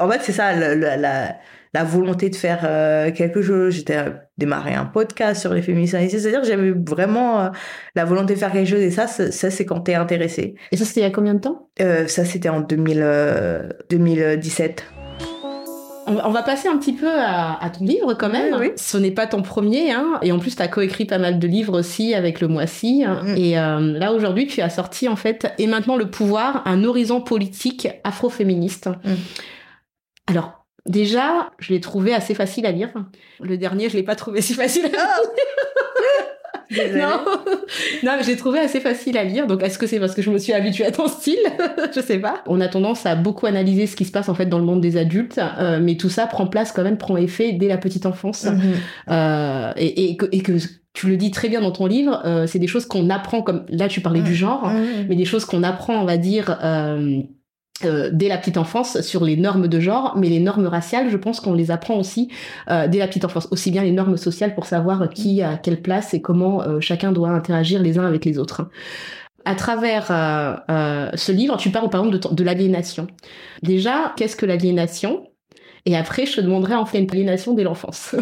en 0.00 0.08
fait 0.10 0.20
c'est 0.22 0.32
ça 0.32 0.54
le- 0.54 0.74
la 0.74 1.36
la 1.74 1.84
volonté 1.84 2.30
de 2.30 2.36
faire 2.36 2.60
euh, 2.64 3.10
quelque 3.12 3.42
chose 3.42 3.74
j'étais 3.74 3.96
euh, 3.96 4.10
démarré 4.38 4.74
un 4.74 4.84
podcast 4.86 5.40
sur 5.40 5.52
les 5.54 5.62
féministes 5.62 5.96
c'est-à-dire 5.98 6.40
que 6.40 6.46
j'avais 6.46 6.70
vraiment 6.70 7.40
euh, 7.40 7.48
la 7.94 8.04
volonté 8.04 8.34
de 8.34 8.38
faire 8.38 8.52
quelque 8.52 8.68
chose 8.68 8.80
et 8.80 8.90
ça 8.90 9.06
c'est- 9.06 9.30
ça 9.32 9.50
c'est 9.50 9.64
quand 9.66 9.80
t'es 9.80 9.94
intéressé 9.94 10.54
Et 10.72 10.76
ça, 10.76 10.84
c'était 10.84 11.00
il 11.00 11.04
y 11.04 11.06
a 11.06 11.10
combien 11.10 11.34
de 11.34 11.40
temps? 11.40 11.68
Euh, 11.80 12.06
ça 12.06 12.24
c'était 12.24 12.48
en 12.48 12.60
2000, 12.60 13.00
euh, 13.02 13.68
2017 13.90 14.84
on 16.24 16.30
va 16.30 16.42
passer 16.42 16.68
un 16.68 16.78
petit 16.78 16.94
peu 16.94 17.10
à, 17.20 17.62
à 17.62 17.68
ton 17.68 17.84
livre 17.84 18.14
quand 18.14 18.30
même. 18.30 18.54
Oui, 18.54 18.68
oui. 18.68 18.72
Ce 18.76 18.96
n'est 18.96 19.10
pas 19.10 19.26
ton 19.26 19.42
premier, 19.42 19.92
hein. 19.92 20.18
et 20.22 20.32
en 20.32 20.38
plus 20.38 20.56
tu 20.56 20.62
as 20.62 20.68
coécrit 20.68 21.04
pas 21.04 21.18
mal 21.18 21.38
de 21.38 21.46
livres 21.46 21.78
aussi 21.78 22.14
avec 22.14 22.40
le 22.40 22.48
Moissy. 22.48 23.04
hein. 23.06 23.20
Mm. 23.24 23.36
Et 23.36 23.58
euh, 23.58 23.78
là 23.98 24.14
aujourd'hui 24.14 24.46
tu 24.46 24.62
as 24.62 24.70
sorti 24.70 25.06
en 25.06 25.16
fait 25.16 25.52
Et 25.58 25.66
maintenant 25.66 25.96
le 25.96 26.10
pouvoir, 26.10 26.62
un 26.64 26.82
horizon 26.82 27.20
politique 27.20 27.88
afroféministe. 28.04 28.86
Mm. 29.04 29.12
Alors 30.28 30.57
déjà, 30.88 31.50
je 31.58 31.72
l'ai 31.72 31.80
trouvé 31.80 32.12
assez 32.14 32.34
facile 32.34 32.66
à 32.66 32.72
lire. 32.72 32.90
Le 33.40 33.56
dernier, 33.56 33.88
je 33.88 33.96
l'ai 33.96 34.02
pas 34.02 34.16
trouvé 34.16 34.40
si 34.40 34.54
facile 34.54 34.86
à 34.86 34.88
lire. 34.88 34.98
Non, 36.70 37.24
non, 38.04 38.12
mais 38.18 38.22
j'ai 38.24 38.36
trouvé 38.36 38.58
assez 38.58 38.80
facile 38.80 39.16
à 39.16 39.24
lire. 39.24 39.46
Donc, 39.46 39.62
est-ce 39.62 39.78
que 39.78 39.86
c'est 39.86 39.98
parce 39.98 40.14
que 40.14 40.20
je 40.20 40.30
me 40.30 40.36
suis 40.36 40.52
habituée 40.52 40.84
à 40.84 40.90
ton 40.92 41.08
style? 41.08 41.38
Je 41.94 42.00
sais 42.00 42.18
pas. 42.18 42.42
On 42.46 42.60
a 42.60 42.68
tendance 42.68 43.06
à 43.06 43.14
beaucoup 43.14 43.46
analyser 43.46 43.86
ce 43.86 43.96
qui 43.96 44.04
se 44.04 44.12
passe 44.12 44.28
en 44.28 44.34
fait 44.34 44.44
dans 44.44 44.58
le 44.58 44.64
monde 44.66 44.82
des 44.82 44.98
adultes, 44.98 45.38
euh, 45.58 45.78
mais 45.80 45.96
tout 45.96 46.10
ça 46.10 46.26
prend 46.26 46.46
place 46.46 46.72
quand 46.72 46.82
même, 46.82 46.98
prend 46.98 47.16
effet 47.16 47.52
dès 47.52 47.68
la 47.68 47.78
petite 47.78 48.04
enfance. 48.04 48.44
Mhm. 48.44 48.60
Euh, 49.10 49.72
et, 49.76 50.10
et 50.10 50.16
que, 50.18 50.26
et 50.30 50.40
que 50.42 50.52
tu 50.92 51.06
le 51.08 51.16
dis 51.16 51.30
très 51.30 51.48
bien 51.48 51.62
dans 51.62 51.72
ton 51.72 51.86
livre, 51.86 52.20
euh, 52.26 52.46
c'est 52.46 52.58
des 52.58 52.66
choses 52.66 52.84
qu'on 52.84 53.08
apprend, 53.08 53.40
comme 53.40 53.64
là 53.70 53.88
tu 53.88 54.02
parlais 54.02 54.20
du 54.20 54.34
genre, 54.34 54.68
Mhm. 54.68 55.06
mais 55.08 55.16
des 55.16 55.24
choses 55.24 55.46
qu'on 55.46 55.62
apprend, 55.62 55.94
on 56.02 56.04
va 56.04 56.18
dire. 56.18 56.58
Euh, 56.62 57.22
euh, 57.84 58.10
dès 58.12 58.28
la 58.28 58.38
petite 58.38 58.56
enfance 58.56 59.00
sur 59.00 59.24
les 59.24 59.36
normes 59.36 59.68
de 59.68 59.80
genre, 59.80 60.14
mais 60.16 60.28
les 60.28 60.40
normes 60.40 60.66
raciales, 60.66 61.10
je 61.10 61.16
pense 61.16 61.40
qu'on 61.40 61.54
les 61.54 61.70
apprend 61.70 61.96
aussi 61.96 62.28
euh, 62.70 62.88
dès 62.88 62.98
la 62.98 63.06
petite 63.06 63.24
enfance. 63.24 63.48
Aussi 63.50 63.70
bien 63.70 63.82
les 63.82 63.92
normes 63.92 64.16
sociales 64.16 64.54
pour 64.54 64.66
savoir 64.66 65.08
qui 65.10 65.42
a 65.42 65.56
quelle 65.56 65.80
place 65.80 66.14
et 66.14 66.20
comment 66.20 66.62
euh, 66.62 66.80
chacun 66.80 67.12
doit 67.12 67.30
interagir 67.30 67.80
les 67.82 67.98
uns 67.98 68.06
avec 68.06 68.24
les 68.24 68.38
autres. 68.38 68.68
À 69.44 69.54
travers 69.54 70.10
euh, 70.10 70.56
euh, 70.70 71.10
ce 71.14 71.32
livre, 71.32 71.56
tu 71.56 71.70
parles 71.70 71.88
par 71.88 72.04
exemple 72.04 72.18
de, 72.18 72.34
de 72.34 72.44
l'aliénation. 72.44 73.06
Déjà, 73.62 74.12
qu'est-ce 74.16 74.36
que 74.36 74.44
l'aliénation? 74.44 75.26
Et 75.86 75.96
après, 75.96 76.26
je 76.26 76.36
te 76.36 76.40
demanderai 76.42 76.74
en 76.74 76.84
fait 76.84 76.98
une 76.98 77.10
aliénation 77.10 77.54
dès 77.54 77.62
l'enfance. 77.62 78.14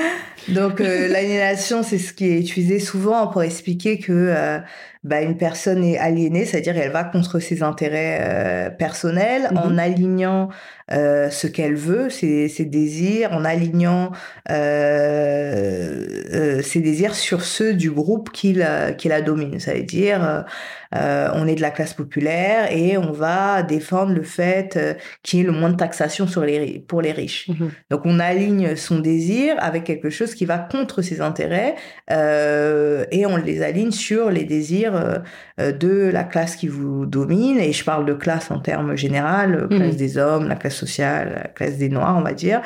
Donc 0.48 0.82
euh, 0.82 1.08
l'aliénation, 1.08 1.82
c'est 1.82 1.96
ce 1.96 2.12
qui 2.12 2.26
est 2.26 2.38
utilisé 2.38 2.80
souvent 2.80 3.28
pour 3.28 3.42
expliquer 3.42 3.98
que 3.98 4.60
bah, 5.04 5.20
une 5.20 5.36
personne 5.36 5.84
est 5.84 5.98
aliénée, 5.98 6.46
c'est-à-dire 6.46 6.76
elle 6.78 6.90
va 6.90 7.04
contre 7.04 7.38
ses 7.38 7.62
intérêts 7.62 8.18
euh, 8.22 8.70
personnels 8.70 9.48
Mhm. 9.50 9.58
en 9.58 9.78
alignant 9.78 10.48
euh, 10.92 11.30
ce 11.30 11.46
qu'elle 11.46 11.76
veut, 11.76 12.10
ses, 12.10 12.48
ses 12.48 12.64
désirs, 12.64 13.32
en 13.32 13.44
alignant 13.44 14.10
euh, 14.50 16.62
ses 16.62 16.80
désirs 16.80 17.14
sur 17.14 17.42
ceux 17.42 17.74
du 17.74 17.90
groupe 17.90 18.30
qui 18.32 18.52
la, 18.52 18.92
qui 18.92 19.08
la 19.08 19.22
domine. 19.22 19.60
Ça 19.60 19.74
veut 19.74 19.82
dire, 19.82 20.44
on 20.92 21.46
est 21.46 21.54
de 21.54 21.62
la 21.62 21.70
classe 21.70 21.94
populaire 21.94 22.70
et 22.70 22.96
on 22.98 23.12
va 23.12 23.62
défendre 23.62 24.12
le 24.12 24.22
fait 24.22 24.78
qu'il 25.22 25.40
y 25.40 25.42
ait 25.42 25.46
le 25.46 25.52
moins 25.52 25.70
de 25.70 25.76
taxation 25.76 26.26
sur 26.26 26.42
les, 26.42 26.84
pour 26.86 27.02
les 27.02 27.12
riches. 27.12 27.50
Donc 27.90 28.02
on 28.04 28.18
aligne 28.20 28.76
son 28.76 28.98
désir 28.98 29.56
avec 29.58 29.84
quelque 29.84 30.10
chose 30.10 30.34
qui 30.34 30.44
va 30.44 30.58
contre 30.58 31.02
ses 31.02 31.20
intérêts 31.20 31.74
et 32.10 33.26
on 33.26 33.36
les 33.36 33.62
aligne 33.62 33.90
sur 33.90 34.30
les 34.30 34.44
désirs 34.44 34.93
euh, 34.96 35.18
euh, 35.60 35.72
de 35.72 36.10
la 36.12 36.24
classe 36.24 36.56
qui 36.56 36.68
vous 36.68 37.06
domine. 37.06 37.58
Et 37.58 37.72
je 37.72 37.84
parle 37.84 38.06
de 38.06 38.14
classe 38.14 38.50
en 38.50 38.58
termes 38.60 38.96
général, 38.96 39.54
euh, 39.54 39.68
classe 39.68 39.92
Mhm. 39.92 39.96
des 39.96 40.18
hommes, 40.18 40.48
la 40.48 40.56
classe 40.56 40.76
sociale, 40.76 41.40
la 41.44 41.48
classe 41.48 41.76
des 41.78 41.88
noirs, 41.88 42.16
on 42.16 42.22
va 42.22 42.32
dire. 42.34 42.62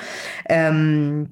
Euh, 0.50 1.24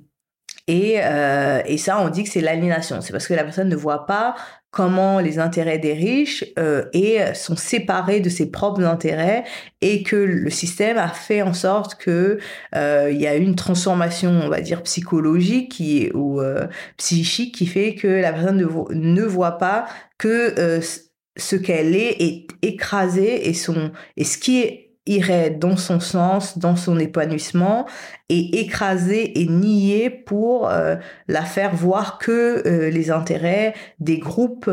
et, 0.68 0.96
euh, 1.02 1.61
et 1.64 1.78
ça, 1.78 2.00
on 2.00 2.09
dit 2.09 2.24
que 2.24 2.30
c'est 2.30 2.40
l'aliénation. 2.40 3.00
C'est 3.00 3.12
parce 3.12 3.28
que 3.28 3.35
la 3.35 3.44
personne 3.44 3.68
ne 3.68 3.76
voit 3.76 4.04
pas 4.06 4.35
comment 4.72 5.20
les 5.20 5.38
intérêts 5.38 5.78
des 5.78 5.94
riches 5.94 6.44
euh, 6.59 6.85
et 6.92 7.18
sont 7.35 7.56
séparés 7.56 8.20
de 8.20 8.28
ses 8.28 8.50
propres 8.50 8.85
intérêts 8.85 9.44
et 9.80 10.02
que 10.02 10.16
le 10.16 10.50
système 10.50 10.98
a 10.98 11.09
fait 11.09 11.40
en 11.40 11.54
sorte 11.54 11.94
que 11.94 12.38
euh, 12.74 13.09
il 13.11 13.18
y 13.18 13.26
a 13.26 13.37
une 13.37 13.54
transformation, 13.54 14.28
on 14.44 14.48
va 14.50 14.61
dire 14.61 14.82
psychologique 14.82 15.70
qui 15.70 16.11
ou 16.12 16.42
psychique 16.98 17.54
qui 17.54 17.66
fait 17.66 17.94
que 17.94 18.06
la 18.09 18.32
personne 18.32 18.59
ne, 18.59 18.64
vo- 18.66 18.88
ne 18.92 19.22
voit 19.22 19.56
pas 19.56 19.87
que 20.18 20.59
euh, 20.59 20.81
ce 21.37 21.57
qu'elle 21.57 21.94
est 21.94 22.16
est 22.22 22.46
écrasé 22.62 23.48
et 23.48 23.55
son 23.55 23.92
et 24.16 24.24
ce 24.24 24.38
qui 24.38 24.61
est 24.62 24.87
irait 25.07 25.50
dans 25.50 25.76
son 25.76 26.00
sens, 26.00 26.59
dans 26.59 26.74
son 26.76 26.98
épanouissement, 26.98 27.87
est 28.29 28.55
écrasé 28.57 29.40
et 29.40 29.46
nié 29.46 30.11
pour 30.11 30.68
euh, 30.68 30.96
la 31.29 31.42
faire 31.42 31.74
voir 31.74 32.18
que 32.18 32.66
euh, 32.66 32.90
les 32.90 33.11
intérêts 33.11 33.72
des 34.00 34.18
groupes 34.18 34.68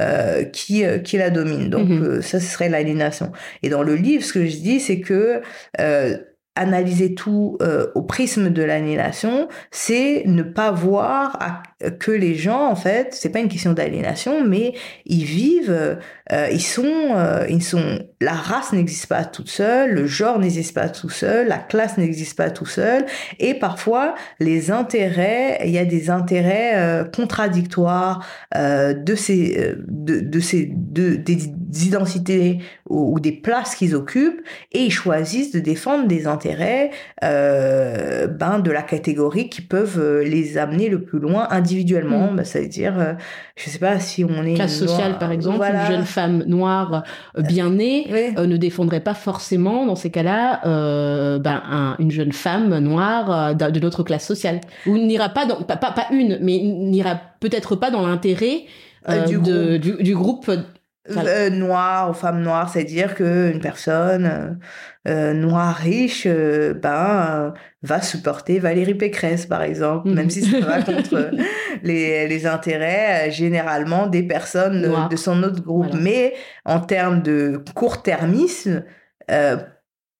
euh, 0.00 0.44
qui, 0.44 0.84
euh, 0.84 0.98
qui 0.98 1.18
la 1.18 1.28
dominent. 1.28 1.68
Donc 1.68 1.90
euh, 1.90 2.22
ça, 2.22 2.40
ce 2.40 2.46
serait 2.46 2.70
l'aliénation. 2.70 3.30
Et 3.62 3.68
dans 3.68 3.82
le 3.82 3.94
livre, 3.94 4.24
ce 4.24 4.32
que 4.32 4.46
je 4.46 4.56
dis, 4.56 4.80
c'est 4.80 5.00
que 5.00 5.42
euh, 5.80 6.16
analyser 6.56 7.14
tout 7.14 7.58
euh, 7.62 7.88
au 7.94 8.02
prisme 8.02 8.50
de 8.50 8.62
l'aliénation, 8.62 9.48
c'est 9.70 10.22
ne 10.26 10.42
pas 10.42 10.70
voir 10.70 11.62
que 11.98 12.12
les 12.12 12.34
gens, 12.34 12.68
en 12.68 12.76
fait, 12.76 13.08
c'est 13.12 13.30
pas 13.30 13.40
une 13.40 13.48
question 13.48 13.72
d'aliénation, 13.72 14.44
mais 14.44 14.74
ils 15.04 15.24
vivent, 15.24 15.98
euh, 16.32 16.48
ils 16.50 16.62
sont, 16.62 16.84
euh, 16.84 17.44
ils 17.48 17.62
sont, 17.62 17.98
la 18.20 18.32
race 18.32 18.72
n'existe 18.72 19.06
pas 19.06 19.24
toute 19.24 19.48
seule, 19.48 19.92
le 19.92 20.06
genre 20.06 20.38
n'existe 20.38 20.74
pas 20.74 20.88
tout 20.88 21.10
seul, 21.10 21.48
la 21.48 21.58
classe 21.58 21.98
n'existe 21.98 22.36
pas 22.36 22.50
tout 22.50 22.66
seul, 22.66 23.04
et 23.38 23.54
parfois 23.54 24.14
les 24.40 24.70
intérêts, 24.70 25.58
il 25.64 25.70
y 25.70 25.78
a 25.78 25.84
des 25.84 26.08
intérêts 26.08 26.72
euh, 26.76 27.04
contradictoires 27.04 28.24
euh, 28.56 28.94
de 28.94 29.14
ces, 29.14 29.58
euh, 29.58 29.84
de, 29.86 30.20
de 30.20 30.40
ces, 30.40 30.70
de, 30.74 31.16
des 31.16 31.50
identités 31.86 32.58
ou, 32.88 33.14
ou 33.14 33.20
des 33.20 33.32
places 33.32 33.74
qu'ils 33.74 33.94
occupent, 33.94 34.40
et 34.72 34.84
ils 34.84 34.92
choisissent 34.92 35.52
de 35.52 35.60
défendre 35.60 36.06
des 36.06 36.26
intérêts 36.26 36.90
euh, 37.22 38.26
ben, 38.26 38.60
de 38.60 38.70
la 38.70 38.82
catégorie 38.82 39.50
qui 39.50 39.60
peuvent 39.60 40.20
les 40.20 40.56
amener 40.56 40.88
le 40.88 41.02
plus 41.02 41.18
loin 41.18 41.48
individuellement. 41.50 42.32
Mm. 42.32 42.36
Ben, 42.36 42.44
ça 42.44 42.60
veut 42.60 42.68
dire, 42.68 42.98
euh, 42.98 43.12
je 43.56 43.70
sais 43.70 43.78
pas 43.78 44.00
si 44.00 44.24
on 44.24 44.44
est... 44.44 44.54
Classe 44.54 44.76
sociale, 44.76 45.18
par 45.18 45.30
exemple, 45.30 45.64
une 45.64 45.86
jeune 45.86 46.04
femme 46.04 46.42
noire 46.44 47.04
bien 47.38 47.70
née 47.70 48.34
ne 48.36 48.56
défendrait 48.56 49.00
pas 49.00 49.14
forcément, 49.14 49.86
dans 49.86 49.96
ces 49.96 50.10
cas-là, 50.10 50.60
ben, 51.38 51.96
une 51.98 52.10
jeune 52.10 52.32
femme 52.32 52.76
noire 52.78 53.54
de 53.54 53.80
notre 53.80 54.02
classe 54.02 54.26
sociale. 54.26 54.60
Ou 54.86 54.98
n'ira 54.98 55.28
pas 55.28 55.46
dans... 55.46 55.62
Pas, 55.62 55.76
pas, 55.76 56.06
une, 56.10 56.38
mais 56.42 56.58
n'ira 56.58 57.20
peut-être 57.40 57.76
pas 57.76 57.90
dans 57.90 58.06
l'intérêt 58.06 58.64
du, 59.28 59.38
du, 59.78 60.14
groupe 60.14 60.50
euh, 61.10 61.50
noir 61.50 62.10
aux 62.10 62.14
femmes 62.14 62.40
noires, 62.40 62.70
c'est-à-dire 62.70 63.14
qu'une 63.14 63.60
personne 63.60 64.24
euh, 64.24 64.50
euh, 65.06 65.34
noire 65.34 65.76
riche 65.76 66.24
euh, 66.26 66.72
ben, 66.72 67.52
va 67.82 68.00
supporter 68.00 68.58
Valérie 68.58 68.94
Pécresse, 68.94 69.44
par 69.44 69.62
exemple, 69.62 70.08
même 70.08 70.30
si 70.30 70.42
ça 70.42 70.60
va 70.60 70.82
contre 70.82 71.30
les, 71.82 72.26
les, 72.26 72.46
intérêts 72.46 73.30
généralement 73.30 74.06
des 74.06 74.22
personnes 74.22 75.08
de 75.10 75.16
son 75.16 75.42
autre 75.42 75.62
groupe. 75.62 75.92
Mais 75.92 76.32
en 76.64 76.80
termes 76.80 77.20
de 77.20 77.62
court-termisme, 77.74 78.82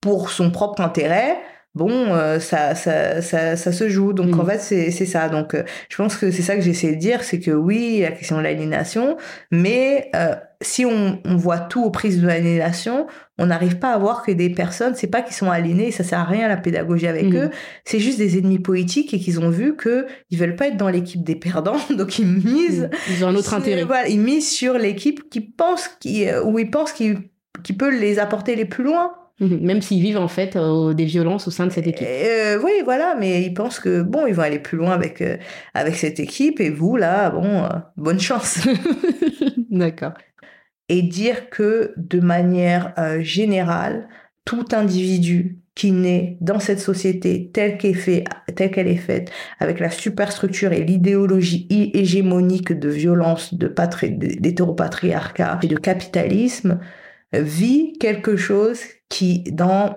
pour 0.03 0.31
son 0.31 0.51
propre 0.51 0.83
intérêt, 0.83 1.39
bon, 1.75 2.15
euh, 2.15 2.39
ça, 2.39 2.75
ça, 2.75 3.21
ça, 3.21 3.57
ça, 3.57 3.73
se 3.73 3.89
joue. 3.89 4.13
Donc, 4.13 4.37
en 4.37 4.45
mm. 4.45 4.51
fait, 4.51 4.91
c'est 4.91 5.07
ça. 5.07 5.29
Donc, 5.29 5.55
euh, 5.55 5.65
je 5.89 5.97
pense 5.97 6.17
que 6.17 6.31
c'est 6.31 6.43
ça 6.43 6.57
que 6.57 6.63
j'essaie 6.63 6.93
de 6.93 6.99
dire, 6.99 7.23
c'est 7.23 7.41
que 7.41 7.51
oui, 7.51 8.01
la 8.01 8.13
question 8.13 8.39
de 8.39 8.43
l'aliénation, 8.43 9.17
mais 9.51 10.11
euh, 10.15 10.35
si 10.67 10.85
on, 10.85 11.21
on, 11.25 11.37
voit 11.37 11.59
tout 11.59 11.85
aux 11.85 11.91
prises 11.91 12.21
de 12.21 12.27
l'aliénation, 12.27 13.07
on 13.39 13.47
n'arrive 13.47 13.79
pas 13.79 13.93
à 13.93 13.99
voir 13.99 14.23
que 14.23 14.33
des 14.33 14.51
personnes, 14.51 14.95
c'est 14.95 15.07
pas 15.07 15.23
qu'ils 15.23 15.35
sont 15.35 15.51
aliénés, 15.51 15.91
ça 15.91 16.05
sert 16.05 16.19
à 16.19 16.25
rien 16.25 16.49
la 16.49 16.57
pédagogie 16.57 17.07
avec 17.07 17.27
mm. 17.27 17.37
eux, 17.37 17.51
c'est 17.85 18.01
juste 18.01 18.19
des 18.19 18.39
ennemis 18.39 18.59
politiques 18.59 19.15
et 19.15 19.19
qu'ils 19.19 19.41
ont 19.41 19.51
vu 19.51 19.77
que 19.77 20.07
ils 20.31 20.39
veulent 20.39 20.57
pas 20.57 20.69
être 20.69 20.77
dans 20.77 20.89
l'équipe 20.89 21.23
des 21.23 21.37
perdants, 21.37 21.79
donc 21.97 22.19
ils 22.19 22.27
misent. 22.27 22.91
Mm. 22.93 23.11
Ils 23.11 23.25
ont 23.25 23.29
un 23.29 23.35
autre 23.35 23.55
intérêt. 23.55 23.85
Voilà, 23.85 24.09
ils 24.09 24.21
misent 24.21 24.51
sur 24.51 24.79
l'équipe 24.79 25.29
qui 25.31 25.41
pense, 25.41 25.89
qui, 26.01 26.27
où 26.45 26.59
ils 26.59 26.71
pensent 26.71 26.93
qu'ils 26.93 27.19
qui 27.63 27.73
peut 27.73 27.91
les 27.91 28.19
apporter 28.19 28.57
les 28.57 28.65
plus 28.65 28.85
loin. 28.85 29.13
Mhm. 29.41 29.59
Même 29.63 29.83
s'ils 29.83 30.01
vivent 30.01 30.19
en 30.19 30.29
fait 30.29 30.55
euh, 30.55 30.95
des 30.95 31.07
violences 31.07 31.49
au 31.49 31.51
sein 31.51 31.67
de 31.67 31.73
cette 31.73 31.89
équipe. 31.89 32.07
Euh, 32.09 32.61
oui, 32.63 32.71
voilà, 32.85 33.17
mais 33.19 33.43
ils 33.43 33.53
pensent 33.53 33.81
que 33.81 34.03
bon, 34.03 34.27
ils 34.27 34.35
vont 34.35 34.43
aller 34.43 34.61
plus 34.61 34.79
loin 34.79 34.93
avec 34.93 35.21
euh, 35.21 35.37
avec 35.75 35.97
cette 35.97 36.21
équipe 36.21 36.61
et 36.61 36.71
vous 36.71 36.97
là, 36.97 37.31
bon, 37.31 37.69
bonne 37.97 38.21
chance. 38.21 38.61
D'accord. 39.71 40.13
Et 40.89 41.03
dire 41.03 41.49
que 41.51 41.95
de 41.97 42.21
manière 42.21 42.95
générale, 43.21 44.09
tout 44.45 44.67
individu 44.73 45.61
qui 45.75 45.91
naît 45.91 46.37
dans 46.41 46.61
cette 46.61 46.79
société 46.79 47.51
telle 47.53 47.79
qu'elle 47.79 47.97
fait, 47.97 48.25
telle 48.55 48.71
qu'elle 48.71 48.87
est 48.87 48.97
faite, 48.97 49.31
avec 49.59 49.81
la 49.81 49.91
superstructure 49.91 50.73
et 50.73 50.85
l'idéologie 50.85 51.67
hégémonique 51.71 52.79
de 52.79 52.89
violence, 52.89 53.55
de 53.55 53.67
d'hétéropatriarcat 53.69 55.59
et 55.63 55.67
de 55.67 55.77
capitalisme, 55.77 56.79
vit 57.33 57.95
quelque 57.99 58.37
chose 58.37 58.81
qui, 59.09 59.43
dans 59.51 59.97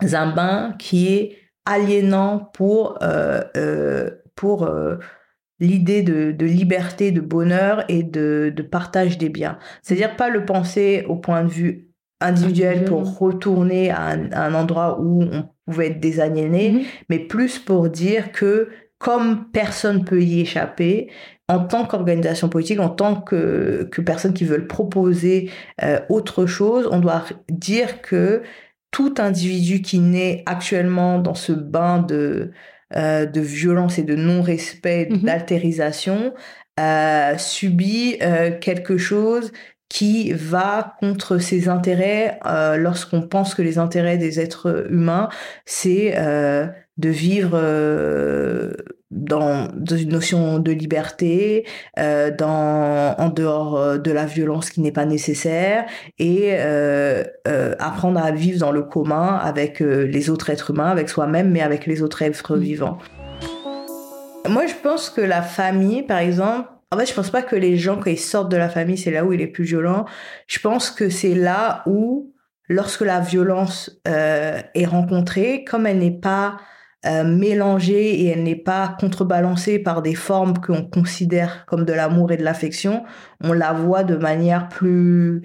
un 0.00 0.34
bain 0.34 0.74
qui 0.78 1.08
est 1.08 1.36
aliénant 1.66 2.50
pour, 2.54 2.98
euh, 3.02 3.42
euh, 3.56 4.10
pour 4.34 4.64
euh, 4.64 4.96
l'idée 5.62 6.02
de, 6.02 6.32
de, 6.32 6.44
liberté, 6.44 7.12
de 7.12 7.20
bonheur 7.20 7.84
et 7.88 8.02
de, 8.02 8.52
de 8.54 8.62
partage 8.62 9.16
des 9.16 9.28
biens. 9.28 9.58
C'est-à-dire 9.80 10.16
pas 10.16 10.28
le 10.28 10.44
penser 10.44 11.04
au 11.08 11.16
point 11.16 11.44
de 11.44 11.50
vue 11.50 11.88
individuel 12.20 12.84
pour 12.84 13.18
retourner 13.18 13.90
à 13.90 14.08
un, 14.10 14.54
endroit 14.54 15.00
où 15.00 15.22
on 15.22 15.48
pouvait 15.66 15.88
être 15.88 16.00
désaliéné, 16.00 16.72
mm-hmm. 16.72 16.84
mais 17.08 17.18
plus 17.20 17.58
pour 17.58 17.88
dire 17.88 18.32
que 18.32 18.70
comme 18.98 19.50
personne 19.52 20.04
peut 20.04 20.22
y 20.22 20.40
échapper, 20.40 21.10
en 21.48 21.60
tant 21.60 21.84
qu'organisation 21.84 22.48
politique, 22.48 22.80
en 22.80 22.88
tant 22.88 23.20
que, 23.20 23.88
que 23.90 24.00
personne 24.00 24.32
qui 24.32 24.44
veulent 24.44 24.68
proposer 24.68 25.50
euh, 25.82 26.00
autre 26.08 26.46
chose, 26.46 26.88
on 26.90 26.98
doit 26.98 27.24
dire 27.50 28.00
que 28.00 28.42
tout 28.90 29.14
individu 29.18 29.82
qui 29.82 29.98
naît 29.98 30.42
actuellement 30.46 31.18
dans 31.18 31.34
ce 31.34 31.52
bain 31.52 32.00
de, 32.00 32.52
euh, 32.96 33.26
de 33.26 33.40
violence 33.40 33.98
et 33.98 34.02
de 34.02 34.14
non-respect, 34.14 35.08
mhm. 35.10 35.22
d'altérisation, 35.22 36.34
euh, 36.80 37.36
subit 37.38 38.18
quelque 38.60 38.96
chose 38.96 39.52
qui 39.88 40.32
va 40.32 40.94
contre 41.00 41.36
ses 41.36 41.68
intérêts 41.68 42.38
lorsqu'on 42.78 43.22
pense 43.22 43.54
que 43.54 43.60
les 43.60 43.76
intérêts 43.76 44.16
des 44.16 44.40
êtres 44.40 44.86
humains, 44.90 45.28
c'est 45.66 46.14
de 46.16 47.08
vivre 47.08 47.58
dans, 49.12 49.68
une 49.90 50.08
notion 50.08 50.58
de 50.58 50.72
liberté, 50.72 51.66
euh, 51.98 52.30
dans, 52.30 53.14
en 53.18 53.28
dehors 53.28 53.76
euh, 53.76 53.98
de 53.98 54.10
la 54.10 54.24
violence 54.24 54.70
qui 54.70 54.80
n'est 54.80 54.92
pas 54.92 55.04
nécessaire, 55.04 55.84
et 56.18 56.52
euh, 56.52 57.22
euh, 57.46 57.74
apprendre 57.78 58.24
à 58.24 58.30
vivre 58.30 58.58
dans 58.58 58.72
le 58.72 58.82
commun 58.82 59.36
avec 59.36 59.82
euh, 59.82 60.06
les 60.06 60.30
autres 60.30 60.48
êtres 60.48 60.70
humains, 60.70 60.90
avec 60.90 61.10
soi-même, 61.10 61.50
mais 61.50 61.60
avec 61.60 61.86
les 61.86 62.02
autres 62.02 62.22
êtres 62.22 62.56
mm. 62.56 62.60
vivants. 62.60 62.98
Moi, 64.48 64.66
je 64.66 64.74
pense 64.82 65.10
que 65.10 65.20
la 65.20 65.42
famille, 65.42 66.02
par 66.02 66.18
exemple, 66.18 66.68
en 66.90 66.98
fait, 66.98 67.06
je 67.06 67.14
pense 67.14 67.30
pas 67.30 67.42
que 67.42 67.56
les 67.56 67.76
gens, 67.76 67.96
quand 67.96 68.10
ils 68.10 68.18
sortent 68.18 68.50
de 68.50 68.56
la 68.56 68.68
famille, 68.68 68.98
c'est 68.98 69.10
là 69.10 69.24
où 69.24 69.32
il 69.32 69.40
est 69.40 69.46
plus 69.46 69.64
violent. 69.64 70.06
Je 70.46 70.58
pense 70.58 70.90
que 70.90 71.10
c'est 71.10 71.34
là 71.34 71.82
où, 71.86 72.34
lorsque 72.68 73.02
la 73.02 73.20
violence 73.20 74.02
est 74.04 74.84
rencontrée, 74.84 75.64
comme 75.64 75.86
elle 75.86 76.00
n'est 76.00 76.10
pas 76.10 76.58
euh, 77.04 77.24
mélangée 77.24 78.20
et 78.20 78.28
elle 78.28 78.44
n'est 78.44 78.54
pas 78.54 78.96
contrebalancée 79.00 79.80
par 79.80 80.02
des 80.02 80.14
formes 80.14 80.58
qu'on 80.60 80.84
considère 80.84 81.66
comme 81.66 81.84
de 81.84 81.92
l'amour 81.92 82.30
et 82.30 82.36
de 82.36 82.44
l'affection, 82.44 83.02
on 83.42 83.52
la 83.52 83.72
voit 83.72 84.04
de 84.04 84.14
manière 84.14 84.68
plus 84.68 85.42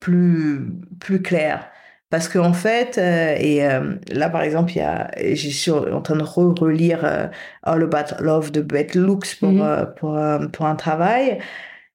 plus 0.00 0.66
plus 1.00 1.20
claire. 1.20 1.68
Parce 2.08 2.26
qu'en 2.26 2.46
en 2.46 2.52
fait, 2.54 2.96
euh, 2.96 3.36
et 3.38 3.66
euh, 3.66 3.96
là 4.12 4.30
par 4.30 4.40
exemple, 4.40 4.72
il 4.72 4.78
y 4.78 4.80
a, 4.80 5.10
j'ai 5.18 5.50
suis 5.50 5.70
en 5.70 6.00
train 6.00 6.16
de 6.16 6.22
relire 6.22 7.30
All 7.62 7.82
About 7.82 8.22
Love 8.22 8.50
de 8.50 8.62
Beth 8.62 8.94
Lux 8.94 9.34
pour, 9.34 9.50
mhm. 9.50 9.92
pour, 9.96 10.18
pour, 10.52 10.66
un 10.66 10.76
travail. 10.76 11.38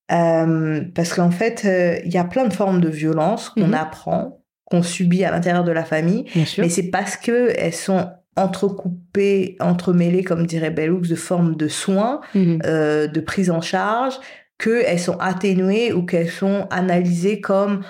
parce 0.08 1.16
qu'en 1.16 1.32
fait, 1.32 1.68
il 2.06 2.14
y 2.14 2.18
a 2.20 2.26
plein 2.26 2.46
de 2.46 2.54
formes 2.54 2.80
de 2.80 2.90
violence 2.90 3.50
qu'on 3.50 3.70
mhm. 3.70 3.74
apprend, 3.74 4.44
qu'on 4.66 4.84
subit 4.84 5.26
à 5.26 5.32
l'intérieur 5.32 5.64
de 5.64 5.72
la 5.72 5.84
famille, 5.84 6.26
mais 6.60 6.70
c'est 6.70 6.92
parce 6.92 7.18
que 7.18 7.52
elles 7.58 7.74
sont 7.74 8.08
entrecoupées, 8.36 9.58
entremêlées, 9.60 10.24
comme 10.24 10.46
dirait 10.46 10.72
Bellux, 10.72 11.08
de 11.10 11.16
formes 11.16 11.56
de 11.56 11.68
soins, 11.68 12.22
mhm. 12.36 12.60
euh, 12.66 13.08
de 13.08 13.20
prise 13.20 13.50
en 13.52 13.62
charge, 13.62 14.20
qu'elles 14.58 15.00
sont 15.00 15.18
atténuées 15.20 15.94
ou 15.94 16.04
qu'elles 16.04 16.30
sont 16.30 16.68
analysées 16.70 17.42
comme 17.42 17.82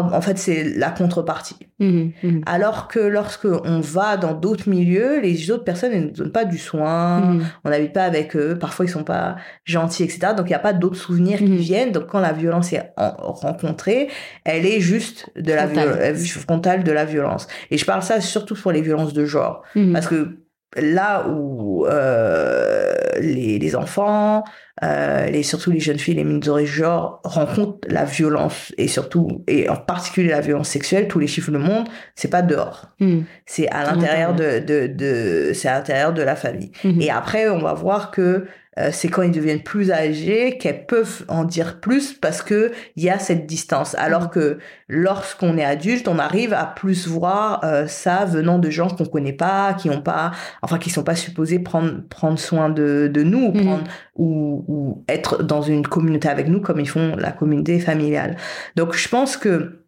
en 0.00 0.20
fait, 0.20 0.38
c'est 0.38 0.64
la 0.64 0.90
contrepartie. 0.90 1.56
Mhm, 1.78 2.12
mhm. 2.22 2.42
Alors 2.46 2.88
que 2.88 3.00
lorsque 3.00 3.46
on 3.46 3.80
va 3.80 4.16
dans 4.16 4.32
d'autres 4.32 4.68
milieux, 4.68 5.20
les 5.20 5.50
autres 5.50 5.64
personnes 5.64 5.92
ne 5.92 6.00
nous 6.00 6.10
donnent 6.10 6.32
pas 6.32 6.44
du 6.44 6.58
soin, 6.58 7.38
on 7.64 7.70
n'habite 7.70 7.92
pas 7.92 8.04
avec 8.04 8.36
eux, 8.36 8.56
parfois 8.58 8.84
ils 8.84 8.90
sont 8.90 9.04
pas 9.04 9.36
gentils, 9.64 10.04
etc. 10.04 10.34
Donc 10.36 10.46
il 10.46 10.50
n'y 10.50 10.54
a 10.54 10.60
pas 10.60 10.72
d'autres 10.72 10.96
souvenirs 10.96 11.38
qui 11.38 11.56
viennent. 11.56 11.92
Donc 11.92 12.06
quand 12.06 12.20
la 12.20 12.32
violence 12.32 12.72
est 12.72 12.92
rencontrée, 12.96 14.08
elle 14.44 14.66
est 14.66 14.80
juste 14.80 15.30
de 15.36 15.52
la 15.52 15.66
violence, 15.66 16.26
frontale 16.28 16.84
de 16.84 16.92
la 16.92 17.04
violence. 17.04 17.48
Et 17.70 17.78
je 17.78 17.84
parle 17.84 18.02
ça 18.02 18.20
surtout 18.20 18.54
pour 18.54 18.72
les 18.72 18.82
violences 18.82 19.12
de 19.12 19.24
genre, 19.24 19.62
parce 19.92 20.06
que 20.06 20.43
là 20.76 21.28
où 21.28 21.86
euh, 21.86 22.94
les, 23.20 23.58
les, 23.58 23.76
enfants, 23.76 24.44
euh, 24.82 25.26
les, 25.26 25.42
surtout 25.42 25.70
les 25.70 25.80
jeunes 25.80 25.98
filles, 25.98 26.14
les 26.14 26.24
minorités 26.24 26.66
genre 26.66 27.20
rencontrent 27.24 27.78
la 27.88 28.04
violence 28.04 28.72
et 28.76 28.88
surtout 28.88 29.42
et 29.46 29.68
en 29.68 29.76
particulier 29.76 30.30
la 30.30 30.40
violence 30.40 30.68
sexuelle, 30.68 31.08
tous 31.08 31.18
les 31.18 31.26
chiffres 31.26 31.50
le 31.50 31.58
monde, 31.58 31.86
c'est 32.14 32.30
pas 32.30 32.42
dehors, 32.42 32.88
hmm. 33.00 33.20
c'est 33.46 33.68
à 33.68 33.84
l'intérieur 33.84 34.34
de, 34.34 34.58
de, 34.58 34.86
de 34.86 35.52
c'est 35.54 35.68
à 35.68 35.74
l'intérieur 35.74 36.12
de 36.12 36.22
la 36.22 36.36
famille. 36.36 36.72
Hmm. 36.82 37.00
Et 37.00 37.10
après, 37.10 37.48
on 37.48 37.58
va 37.58 37.74
voir 37.74 38.10
que 38.10 38.46
euh, 38.78 38.90
c'est 38.92 39.08
quand 39.08 39.22
ils 39.22 39.30
deviennent 39.30 39.62
plus 39.62 39.92
âgés 39.92 40.58
qu'elles 40.58 40.86
peuvent 40.86 41.24
en 41.28 41.44
dire 41.44 41.80
plus 41.80 42.12
parce 42.12 42.42
que 42.42 42.72
il 42.96 43.04
y 43.04 43.10
a 43.10 43.18
cette 43.18 43.46
distance. 43.46 43.94
Alors 43.96 44.30
que 44.30 44.58
lorsqu'on 44.88 45.56
est 45.56 45.64
adulte, 45.64 46.08
on 46.08 46.18
arrive 46.18 46.52
à 46.52 46.64
plus 46.64 47.06
voir 47.06 47.62
euh, 47.64 47.86
ça 47.86 48.24
venant 48.24 48.58
de 48.58 48.70
gens 48.70 48.88
qu'on 48.88 49.04
connaît 49.04 49.32
pas, 49.32 49.74
qui 49.74 49.90
ont 49.90 50.02
pas, 50.02 50.32
enfin 50.62 50.78
qui 50.78 50.90
sont 50.90 51.04
pas 51.04 51.14
supposés 51.14 51.58
prendre 51.58 52.02
prendre 52.08 52.38
soin 52.38 52.68
de, 52.68 53.10
de 53.12 53.22
nous, 53.22 53.46
ou, 53.46 53.52
mhm. 53.52 53.64
prendre, 53.64 53.84
ou, 54.16 54.64
ou 54.68 55.04
être 55.08 55.42
dans 55.42 55.62
une 55.62 55.86
communauté 55.86 56.28
avec 56.28 56.48
nous 56.48 56.60
comme 56.60 56.80
ils 56.80 56.88
font 56.88 57.14
la 57.16 57.32
communauté 57.32 57.78
familiale. 57.78 58.36
Donc 58.76 58.94
je 58.94 59.08
pense 59.08 59.36
que 59.36 59.84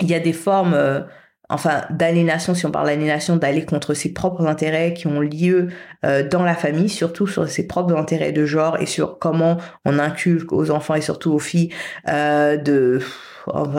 il 0.00 0.08
y 0.08 0.14
a 0.14 0.20
des 0.20 0.32
formes 0.32 0.74
euh, 0.74 1.00
enfin 1.48 1.82
d'aliénation, 1.90 2.54
si 2.54 2.66
on 2.66 2.70
parle 2.70 2.86
d'aliénation, 2.86 3.36
d'aller 3.36 3.64
contre 3.64 3.94
ses 3.94 4.12
propres 4.12 4.46
intérêts 4.46 4.94
qui 4.94 5.06
ont 5.06 5.20
lieu 5.20 5.68
euh, 6.04 6.26
dans 6.26 6.42
la 6.42 6.54
famille, 6.54 6.88
surtout 6.88 7.26
sur 7.26 7.48
ses 7.48 7.66
propres 7.66 7.96
intérêts 7.96 8.32
de 8.32 8.44
genre 8.44 8.78
et 8.80 8.86
sur 8.86 9.18
comment 9.18 9.58
on 9.84 9.98
inculque 9.98 10.52
aux 10.52 10.70
enfants 10.70 10.94
et 10.94 11.00
surtout 11.00 11.32
aux 11.32 11.38
filles 11.38 11.70
euh, 12.08 12.56
de 12.56 13.00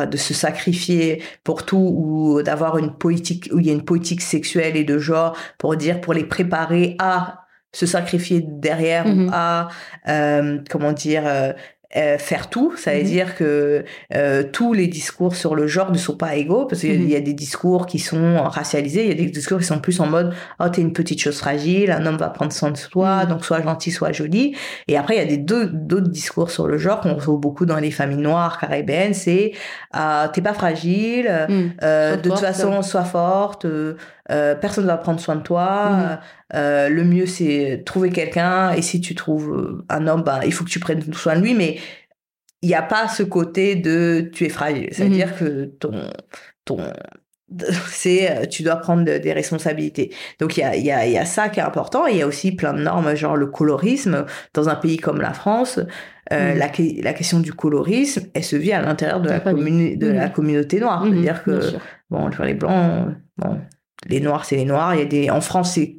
de 0.09 0.17
se 0.17 0.33
sacrifier 0.33 1.21
pour 1.43 1.63
tout 1.63 1.93
ou 1.95 2.41
d'avoir 2.41 2.79
une 2.79 2.91
politique 2.91 3.49
où 3.53 3.59
il 3.59 3.67
y 3.67 3.69
a 3.69 3.73
une 3.73 3.85
politique 3.85 4.21
sexuelle 4.21 4.75
et 4.75 4.83
de 4.83 4.97
genre 4.97 5.37
pour 5.59 5.75
dire 5.75 6.01
pour 6.01 6.15
les 6.15 6.23
préparer 6.23 6.95
à 6.97 7.45
se 7.71 7.85
sacrifier 7.85 8.43
derrière 8.43 9.05
ou 9.05 9.09
mm-hmm. 9.09 9.29
à 9.31 9.67
euh, 10.07 10.57
comment 10.71 10.91
dire 10.91 11.53
euh, 11.95 12.09
euh, 12.09 12.17
faire 12.17 12.49
tout, 12.49 12.75
ça 12.75 12.93
veut 12.93 12.99
mhm. 12.99 13.05
dire 13.05 13.35
que 13.35 13.83
euh, 14.15 14.43
tous 14.43 14.73
les 14.73 14.87
discours 14.87 15.35
sur 15.35 15.55
le 15.55 15.67
genre 15.67 15.91
ne 15.91 15.97
sont 15.97 16.15
pas 16.15 16.35
égaux 16.35 16.65
parce 16.65 16.81
qu'il 16.81 17.09
y, 17.09 17.15
a 17.15 17.19
mhm. 17.19 17.25
des 17.25 17.33
discours 17.33 17.85
qui 17.85 17.99
sont 17.99 18.43
racialisés, 18.43 19.03
il 19.03 19.09
y 19.09 19.11
a 19.11 19.15
des 19.15 19.29
discours 19.29 19.59
qui 19.59 19.65
sont 19.65 19.79
plus 19.79 19.99
en 19.99 20.07
mode 20.07 20.33
oh 20.59 20.69
t'es 20.69 20.81
une 20.81 20.93
petite 20.93 21.21
chose 21.21 21.37
fragile, 21.37 21.91
un 21.91 22.05
homme 22.05 22.17
va 22.17 22.29
prendre 22.29 22.51
soin 22.51 22.71
de 22.71 22.79
toi, 22.79 23.23
mhm. 23.23 23.29
donc 23.29 23.45
sois 23.45 23.61
gentil, 23.61 23.91
sois 23.91 24.11
joli. 24.11 24.55
Et 24.87 24.97
après 24.97 25.15
il 25.15 25.19
y 25.19 25.21
a 25.21 25.25
des 25.25 25.37
d'autres 25.37 26.09
discours 26.09 26.51
sur 26.51 26.67
le 26.67 26.77
genre 26.77 27.01
qu'on 27.01 27.15
retrouve 27.15 27.39
beaucoup 27.39 27.65
dans 27.65 27.77
les 27.77 27.91
familles 27.91 28.17
noires 28.17 28.59
caribéennes, 28.59 29.13
c'est 29.13 29.53
euh, 29.95 30.27
t'es 30.31 30.41
pas 30.41 30.53
fragile, 30.53 31.47
euh, 31.83 32.15
de 32.15 32.29
toute 32.29 32.39
façon 32.39 32.81
sois 32.81 33.03
forte. 33.03 33.65
Euh, 34.29 34.55
personne 34.55 34.85
ne 34.85 34.89
va 34.89 34.97
prendre 34.97 35.19
soin 35.19 35.35
de 35.35 35.41
toi. 35.41 35.89
Mm. 35.89 36.19
Euh, 36.55 36.89
le 36.89 37.03
mieux, 37.03 37.25
c'est 37.25 37.83
trouver 37.85 38.09
quelqu'un. 38.09 38.71
Et 38.73 38.81
si 38.81 39.01
tu 39.01 39.15
trouves 39.15 39.51
euh, 39.51 39.85
un 39.89 40.07
homme, 40.07 40.23
bah, 40.23 40.41
il 40.45 40.53
faut 40.53 40.63
que 40.63 40.69
tu 40.69 40.79
prennes 40.79 41.01
soin 41.13 41.35
de 41.35 41.41
lui. 41.41 41.53
Mais 41.53 41.77
il 42.61 42.69
n'y 42.69 42.75
a 42.75 42.81
pas 42.81 43.07
ce 43.07 43.23
côté 43.23 43.75
de 43.75 44.29
tu 44.33 44.45
es 44.45 44.49
fragile. 44.49 44.89
C'est-à-dire 44.91 45.29
mm-hmm. 45.29 45.39
que 45.39 45.65
ton, 45.79 46.09
ton, 46.65 46.77
c'est 47.87 48.47
tu 48.49 48.63
dois 48.63 48.75
prendre 48.75 49.03
des 49.03 49.33
responsabilités. 49.33 50.13
Donc 50.39 50.57
il 50.57 50.61
y 50.61 50.63
a, 50.63 50.75
y, 50.75 50.91
a, 50.91 51.07
y 51.07 51.17
a 51.17 51.25
ça 51.25 51.49
qui 51.49 51.59
est 51.59 51.63
important. 51.63 52.05
Il 52.05 52.17
y 52.17 52.21
a 52.21 52.27
aussi 52.27 52.51
plein 52.51 52.73
de 52.73 52.81
normes, 52.81 53.15
genre 53.15 53.35
le 53.35 53.47
colorisme. 53.47 54.25
Dans 54.53 54.69
un 54.69 54.75
pays 54.75 54.97
comme 54.97 55.21
la 55.21 55.33
France, 55.33 55.79
euh, 56.31 56.53
mm. 56.53 56.57
la, 56.57 56.71
la, 57.03 57.13
question 57.13 57.39
du 57.39 57.53
colorisme, 57.53 58.27
elle 58.33 58.43
se 58.43 58.55
vit 58.55 58.71
à 58.71 58.81
l'intérieur 58.81 59.19
de, 59.21 59.29
la, 59.29 59.39
de 59.39 60.07
la 60.07 60.27
mm. 60.27 60.31
communauté 60.31 60.79
noire. 60.79 61.03
C'est-à-dire 61.03 61.43
que, 61.43 61.59
bon, 62.09 62.29
les 62.43 62.53
blancs, 62.53 63.15
bon, 63.37 63.59
les 64.07 64.19
noirs 64.19 64.45
c'est 64.45 64.55
les 64.55 64.65
noirs. 64.65 64.95
Il 64.95 64.99
y 64.99 65.03
a 65.03 65.05
des 65.05 65.29
en 65.29 65.41
France 65.41 65.73
c'est 65.73 65.97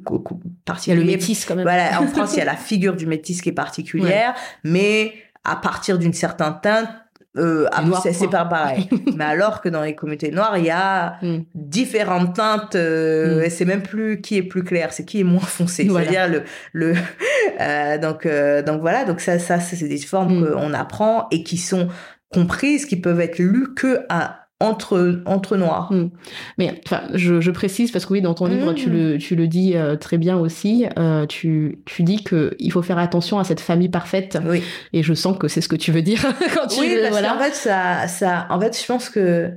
particulier 0.65 0.95
il 0.95 0.99
y 0.99 1.01
a 1.01 1.05
le 1.05 1.11
métis 1.11 1.45
quand 1.45 1.55
même. 1.55 1.63
Voilà 1.63 2.01
en 2.01 2.07
France 2.15 2.33
il 2.33 2.39
y 2.39 2.41
a 2.41 2.45
la 2.45 2.55
figure 2.55 2.95
du 2.95 3.05
métis 3.05 3.41
qui 3.41 3.49
est 3.49 3.53
particulière. 3.53 4.33
Mais 4.63 5.13
à 5.43 5.55
partir 5.55 5.97
d'une 5.97 6.13
certaine 6.13 6.55
teinte 6.61 6.89
euh, 7.37 7.65
c'est 8.13 8.29
pas 8.29 8.43
pareil. 8.43 8.89
Mais 9.15 9.23
alors 9.23 9.61
que 9.61 9.69
dans 9.69 9.81
les 9.81 9.95
communautés 9.95 10.31
noires 10.31 10.57
il 10.57 10.65
y 10.65 10.69
a 10.69 11.17
mm. 11.21 11.43
différentes 11.55 12.35
teintes 12.35 12.75
euh, 12.75 13.45
mm. 13.45 13.49
c'est 13.49 13.65
même 13.65 13.83
plus 13.83 14.19
qui 14.19 14.35
est 14.35 14.43
plus 14.43 14.63
clair 14.63 14.91
c'est 14.91 15.05
qui 15.05 15.21
est 15.21 15.25
moins 15.25 15.39
foncé. 15.39 15.87
C'est-à-dire 15.87 16.27
le 16.27 16.43
le 16.73 16.93
euh, 17.61 17.97
donc 17.97 18.25
euh, 18.25 18.61
donc 18.61 18.81
voilà. 18.81 19.05
Donc 19.05 19.21
ça 19.21 19.39
ça 19.39 19.59
c'est 19.59 19.87
des 19.87 19.97
formes 19.97 20.41
mm. 20.41 20.51
qu'on 20.51 20.73
apprend 20.73 21.27
et 21.31 21.43
qui 21.43 21.57
sont 21.57 21.87
comprises 22.33 22.85
qui 22.85 22.97
peuvent 22.97 23.21
être 23.21 23.39
lues 23.39 23.73
que 23.75 24.05
à 24.09 24.40
entre, 24.61 25.21
entre 25.25 25.57
noirs. 25.57 25.91
Hmm. 25.91 26.09
Mais 26.57 26.81
enfin, 26.85 27.01
je, 27.13 27.41
je, 27.41 27.51
précise 27.51 27.91
parce 27.91 28.05
que 28.05 28.13
oui, 28.13 28.21
dans 28.21 28.33
ton 28.33 28.45
livre, 28.45 28.73
tu, 28.73 28.89
hmm. 28.89 28.93
le, 28.93 29.17
tu 29.17 29.35
le 29.35 29.47
dis 29.47 29.75
euh, 29.75 29.95
très 29.95 30.17
bien 30.17 30.37
aussi. 30.37 30.85
Euh, 30.97 31.25
tu, 31.25 31.79
tu 31.85 32.03
dis 32.03 32.23
qu'il 32.23 32.71
faut 32.71 32.81
faire 32.81 32.97
attention 32.97 33.39
à 33.39 33.43
cette 33.43 33.59
famille 33.59 33.89
parfaite. 33.89 34.37
Oui. 34.45 34.63
Et 34.93 35.03
je 35.03 35.13
sens 35.13 35.37
que 35.37 35.47
c'est 35.47 35.61
ce 35.61 35.67
que 35.67 35.75
tu 35.75 35.91
veux 35.91 36.01
dire 36.01 36.21
quand 36.55 36.67
tu 36.67 36.79
Oui, 36.79 36.97
parce 37.01 37.21
qu'en 37.21 37.39
fait, 37.39 37.53
ça, 37.53 38.07
ça, 38.07 38.47
en 38.49 38.59
fait, 38.59 38.79
je 38.79 38.85
pense 38.85 39.09
que 39.09 39.51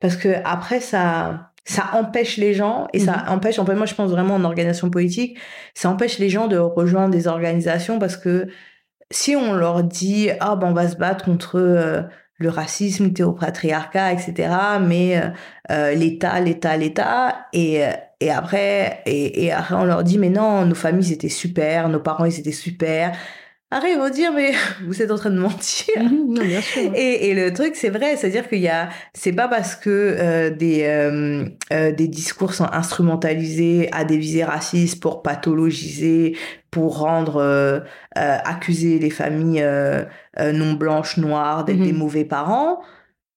parce 0.00 0.16
que 0.16 0.28
après, 0.44 0.80
ça, 0.80 1.52
ça 1.64 1.90
empêche 1.92 2.38
les 2.38 2.54
gens 2.54 2.88
et 2.92 2.98
ça 2.98 3.24
mhm. 3.26 3.34
empêche. 3.34 3.58
En 3.58 3.66
fait, 3.66 3.74
moi, 3.74 3.86
je 3.86 3.94
pense 3.94 4.10
vraiment 4.10 4.34
en 4.34 4.44
organisation 4.44 4.90
politique, 4.90 5.38
ça 5.74 5.90
empêche 5.90 6.18
les 6.18 6.30
gens 6.30 6.48
de 6.48 6.56
rejoindre 6.56 7.10
des 7.10 7.26
organisations 7.26 7.98
parce 7.98 8.16
que 8.16 8.48
si 9.10 9.36
on 9.36 9.54
leur 9.54 9.84
dit 9.84 10.30
ah 10.40 10.56
ben 10.56 10.68
on 10.68 10.74
va 10.74 10.88
se 10.88 10.96
battre 10.96 11.24
contre 11.24 11.56
euh, 11.58 12.02
le 12.38 12.50
racisme, 12.50 13.06
le 13.06 13.12
théopatriarcat, 13.12 14.12
etc. 14.12 14.50
Mais 14.80 15.18
euh, 15.18 15.28
euh, 15.70 15.94
l'État, 15.94 16.40
l'État, 16.40 16.76
l'État. 16.76 17.46
Et, 17.52 17.84
euh, 17.84 17.90
et 18.20 18.30
après, 18.30 19.02
et, 19.06 19.44
et, 19.44 19.52
après, 19.52 19.74
on 19.74 19.84
leur 19.84 20.04
dit, 20.04 20.18
mais 20.18 20.30
non, 20.30 20.64
nos 20.64 20.74
familles 20.74 21.12
étaient 21.12 21.28
super, 21.28 21.88
nos 21.88 22.00
parents, 22.00 22.24
ils 22.24 22.38
étaient 22.38 22.52
super. 22.52 23.16
Ils 23.70 23.98
vont 23.98 24.08
dire, 24.08 24.32
mais 24.32 24.52
vous 24.86 25.02
êtes 25.02 25.10
en 25.10 25.16
train 25.16 25.30
de 25.30 25.38
mentir. 25.38 26.02
Mhm, 26.02 26.32
non, 26.32 26.44
bien 26.44 26.60
sûr. 26.60 26.90
Et, 26.94 27.30
et 27.30 27.34
le 27.34 27.52
truc, 27.52 27.76
c'est 27.76 27.90
vrai, 27.90 28.16
c'est-à-dire 28.16 28.48
qu'il 28.48 28.60
y 28.60 28.68
a, 28.68 28.88
c'est 29.12 29.32
pas 29.32 29.48
parce 29.48 29.76
que 29.76 29.90
euh, 29.90 30.50
des 30.50 30.84
euh, 30.84 31.44
euh, 31.72 31.92
des 31.92 32.08
discours 32.08 32.54
sont 32.54 32.68
instrumentalisés 32.72 33.88
à 33.92 34.04
des 34.04 34.16
visées 34.16 34.44
racistes 34.44 35.00
pour 35.02 35.22
pathologiser, 35.22 36.36
pour 36.70 36.98
rendre 36.98 37.84
accuser 38.14 38.98
les 38.98 39.10
familles 39.10 39.64
non 40.38 40.72
blanches, 40.72 41.18
noires 41.18 41.64
d'être 41.64 41.80
des 41.82 41.92
mhm. 41.92 41.98
mauvais 41.98 42.24
parents. 42.24 42.80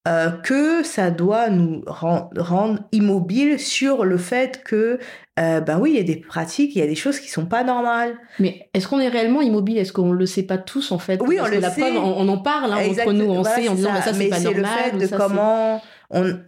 Euh, 0.08 0.32
que 0.32 0.82
ça 0.82 1.12
doit 1.12 1.48
nous 1.48 1.84
rendre 1.86 2.80
immobiles 2.90 3.60
sur 3.60 4.04
le 4.04 4.16
fait 4.18 4.60
que, 4.64 4.98
euh, 5.40 5.60
ben 5.60 5.78
oui, 5.78 5.92
il 5.92 5.96
y 5.96 6.00
a 6.00 6.02
des 6.02 6.16
pratiques, 6.16 6.76
il 6.76 6.80
y 6.80 6.82
a 6.82 6.86
des 6.86 6.94
choses 6.94 7.18
qui 7.18 7.28
sont 7.28 7.46
pas 7.46 7.64
normales. 7.64 8.18
Mais 8.38 8.68
est-ce 8.74 8.86
qu'on 8.86 9.00
est 9.00 9.08
réellement 9.08 9.40
immobile? 9.40 9.78
Est-ce 9.78 9.92
qu'on 9.92 10.12
le 10.12 10.26
sait 10.26 10.42
pas 10.42 10.58
tous 10.58 10.92
en 10.92 10.98
fait? 10.98 11.20
Oui, 11.26 11.38
on 11.40 11.46
le 11.46 11.60
sait. 11.62 11.96
on, 11.96 12.28
en 12.28 12.38
parle 12.38 12.72
hein, 12.72 12.80
entre 12.90 13.12
nous, 13.12 13.30
on 13.30 13.42
sait 13.42 13.68
en 13.68 13.74
disant 13.74 13.94
ça, 14.02 14.12
c'est 14.12 14.28
pas 14.28 14.40
normal. 14.40 14.62
le 14.92 14.98
fait 15.00 15.06
de 15.06 15.16
comment 15.16 15.80
on, 16.10 16.38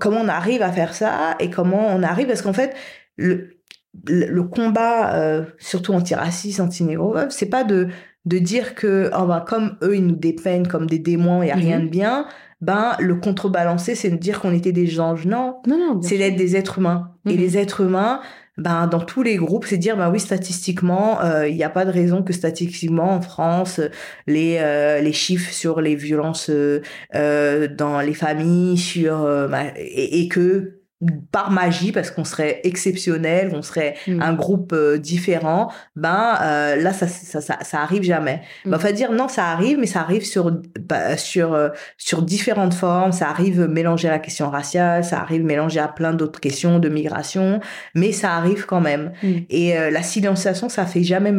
comment 0.00 0.20
on 0.20 0.28
arrive 0.28 0.62
à 0.62 0.72
faire 0.72 0.94
ça 0.94 1.36
et 1.38 1.50
comment 1.50 1.86
on 1.86 2.02
arrive 2.02 2.26
parce 2.26 2.42
qu'en 2.42 2.52
fait 2.52 2.74
le 3.16 3.58
le 4.06 4.42
combat, 4.44 5.14
euh, 5.16 5.44
surtout 5.58 5.92
antiraciste, 5.92 6.60
anti-négro, 6.60 7.14
c'est 7.28 7.50
pas 7.50 7.62
de 7.62 7.88
de 8.24 8.38
dire 8.38 8.74
que 8.74 9.10
oh 9.16 9.26
ben, 9.26 9.40
comme 9.40 9.76
eux 9.82 9.96
ils 9.96 10.06
nous 10.06 10.16
dépeignent 10.16 10.66
comme 10.66 10.86
des 10.86 10.98
démons, 10.98 11.42
il 11.42 11.48
y 11.48 11.50
a 11.50 11.56
rien 11.56 11.78
mhm. 11.78 11.84
de 11.84 11.90
bien 11.90 12.26
ben 12.62 12.96
le 13.00 13.16
contrebalancer, 13.16 13.94
c'est 13.94 14.08
de 14.08 14.16
dire 14.16 14.40
qu'on 14.40 14.54
était 14.54 14.72
des 14.72 15.00
anges. 15.00 15.26
Non, 15.26 15.56
non, 15.66 15.78
non 15.78 16.02
c'est 16.02 16.16
d'être 16.16 16.36
des 16.36 16.56
êtres 16.56 16.78
humains. 16.78 17.10
Et 17.26 17.34
mhm. 17.34 17.38
les 17.38 17.58
êtres 17.58 17.80
humains, 17.82 18.20
ben 18.56 18.86
dans 18.86 19.00
tous 19.00 19.22
les 19.22 19.36
groupes, 19.36 19.66
c'est 19.66 19.78
dire 19.78 19.96
ben 19.96 20.10
oui 20.10 20.20
statistiquement, 20.20 21.20
euh, 21.22 21.48
il 21.48 21.56
n'y 21.56 21.64
a 21.64 21.70
pas 21.70 21.84
de 21.84 21.90
raison 21.90 22.22
que 22.22 22.32
statistiquement 22.32 23.14
en 23.14 23.20
France 23.20 23.80
les 24.28 24.58
euh, 24.60 25.00
les 25.00 25.12
chiffres 25.12 25.52
sur 25.52 25.80
les 25.80 25.96
violences 25.96 26.50
euh, 26.50 27.68
dans 27.68 28.00
les 28.00 28.14
familles, 28.14 28.78
sur 28.78 29.24
ben, 29.48 29.72
et, 29.76 30.20
et, 30.20 30.28
que 30.28 30.81
par 31.30 31.50
magie 31.50 31.92
parce 31.92 32.10
qu'on 32.10 32.24
serait 32.24 32.60
exceptionnel, 32.64 33.50
on 33.54 33.62
serait 33.62 33.94
mm. 34.06 34.22
un 34.22 34.32
groupe 34.34 34.72
euh, 34.72 34.98
différent, 34.98 35.70
ben 35.96 36.36
euh, 36.42 36.76
là 36.76 36.92
ça, 36.92 37.08
ça, 37.08 37.40
ça 37.40 37.58
ça 37.62 37.80
arrive 37.80 38.02
jamais. 38.02 38.42
Mm. 38.64 38.70
Ben, 38.70 38.76
enfin 38.76 38.92
dire 38.92 39.12
non 39.12 39.28
ça 39.28 39.46
arrive 39.46 39.78
mais 39.78 39.86
ça 39.86 40.00
arrive 40.00 40.24
sur 40.24 40.52
bah, 40.80 41.16
sur 41.16 41.54
euh, 41.54 41.70
sur 41.96 42.22
différentes 42.22 42.74
formes, 42.74 43.12
ça 43.12 43.28
arrive 43.28 43.62
mélangé 43.62 44.08
à 44.08 44.12
la 44.12 44.18
question 44.18 44.48
raciale, 44.50 45.04
ça 45.04 45.20
arrive 45.20 45.44
mélangé 45.44 45.80
à 45.80 45.88
plein 45.88 46.12
d'autres 46.14 46.40
questions 46.40 46.78
de 46.78 46.88
migration, 46.88 47.60
mais 47.94 48.12
ça 48.12 48.34
arrive 48.34 48.66
quand 48.66 48.80
même. 48.80 49.12
Mm. 49.22 49.32
Et 49.50 49.74
la 49.90 50.02
silenciation 50.02 50.68
ça 50.68 50.86
fait 50.86 51.02
jamais 51.02 51.32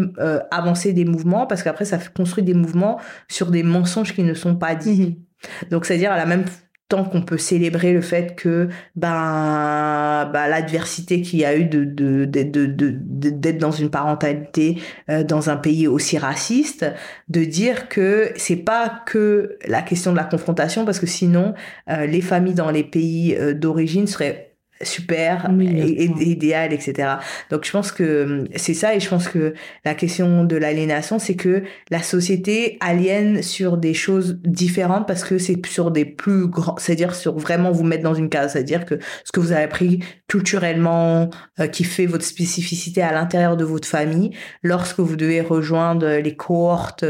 avancer 0.51 0.93
des 0.93 1.05
mouvements 1.05 1.47
parce 1.47 1.64
qu'après 1.64 1.86
ça 1.86 1.97
construit 2.16 2.43
des 2.43 2.53
mouvements 2.53 2.99
sur 3.30 3.49
des 3.49 3.64
mensonges 3.64 4.14
qui 4.14 4.24
ne 4.24 4.34
sont 4.34 4.55
pas 4.55 4.76
dits. 4.76 5.01
Mm-hmm. 5.01 5.70
Donc 5.70 5.86
c'est-à-dire 5.86 6.11
à 6.11 6.18
la 6.18 6.26
même 6.26 6.45
tant 6.94 7.06
qu'on 7.06 7.24
peut 7.24 7.39
célébrer 7.39 7.91
le 7.91 8.02
fait 8.02 8.36
que 8.36 8.70
ben, 8.96 10.30
ben 10.32 10.48
l'adversité 10.48 11.24
qu'il 11.24 11.39
y 11.39 11.46
a 11.46 11.58
eu 11.58 11.66
de 11.66 11.86
d'être 12.26 13.58
dans 13.58 13.72
une 13.72 13.89
parentalité 13.89 14.78
euh, 15.10 15.24
dans 15.24 15.50
un 15.50 15.56
pays 15.56 15.88
aussi 15.88 16.20
raciste, 16.20 16.86
de 17.30 17.46
dire 17.46 17.89
que 17.89 18.32
c'est 18.36 18.58
pas 18.58 19.02
que 19.08 19.58
la 19.68 19.82
question 19.82 20.12
de 20.12 20.18
la 20.18 20.24
confrontation 20.24 20.86
parce 20.86 21.00
que 21.00 21.08
sinon 21.08 21.56
euh, 21.89 22.06
les 22.06 22.22
familles 22.22 22.54
dans 22.54 22.70
les 22.70 22.84
pays 22.84 23.36
euh, 23.39 23.56
d'origine 23.56 24.06
seraient 24.06 24.53
super 24.84 25.50
et, 25.60 26.06
idéal 26.06 26.74
etc 26.74 27.14
donc 27.50 27.66
je 27.66 27.72
pense 27.72 27.92
que 27.92 28.24
hum, 28.24 28.48
c'est 28.56 28.74
ça 28.74 28.96
et 28.96 29.00
je 29.00 29.10
pense 29.10 29.28
que 29.28 29.54
la 29.86 29.96
question 29.96 30.44
de 30.44 30.56
l'aliénation 30.56 31.20
c'est 31.20 31.36
que 31.36 31.64
la 31.90 32.02
société 32.02 32.78
aliène 32.80 33.42
sur 33.42 33.78
des 33.78 33.94
choses 33.94 34.40
différentes 34.44 35.08
parce 35.08 35.24
que 35.24 35.38
c'est 35.38 35.66
sur 35.66 35.92
des 35.92 36.06
plus 36.06 36.48
grands 36.48 36.76
c'est-à-dire 36.78 37.16
sur 37.16 37.38
vraiment 37.38 37.72
vous 37.72 37.84
mettre 37.84 38.04
dans 38.04 38.14
une 38.14 38.30
case. 38.30 38.54
C'est-à-dire 38.54 38.86
que 38.86 39.00
ce 39.24 39.32
que 39.32 39.40
vous 39.40 39.52
avez 39.52 39.64
appris 39.64 40.00
culturellement 40.28 41.30
euh, 41.60 41.68
qui 41.68 41.84
fait 41.84 42.06
votre 42.06 42.26
spécificité 42.26 43.02
à 43.02 43.12
l'intérieur 43.12 43.58
de 43.58 43.64
votre 43.64 43.88
famille 43.88 44.32
lorsque 44.62 45.00
vous 45.00 45.16
devez 45.16 45.42
rejoindre 45.42 46.08
les 46.08 46.36
cohortes 46.36 47.06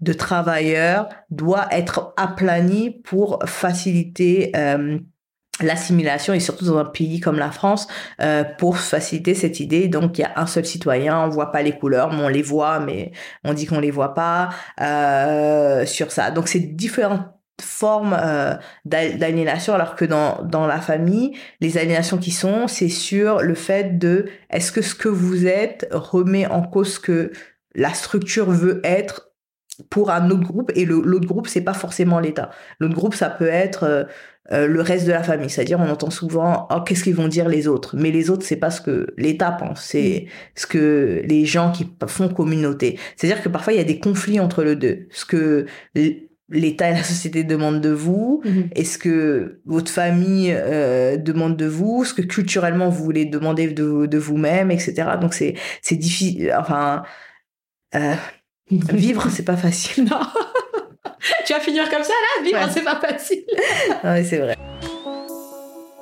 de 0.00 0.12
travailleurs 0.12 1.08
doit 1.30 1.68
être 1.70 2.12
aplani 2.16 2.90
pour 2.90 3.40
faciliter 3.46 4.52
euh, 4.56 4.98
l'assimilation 5.60 6.34
et 6.34 6.40
surtout 6.40 6.64
dans 6.64 6.78
un 6.78 6.84
pays 6.84 7.20
comme 7.20 7.38
la 7.38 7.50
France 7.50 7.88
euh, 8.20 8.44
pour 8.44 8.78
faciliter 8.78 9.34
cette 9.34 9.60
idée. 9.60 9.88
Donc 9.88 10.18
il 10.18 10.22
y 10.22 10.24
a 10.24 10.32
un 10.36 10.46
seul 10.46 10.64
citoyen 10.64 11.20
on 11.24 11.28
voit 11.28 11.50
pas 11.50 11.62
les 11.62 11.72
couleurs 11.72 12.12
mais 12.12 12.22
on 12.22 12.28
les 12.28 12.42
voit 12.42 12.80
mais 12.80 13.12
on 13.44 13.54
dit 13.54 13.66
qu'on 13.66 13.80
les 13.80 13.90
voit 13.90 14.14
pas 14.14 14.50
euh, 14.80 15.86
sur 15.86 16.10
ça. 16.12 16.30
Donc 16.30 16.48
c'est 16.48 16.60
différentes 16.60 17.26
forme 17.60 18.16
euh, 18.16 18.54
d'aliénation 18.84 19.74
alors 19.74 19.96
que 19.96 20.04
dans 20.04 20.44
dans 20.44 20.68
la 20.68 20.80
famille 20.80 21.36
les 21.60 21.76
aliénations 21.76 22.18
qui 22.18 22.30
sont 22.30 22.68
c'est 22.68 22.88
sur 22.88 23.40
le 23.40 23.54
fait 23.54 23.98
de 23.98 24.26
est-ce 24.50 24.70
que 24.70 24.80
ce 24.80 24.94
que 24.94 25.08
vous 25.08 25.44
êtes 25.46 25.88
remet 25.90 26.46
en 26.46 26.62
cause 26.62 26.94
ce 26.94 27.00
que 27.00 27.32
la 27.74 27.92
structure 27.94 28.50
veut 28.50 28.80
être 28.84 29.32
pour 29.90 30.10
un 30.10 30.30
autre 30.30 30.42
groupe 30.42 30.72
et 30.74 30.84
l'autre 30.84 31.26
groupe 31.26 31.48
c'est 31.48 31.60
pas 31.60 31.74
forcément 31.74 32.18
l'État. 32.20 32.50
L'autre 32.80 32.94
groupe 32.94 33.14
ça 33.14 33.30
peut 33.30 33.48
être 33.48 34.08
euh, 34.52 34.66
le 34.66 34.80
reste 34.80 35.06
de 35.06 35.12
la 35.12 35.22
famille 35.22 35.50
c'est-à-dire 35.50 35.78
on 35.80 35.88
entend 35.88 36.10
souvent 36.10 36.68
oh, 36.70 36.80
qu'est-ce 36.80 37.04
qu'ils 37.04 37.14
vont 37.14 37.28
dire 37.28 37.48
les 37.48 37.68
autres? 37.68 37.96
Mais 37.96 38.10
les 38.10 38.30
autres 38.30 38.44
c'est 38.44 38.56
pas 38.56 38.70
ce 38.70 38.80
que 38.80 39.06
l'État 39.16 39.52
pense 39.52 39.82
c'est 39.82 40.26
ce 40.54 40.66
que 40.66 41.22
les 41.24 41.44
gens 41.44 41.72
qui 41.72 41.86
font 42.06 42.28
communauté 42.28 42.98
c'est-à-dire 43.16 43.42
que 43.42 43.48
parfois 43.48 43.72
il 43.72 43.76
y 43.76 43.82
a 43.82 43.84
des 43.84 43.98
conflits 43.98 44.40
entre 44.40 44.62
les 44.64 44.76
deux 44.76 45.06
ce 45.10 45.24
que 45.24 45.66
l'État 46.50 46.90
et 46.90 46.94
la 46.94 47.04
société 47.04 47.44
demandent 47.44 47.80
de 47.80 47.90
vous 47.90 48.42
mhm. 48.44 48.68
Est-ce 48.74 48.98
que 48.98 49.60
votre 49.66 49.90
famille 49.90 50.52
euh, 50.52 51.16
demande 51.16 51.56
de 51.56 51.66
vous 51.66 52.04
Ce 52.04 52.14
que 52.14 52.22
culturellement 52.22 52.88
vous 52.88 53.04
voulez 53.04 53.26
demander 53.26 53.68
de, 53.68 54.06
de 54.06 54.18
vous-même, 54.18 54.70
etc. 54.70 55.10
Donc 55.20 55.34
c'est 55.34 55.54
c'est 55.82 55.96
difficile. 55.96 56.54
Enfin, 56.58 57.02
euh, 57.94 58.14
vivre 58.70 59.28
c'est 59.30 59.44
pas 59.44 59.56
facile. 59.56 60.04
Non. 60.04 60.20
tu 61.46 61.52
vas 61.52 61.60
finir 61.60 61.88
comme 61.90 62.02
ça 62.02 62.12
là 62.12 62.44
Vivre 62.44 62.60
c'est 62.70 62.84
pas 62.84 63.00
facile. 63.00 63.44
non 64.04 64.22
c'est 64.24 64.38
vrai. 64.38 64.56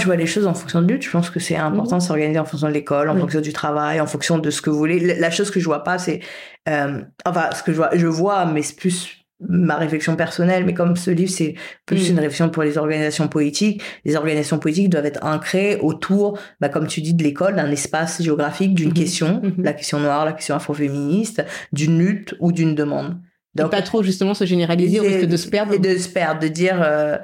Je 0.00 0.04
vois 0.04 0.16
les 0.16 0.26
choses 0.26 0.46
en 0.46 0.54
fonction 0.54 0.82
de 0.82 0.92
lutte. 0.92 1.02
Je 1.02 1.10
pense 1.10 1.30
que 1.30 1.40
c'est 1.40 1.56
important 1.56 1.96
de 1.96 2.02
mhm. 2.02 2.06
s'organiser 2.06 2.38
en 2.38 2.44
fonction 2.44 2.68
de 2.68 2.72
l'école, 2.72 3.08
en 3.08 3.16
fonction 3.16 3.40
du 3.40 3.52
travail, 3.52 4.00
en 4.00 4.06
fonction 4.06 4.38
de 4.38 4.50
ce 4.50 4.62
que 4.62 4.70
vous 4.70 4.78
voulez. 4.78 5.00
La 5.18 5.30
chose 5.30 5.50
que 5.50 5.58
je 5.58 5.64
vois 5.64 5.82
pas, 5.82 5.98
c'est 5.98 6.20
euh, 6.68 7.00
enfin 7.24 7.50
ce 7.52 7.62
que 7.62 7.72
je 7.72 7.76
vois, 7.76 7.90
je 7.92 8.06
vois, 8.06 8.46
mais 8.46 8.62
c'est 8.62 8.76
plus 8.76 9.26
ma 9.40 9.76
réflexion 9.76 10.16
personnelle, 10.16 10.64
mais 10.64 10.74
comme 10.74 10.96
ce 10.96 11.10
livre, 11.10 11.30
c'est 11.30 11.54
plus 11.84 12.08
mm. 12.08 12.12
une 12.12 12.18
réflexion 12.20 12.48
pour 12.48 12.62
les 12.62 12.78
organisations 12.78 13.28
politiques, 13.28 13.82
les 14.04 14.16
organisations 14.16 14.58
politiques 14.58 14.88
doivent 14.88 15.06
être 15.06 15.24
ancrées 15.24 15.78
autour, 15.82 16.38
bah, 16.60 16.68
comme 16.68 16.86
tu 16.86 17.02
dis, 17.02 17.12
de 17.12 17.22
l'école, 17.22 17.56
d'un 17.56 17.70
espace 17.70 18.22
géographique, 18.22 18.74
d'une 18.74 18.90
mm-hmm. 18.90 18.94
question, 18.94 19.42
la 19.58 19.72
question 19.74 20.00
noire, 20.00 20.24
la 20.24 20.32
question 20.32 20.54
afroféministe, 20.54 21.44
d'une 21.72 21.98
lutte 21.98 22.34
ou 22.40 22.52
d'une 22.52 22.74
demande. 22.74 23.18
Donc, 23.56 23.70
pas 23.70 23.82
trop 23.82 24.02
justement 24.02 24.34
se 24.34 24.44
généraliser 24.44 25.00
au 25.00 25.04
risque 25.04 25.26
de 25.26 25.36
se 25.36 25.48
perdre. 25.48 25.74
Et 25.74 25.78
de 25.78 25.96
se 25.98 26.08
perdre, 26.08 26.40
de 26.40 26.48
dire 26.48 26.80
euh, 26.82 27.16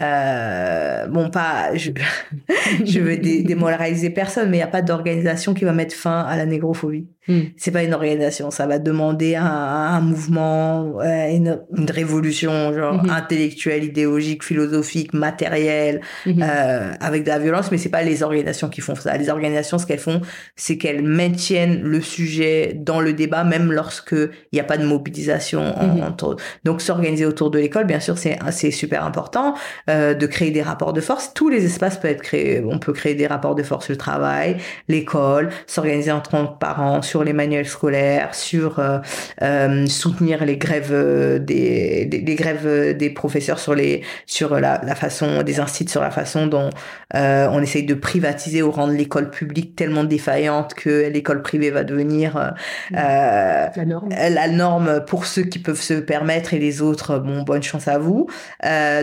euh, 0.00 1.06
bon, 1.08 1.30
pas, 1.30 1.74
je, 1.74 1.90
je 2.84 3.00
veux 3.00 3.16
démoraliser 3.18 4.10
personne, 4.10 4.48
mais 4.48 4.56
il 4.56 4.60
n'y 4.60 4.64
a 4.64 4.68
pas 4.68 4.82
d'organisation 4.82 5.52
qui 5.52 5.64
va 5.64 5.72
mettre 5.72 5.94
fin 5.94 6.20
à 6.20 6.36
la 6.36 6.46
négrophobie. 6.46 7.06
Hmm. 7.28 7.40
C'est 7.56 7.70
pas 7.70 7.82
une 7.82 7.92
organisation, 7.92 8.50
ça 8.50 8.66
va 8.66 8.78
demander 8.78 9.36
un, 9.36 9.44
un 9.44 10.00
mouvement, 10.00 11.00
une, 11.02 11.60
une, 11.76 11.90
révolution, 11.90 12.72
genre 12.72 13.04
hmm. 13.04 13.10
intellectuelle, 13.10 13.84
idéologique, 13.84 14.42
philosophique, 14.42 15.12
matérielle, 15.12 16.00
hmm. 16.24 16.42
euh, 16.42 16.92
avec 16.98 17.24
de 17.24 17.28
la 17.28 17.38
violence, 17.38 17.70
mais 17.70 17.78
c'est 17.78 17.90
pas 17.90 18.02
les 18.02 18.22
organisations 18.22 18.68
qui 18.68 18.80
font 18.80 18.94
ça. 18.94 19.16
Les 19.16 19.28
organisations, 19.28 19.78
ce 19.78 19.86
qu'elles 19.86 19.98
font, 19.98 20.22
c'est 20.56 20.78
qu'elles 20.78 21.02
maintiennent 21.02 21.82
le 21.82 22.00
sujet 22.00 22.72
dans 22.74 23.00
le 23.00 23.12
débat, 23.12 23.44
même 23.44 23.70
lorsque 23.70 24.12
il 24.12 24.54
n'y 24.54 24.60
a 24.60 24.64
pas 24.64 24.78
de 24.78 24.86
mobilisation 24.86 25.62
entre. 26.02 26.36
Donc, 26.64 26.80
s'organiser 26.80 27.26
autour 27.26 27.50
de 27.50 27.58
l'école, 27.58 27.84
bien 27.84 28.00
sûr, 28.00 28.16
c'est 28.16 28.38
c'est 28.50 28.70
super 28.70 29.04
important. 29.04 29.54
Euh, 29.88 30.14
de 30.14 30.26
créer 30.26 30.50
des 30.50 30.62
rapports 30.62 30.92
de 30.92 31.00
force. 31.00 31.32
Tous 31.34 31.48
les 31.48 31.64
espaces 31.64 31.98
peuvent 31.98 32.10
être 32.10 32.22
créés. 32.22 32.62
On 32.64 32.78
peut 32.78 32.92
créer 32.92 33.14
des 33.14 33.26
rapports 33.26 33.54
de 33.54 33.62
force, 33.62 33.88
le 33.88 33.96
travail, 33.96 34.56
l'école, 34.88 35.50
s'organiser 35.66 36.12
en 36.12 36.20
que 36.20 36.58
parents 36.58 37.02
sur 37.10 37.24
les 37.24 37.32
manuels 37.32 37.66
scolaires, 37.66 38.34
sur 38.36 38.78
euh, 38.78 38.98
euh, 39.42 39.86
soutenir 39.86 40.44
les 40.44 40.56
grèves 40.56 40.94
des, 41.44 42.06
des, 42.06 42.34
grèves 42.36 42.96
des 42.96 43.10
professeurs 43.10 43.58
sur 43.58 43.74
les 43.74 44.02
sur 44.26 44.60
la, 44.60 44.80
la 44.84 44.94
façon 44.94 45.42
des 45.42 45.58
instituts 45.58 45.90
sur 45.90 46.02
la 46.02 46.12
façon 46.12 46.46
dont 46.46 46.70
on 47.12 47.60
essaye 47.60 47.84
de 47.84 47.94
privatiser 47.94 48.62
ou 48.62 48.70
rendre 48.70 48.92
l'école 48.92 49.30
publique 49.30 49.74
tellement 49.74 50.04
défaillante 50.04 50.74
que 50.74 51.08
l'école 51.08 51.42
privée 51.42 51.70
va 51.70 51.82
devenir 51.82 52.54
la 52.92 53.70
norme. 53.84 54.08
la 54.10 54.48
norme 54.48 55.04
pour 55.04 55.26
ceux 55.26 55.42
qui 55.42 55.58
peuvent 55.58 55.80
se 55.80 55.94
permettre 55.94 56.54
et 56.54 56.58
les 56.58 56.80
autres 56.80 57.18
bon 57.18 57.42
bonne 57.42 57.62
chance 57.62 57.88
à 57.88 57.98
vous. 57.98 58.28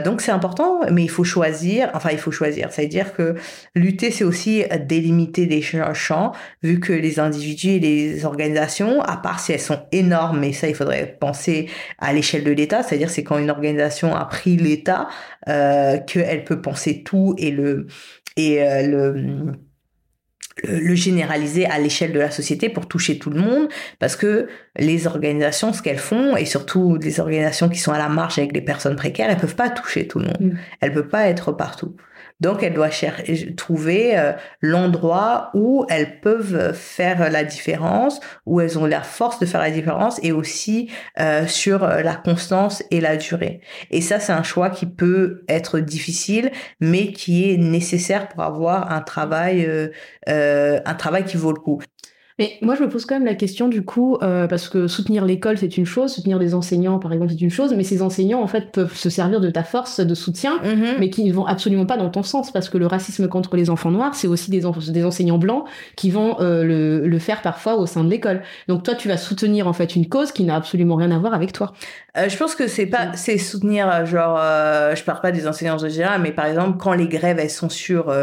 Donc 0.06 0.22
c'est 0.22 0.32
important 0.32 0.80
mais 0.92 1.04
il 1.04 1.10
faut 1.10 1.26
choisir, 1.26 1.90
enfin 1.94 2.10
il 2.12 2.18
faut 2.18 2.32
choisir, 2.32 2.72
c'est-à-dire 2.72 3.14
que 3.14 3.36
lutter, 3.76 4.12
c'est 4.12 4.24
aussi 4.24 4.64
délimiter 4.86 5.46
des 5.46 5.62
champs, 5.62 6.32
vu 6.64 6.80
que 6.80 6.94
les 6.94 7.20
individus 7.20 7.72
et 7.72 7.80
les 7.80 7.97
organisations, 8.26 9.02
à 9.02 9.18
part 9.18 9.40
si 9.40 9.52
elles 9.52 9.60
sont 9.60 9.80
énormes, 9.92 10.40
mais 10.40 10.54
ça 10.54 10.68
il 10.68 10.76
faudrait 10.76 11.18
penser 11.20 11.70
à 12.00 12.14
l'échelle 12.14 12.44
de 12.44 12.52
l'État, 12.52 12.84
c'est-à-dire 12.84 13.10
c'est 13.10 13.24
quand 13.24 13.38
une 13.38 13.50
organisation 13.50 14.16
a 14.16 14.26
pris 14.26 14.58
l'État 14.58 15.08
euh, 15.48 15.98
qu'elle 16.00 16.44
peut 16.44 16.62
penser 16.62 17.04
tout 17.04 17.36
et 17.38 17.52
le 17.52 17.88
et 18.36 18.62
euh, 18.62 18.84
le 18.84 19.54
le 20.64 20.96
généraliser 20.96 21.66
à 21.66 21.78
l'échelle 21.78 22.12
de 22.14 22.20
la 22.20 22.32
société 22.32 22.70
pour 22.70 22.88
toucher 22.88 23.20
tout 23.20 23.30
le 23.30 23.40
monde 23.40 23.68
parce 24.00 24.16
que 24.16 24.48
les 24.78 25.06
organisations 25.08 25.72
ce 25.74 25.82
qu'elles 25.82 26.00
font 26.00 26.36
et 26.36 26.46
surtout 26.46 26.98
les 26.98 27.20
organisations 27.20 27.70
qui 27.70 27.80
sont 27.80 27.92
à 27.92 27.98
la 27.98 28.10
marge 28.10 28.40
avec 28.40 28.54
les 28.54 28.62
personnes 28.62 28.96
précaires 28.96 29.30
elles 29.30 29.38
peuvent 29.38 29.56
pas 29.56 29.70
toucher 29.70 30.08
tout 30.08 30.20
le 30.20 30.26
monde 30.26 30.54
mm. 30.54 30.58
elles 30.82 30.94
peuvent 30.94 31.10
pas 31.10 31.28
être 31.28 31.52
partout 31.52 31.96
donc, 32.40 32.62
elles 32.62 32.74
doivent 32.74 32.94
trouver 33.56 34.18
euh, 34.18 34.34
l'endroit 34.62 35.50
où 35.54 35.86
elles 35.90 36.20
peuvent 36.20 36.74
faire 36.74 37.32
la 37.32 37.44
différence, 37.44 38.20
où 38.46 38.62
elles 38.62 38.78
ont 38.78 38.86
la 38.86 39.02
force 39.02 39.40
de 39.40 39.46
faire 39.46 39.62
la 39.62 39.72
différence 39.72 40.20
et 40.24 40.32
aussi 40.32 40.92
euh, 41.20 41.48
sur 41.48 41.84
euh, 41.84 42.02
la 42.02 42.16
constance 42.16 42.84
et 42.92 43.02
la 43.02 43.18
durée. 43.18 43.62
Et 43.90 44.02
ça, 44.02 44.20
c'est 44.20 44.34
un 44.34 44.44
choix 44.44 44.70
qui 44.70 44.86
peut 44.86 45.44
être 45.48 45.80
difficile, 45.80 46.52
mais 46.80 47.12
qui 47.12 47.52
est 47.52 47.58
nécessaire 47.58 48.28
pour 48.30 48.44
avoir 48.44 48.92
un 48.92 49.02
travail, 49.02 49.68
un 50.28 50.96
travail 50.96 51.26
qui 51.26 51.38
vaut 51.38 51.52
le 51.52 51.60
coup. 51.60 51.82
Mais 52.40 52.58
moi, 52.62 52.76
je 52.76 52.84
me 52.84 52.90
pose 52.90 53.06
quand 53.06 53.16
même 53.16 53.26
la 53.26 53.34
question 53.34 53.68
du 53.68 53.84
coup, 53.84 54.18
euh, 54.22 54.48
parce 54.48 54.70
que 54.70 54.88
soutenir 54.88 55.26
l'école, 55.26 55.58
c'est 55.58 55.76
une 55.76 55.88
chose, 55.88 56.14
soutenir 56.14 56.38
des 56.38 56.54
enseignants, 56.54 57.00
par 57.00 57.12
exemple, 57.12 57.32
c'est 57.32 57.42
une 57.42 57.50
chose, 57.50 57.74
mais 57.76 57.84
ces 57.84 58.04
enseignants, 58.04 58.42
en 58.42 58.48
fait, 58.48 58.72
peuvent 58.72 58.96
se 58.96 59.10
servir 59.10 59.42
de 59.42 59.50
ta 59.50 59.64
force 59.64 60.00
de 60.00 60.14
soutien, 60.14 60.60
mm-hmm. 60.64 61.00
mais 61.00 61.10
qui 61.10 61.24
ne 61.24 61.34
vont 61.34 61.48
absolument 61.48 61.88
pas 61.88 61.98
dans 61.98 62.10
ton 62.10 62.22
sens, 62.22 62.52
parce 62.52 62.70
que 62.70 62.78
le 62.78 62.86
racisme 62.86 63.28
contre 63.28 63.56
les 63.56 63.72
enfants 63.72 63.90
noirs, 63.90 64.14
c'est 64.14 64.28
aussi 64.28 64.52
des, 64.52 64.62
des 64.90 65.06
enseignants 65.06 65.40
blancs 65.40 65.66
qui 65.96 66.12
vont 66.12 66.40
euh, 66.40 66.64
le, 66.64 67.08
le, 67.08 67.20
faire 67.20 67.42
parfois 67.42 67.76
au 67.76 67.88
sein 67.88 68.04
de 68.04 68.10
l'école. 68.10 68.44
Donc 68.68 68.84
toi, 68.84 68.94
tu 68.94 69.08
vas 69.08 69.18
soutenir 69.18 69.68
en 69.68 69.74
fait 69.74 69.96
une 69.96 70.08
cause 70.08 70.32
qui 70.32 70.44
n'a 70.44 70.56
absolument 70.56 70.96
rien 70.96 71.10
à 71.10 71.18
voir 71.18 71.34
avec 71.34 71.54
toi. 71.54 71.74
Euh, 72.18 72.30
je 72.30 72.38
pense 72.38 72.54
que 72.54 72.68
c'est 72.68 72.86
pas, 72.86 73.14
c'est 73.14 73.40
soutenir, 73.40 74.06
genre, 74.06 74.38
je 74.38 75.04
parle 75.04 75.22
pas 75.22 75.32
des 75.32 75.48
enseignants 75.48 75.78
de 75.78 75.90
général, 75.90 76.22
mais 76.22 76.32
par 76.32 76.46
exemple, 76.46 76.78
quand 76.78 76.94
les 76.94 77.08
grèves, 77.08 77.40
elles 77.40 77.50
sont 77.50 77.70
sur 77.70 78.14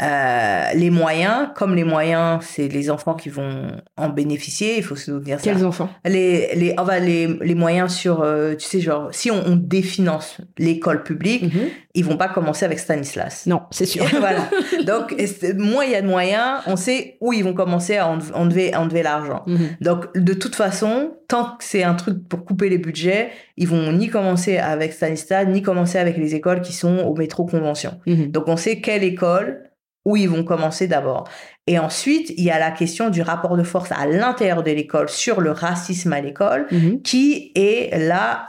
euh, 0.00 0.64
les 0.74 0.90
moyens, 0.90 1.48
comme 1.54 1.74
les 1.74 1.84
moyens, 1.84 2.44
c'est 2.44 2.68
les 2.68 2.88
enfants 2.90 3.14
qui 3.14 3.30
vont 3.30 3.68
en 3.96 4.08
bénéficier, 4.08 4.76
il 4.76 4.84
faut 4.84 4.94
se 4.94 5.06
souvenir 5.06 5.40
Quels 5.42 5.64
enfants? 5.64 5.88
Les, 6.04 6.54
les, 6.54 6.74
enfin, 6.78 7.00
les, 7.00 7.26
les 7.26 7.54
moyens 7.56 7.92
sur, 7.92 8.22
euh, 8.22 8.54
tu 8.54 8.66
sais, 8.66 8.80
genre, 8.80 9.08
si 9.10 9.30
on, 9.30 9.42
on 9.44 9.56
définance 9.56 10.38
l'école 10.56 11.02
publique, 11.02 11.42
mhm. 11.42 11.68
ils 11.94 12.04
vont 12.04 12.16
pas 12.16 12.28
commencer 12.28 12.64
avec 12.64 12.78
Stanislas. 12.78 13.46
Non, 13.46 13.62
c'est 13.72 13.86
sûr. 13.86 14.04
voilà. 14.20 14.48
Donc, 14.86 15.16
moins 15.56 15.84
il 15.84 15.90
y 15.90 15.96
a 15.96 16.02
de 16.02 16.06
moyens, 16.06 16.60
on 16.66 16.76
sait 16.76 17.16
où 17.20 17.32
ils 17.32 17.42
vont 17.42 17.54
commencer 17.54 17.96
à 17.96 18.08
enlever, 18.34 18.76
enlever 18.76 19.02
l'argent. 19.02 19.42
Mhm. 19.46 19.68
Donc, 19.80 20.16
de 20.16 20.32
toute 20.32 20.54
façon, 20.54 21.14
tant 21.26 21.56
que 21.56 21.64
c'est 21.64 21.82
un 21.82 21.94
truc 21.94 22.28
pour 22.28 22.44
couper 22.44 22.68
les 22.68 22.78
budgets, 22.78 23.30
ils 23.56 23.66
vont 23.66 23.92
ni 23.92 24.08
commencer 24.08 24.58
avec 24.58 24.92
Stanislas, 24.92 25.46
ni 25.48 25.62
commencer 25.62 25.98
avec 25.98 26.16
les 26.16 26.36
écoles 26.36 26.60
qui 26.60 26.72
sont 26.72 26.98
au 26.98 27.16
métro 27.16 27.44
convention. 27.46 27.98
Mhm. 28.06 28.30
Donc, 28.30 28.44
on 28.46 28.56
sait 28.56 28.80
quelle 28.80 29.02
école 29.02 29.67
où 30.08 30.16
ils 30.16 30.28
vont 30.28 30.42
commencer 30.42 30.86
d'abord. 30.86 31.28
Et 31.66 31.78
ensuite, 31.78 32.32
il 32.38 32.44
y 32.44 32.50
a 32.50 32.58
la 32.58 32.70
question 32.70 33.10
du 33.10 33.20
rapport 33.20 33.54
de 33.54 33.62
force 33.62 33.92
à 33.92 34.06
l'intérieur 34.06 34.62
de 34.62 34.70
l'école 34.70 35.10
sur 35.10 35.42
le 35.42 35.50
racisme 35.50 36.14
à 36.14 36.20
l'école, 36.22 36.66
mhm. 36.70 37.02
qui 37.02 37.52
est 37.54 37.94
là 37.98 38.46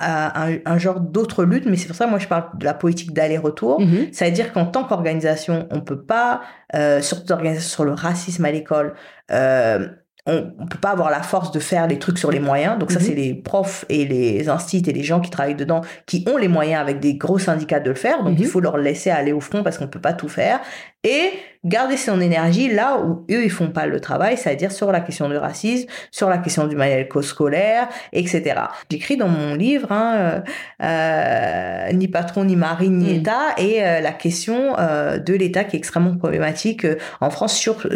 euh, 0.48 0.58
un, 0.66 0.78
genre 0.78 1.02
d'autre 1.02 1.44
lutte. 1.44 1.66
Mais 1.66 1.76
c'est 1.76 1.88
pour 1.88 1.98
ça 1.98 2.06
que 2.06 2.12
moi 2.12 2.20
je 2.20 2.28
parle 2.28 2.46
de 2.58 2.64
la 2.64 2.74
politique 2.74 3.14
d'aller-retour. 3.14 3.82
Mhm. 3.82 4.08
Ça 4.14 4.24
veut 4.24 4.32
dire 4.32 4.54
qu'en 4.54 4.66
tant 4.66 4.86
qu'organisation, 4.86 5.68
on 5.70 5.82
peut 5.82 6.02
pas, 6.02 6.40
euh, 6.76 7.02
surtout 7.02 7.34
sur 7.60 7.84
le 7.84 7.92
racisme 7.92 8.46
à 8.46 8.52
l'école, 8.52 8.94
euh, 9.32 9.86
on, 10.30 10.54
on 10.60 10.68
peut 10.68 10.78
pas 10.78 10.92
avoir 10.92 11.10
la 11.10 11.22
force 11.22 11.52
de 11.52 11.60
faire 11.60 11.88
les 11.88 12.00
trucs 12.00 12.18
sur 12.18 12.32
les 12.32 12.40
moyens. 12.40 12.78
Donc 12.78 12.92
ça, 12.92 13.00
mhm. 13.00 13.06
c'est 13.06 13.16
les 13.16 13.34
profs 13.34 13.86
et 13.90 14.06
les 14.06 14.48
instituts 14.48 14.90
et 14.90 14.94
les 14.94 15.04
gens 15.04 15.20
qui 15.20 15.30
travaillent 15.30 15.56
dedans 15.56 15.82
qui 16.06 16.24
ont 16.32 16.38
les 16.38 16.48
moyens 16.48 16.82
avec 16.82 17.00
des 17.00 17.16
gros 17.16 17.40
syndicats 17.40 17.80
de 17.80 17.90
le 17.90 17.96
faire. 17.96 18.24
Donc 18.24 18.36
il 18.38 18.46
mhm. 18.46 18.52
faut 18.52 18.60
leur 18.60 18.78
laisser 18.78 19.10
aller 19.10 19.34
au 19.34 19.42
front 19.42 19.64
parce 19.64 19.78
qu'on 19.78 19.88
peut 19.88 20.02
pas 20.02 20.14
tout 20.14 20.30
faire. 20.30 20.60
Et 21.04 21.32
garder 21.66 21.98
son 21.98 22.22
énergie 22.22 22.74
là 22.74 23.00
où 23.00 23.26
eux 23.30 23.44
ils 23.44 23.50
font 23.50 23.70
pas 23.70 23.86
le 23.86 24.00
travail, 24.00 24.38
c'est-à-dire 24.38 24.72
sur 24.72 24.92
la 24.92 25.02
question 25.02 25.28
du 25.28 25.36
racisme, 25.36 25.88
sur 26.10 26.30
la 26.30 26.38
question 26.38 26.68
du 26.68 26.76
manuel 26.76 27.08
scolaire, 27.22 27.90
etc. 28.14 28.56
J'écris 28.90 29.18
dans 29.18 29.28
mon 29.28 29.56
livre 29.56 29.92
hein, 29.92 30.16
euh, 30.16 30.42
euh, 30.84 31.92
ni 31.94 32.08
patron 32.08 32.46
ni 32.46 32.56
mari 32.56 32.90
ni 32.90 33.14
mm. 33.14 33.18
État 33.18 33.56
et 33.58 33.84
euh, 33.84 34.00
la 34.00 34.14
question 34.14 34.74
de 34.74 35.34
l'État 35.34 35.64
qui 35.64 35.76
est 35.76 35.80
extrêmement 35.80 36.16
problématique 36.16 36.86
en 37.20 37.30
France, 37.30 37.58
sur, 37.58 37.88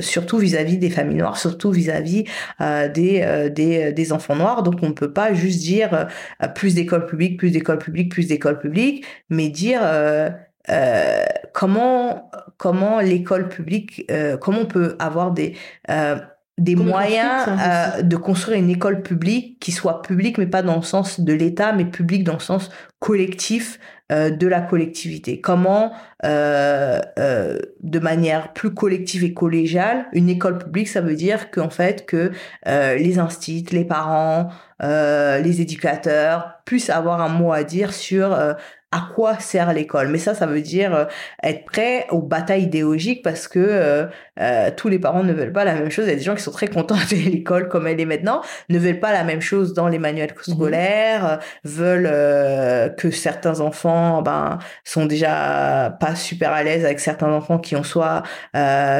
surtout 0.00 0.38
vis-à-vis 0.38 0.78
des 0.78 0.90
familles 0.90 1.16
noires, 1.16 1.36
surtout 1.36 1.70
vis-à-vis 1.70 2.24
des, 2.60 3.50
des, 3.52 3.92
des 3.92 4.12
enfants 4.12 4.36
noirs. 4.36 4.62
Donc 4.62 4.76
on 4.82 4.88
ne 4.88 4.92
peut 4.92 5.12
pas 5.12 5.32
juste 5.34 5.60
dire 5.60 6.06
plus 6.54 6.74
d'écoles 6.74 7.06
publiques, 7.06 7.38
plus 7.38 7.50
d'écoles 7.50 7.78
publiques, 7.78 8.10
plus 8.10 8.28
d'écoles 8.28 8.58
publiques, 8.58 9.04
mais 9.28 9.48
dire 9.48 9.80
euh, 10.68 11.24
comment 11.52 12.30
comment 12.58 13.00
l'école 13.00 13.48
publique, 13.48 14.04
euh, 14.10 14.36
comment 14.36 14.60
on 14.60 14.66
peut 14.66 14.96
avoir 14.98 15.30
des 15.30 15.56
euh, 15.90 16.16
des 16.58 16.76
moyens 16.76 17.48
de 18.02 18.16
construire 18.16 18.58
une 18.58 18.68
école 18.68 19.00
publique 19.00 19.58
qui 19.60 19.72
soit 19.72 20.02
publique, 20.02 20.36
mais 20.36 20.46
pas 20.46 20.60
dans 20.60 20.76
le 20.76 20.82
sens 20.82 21.20
de 21.20 21.32
l'État, 21.32 21.72
mais 21.72 21.86
publique 21.86 22.22
dans 22.22 22.34
le 22.34 22.40
sens 22.40 22.68
collectif 22.98 23.80
de 24.10 24.46
la 24.46 24.60
collectivité. 24.60 25.40
Comment, 25.40 25.92
de 26.22 27.98
manière 27.98 28.52
plus 28.52 28.74
collective 28.74 29.24
et 29.24 29.32
collégiale, 29.32 30.08
une 30.12 30.28
école 30.28 30.58
publique, 30.58 30.88
ça 30.88 31.00
veut 31.00 31.14
dire 31.14 31.50
qu'en 31.50 31.70
fait 31.70 32.04
que 32.04 32.30
les 32.66 33.18
instituts, 33.18 33.74
les 33.74 33.86
parents, 33.86 34.50
les 34.82 35.62
éducateurs 35.62 36.60
puissent 36.66 36.90
avoir 36.90 37.22
un 37.22 37.30
mot 37.30 37.54
à 37.54 37.64
dire 37.64 37.94
sur 37.94 38.36
à 38.92 39.08
quoi 39.14 39.38
sert 39.38 39.72
l'école. 39.72 40.08
Mais 40.08 40.18
ça, 40.18 40.34
ça 40.34 40.46
veut 40.46 40.60
dire 40.60 40.94
euh, 40.94 41.04
être 41.44 41.64
prêt 41.64 42.06
aux 42.10 42.22
batailles 42.22 42.64
idéologiques 42.64 43.22
parce 43.22 43.46
que 43.46 43.60
euh, 43.60 44.06
euh, 44.40 44.70
tous 44.76 44.88
les 44.88 44.98
parents 44.98 45.22
ne 45.22 45.32
veulent 45.32 45.52
pas 45.52 45.64
la 45.64 45.74
même 45.74 45.90
chose. 45.90 46.06
Il 46.06 46.10
y 46.10 46.12
a 46.12 46.16
des 46.16 46.22
gens 46.22 46.34
qui 46.34 46.42
sont 46.42 46.50
très 46.50 46.66
contents 46.66 46.96
de 47.10 47.30
l'école 47.30 47.68
comme 47.68 47.86
elle 47.86 48.00
est 48.00 48.04
maintenant, 48.04 48.40
ne 48.68 48.78
veulent 48.78 48.98
pas 48.98 49.12
la 49.12 49.22
même 49.22 49.40
chose 49.40 49.74
dans 49.74 49.86
les 49.86 50.00
manuels 50.00 50.34
mhm. 50.34 50.54
scolaires, 50.54 51.38
veulent 51.62 52.10
que 52.96 53.10
certains 53.10 53.60
enfants 53.60 54.22
ben 54.22 54.58
sont 54.84 55.06
déjà 55.06 55.96
pas 56.00 56.16
super 56.16 56.52
à 56.52 56.64
l'aise 56.64 56.84
avec 56.84 56.98
certains 56.98 57.30
enfants 57.30 57.58
qui 57.58 57.76
ont 57.76 57.84
soit 57.84 58.22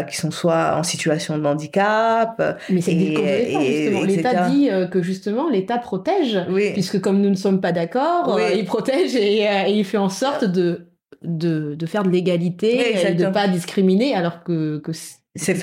qui 0.08 0.16
sont 0.16 0.30
soit 0.30 0.76
en 0.76 0.82
situation 0.84 1.36
de 1.36 1.44
handicap. 1.44 2.60
Mais 2.68 2.80
c'est 2.80 2.96
justement. 2.96 4.02
L'État 4.04 4.48
dit 4.48 4.70
que 4.90 5.02
justement 5.02 5.48
l'État 5.48 5.78
protège, 5.78 6.38
puisque 6.74 7.00
comme 7.00 7.20
nous 7.20 7.30
ne 7.30 7.34
sommes 7.34 7.60
pas 7.60 7.72
d'accord, 7.72 8.38
il 8.54 8.64
protège 8.64 9.16
et, 9.16 9.46
et 9.66 9.79
il 9.80 9.84
fait 9.84 9.98
en 9.98 10.08
sorte 10.08 10.44
de, 10.44 10.90
de, 11.22 11.74
de 11.74 11.86
faire 11.86 12.02
de 12.02 12.10
l'égalité 12.10 13.08
et 13.08 13.14
de 13.14 13.26
pas 13.26 13.48
discriminer 13.48 14.14
alors 14.14 14.42
que, 14.44 14.78
que 14.78 14.92
c'est 14.92 15.54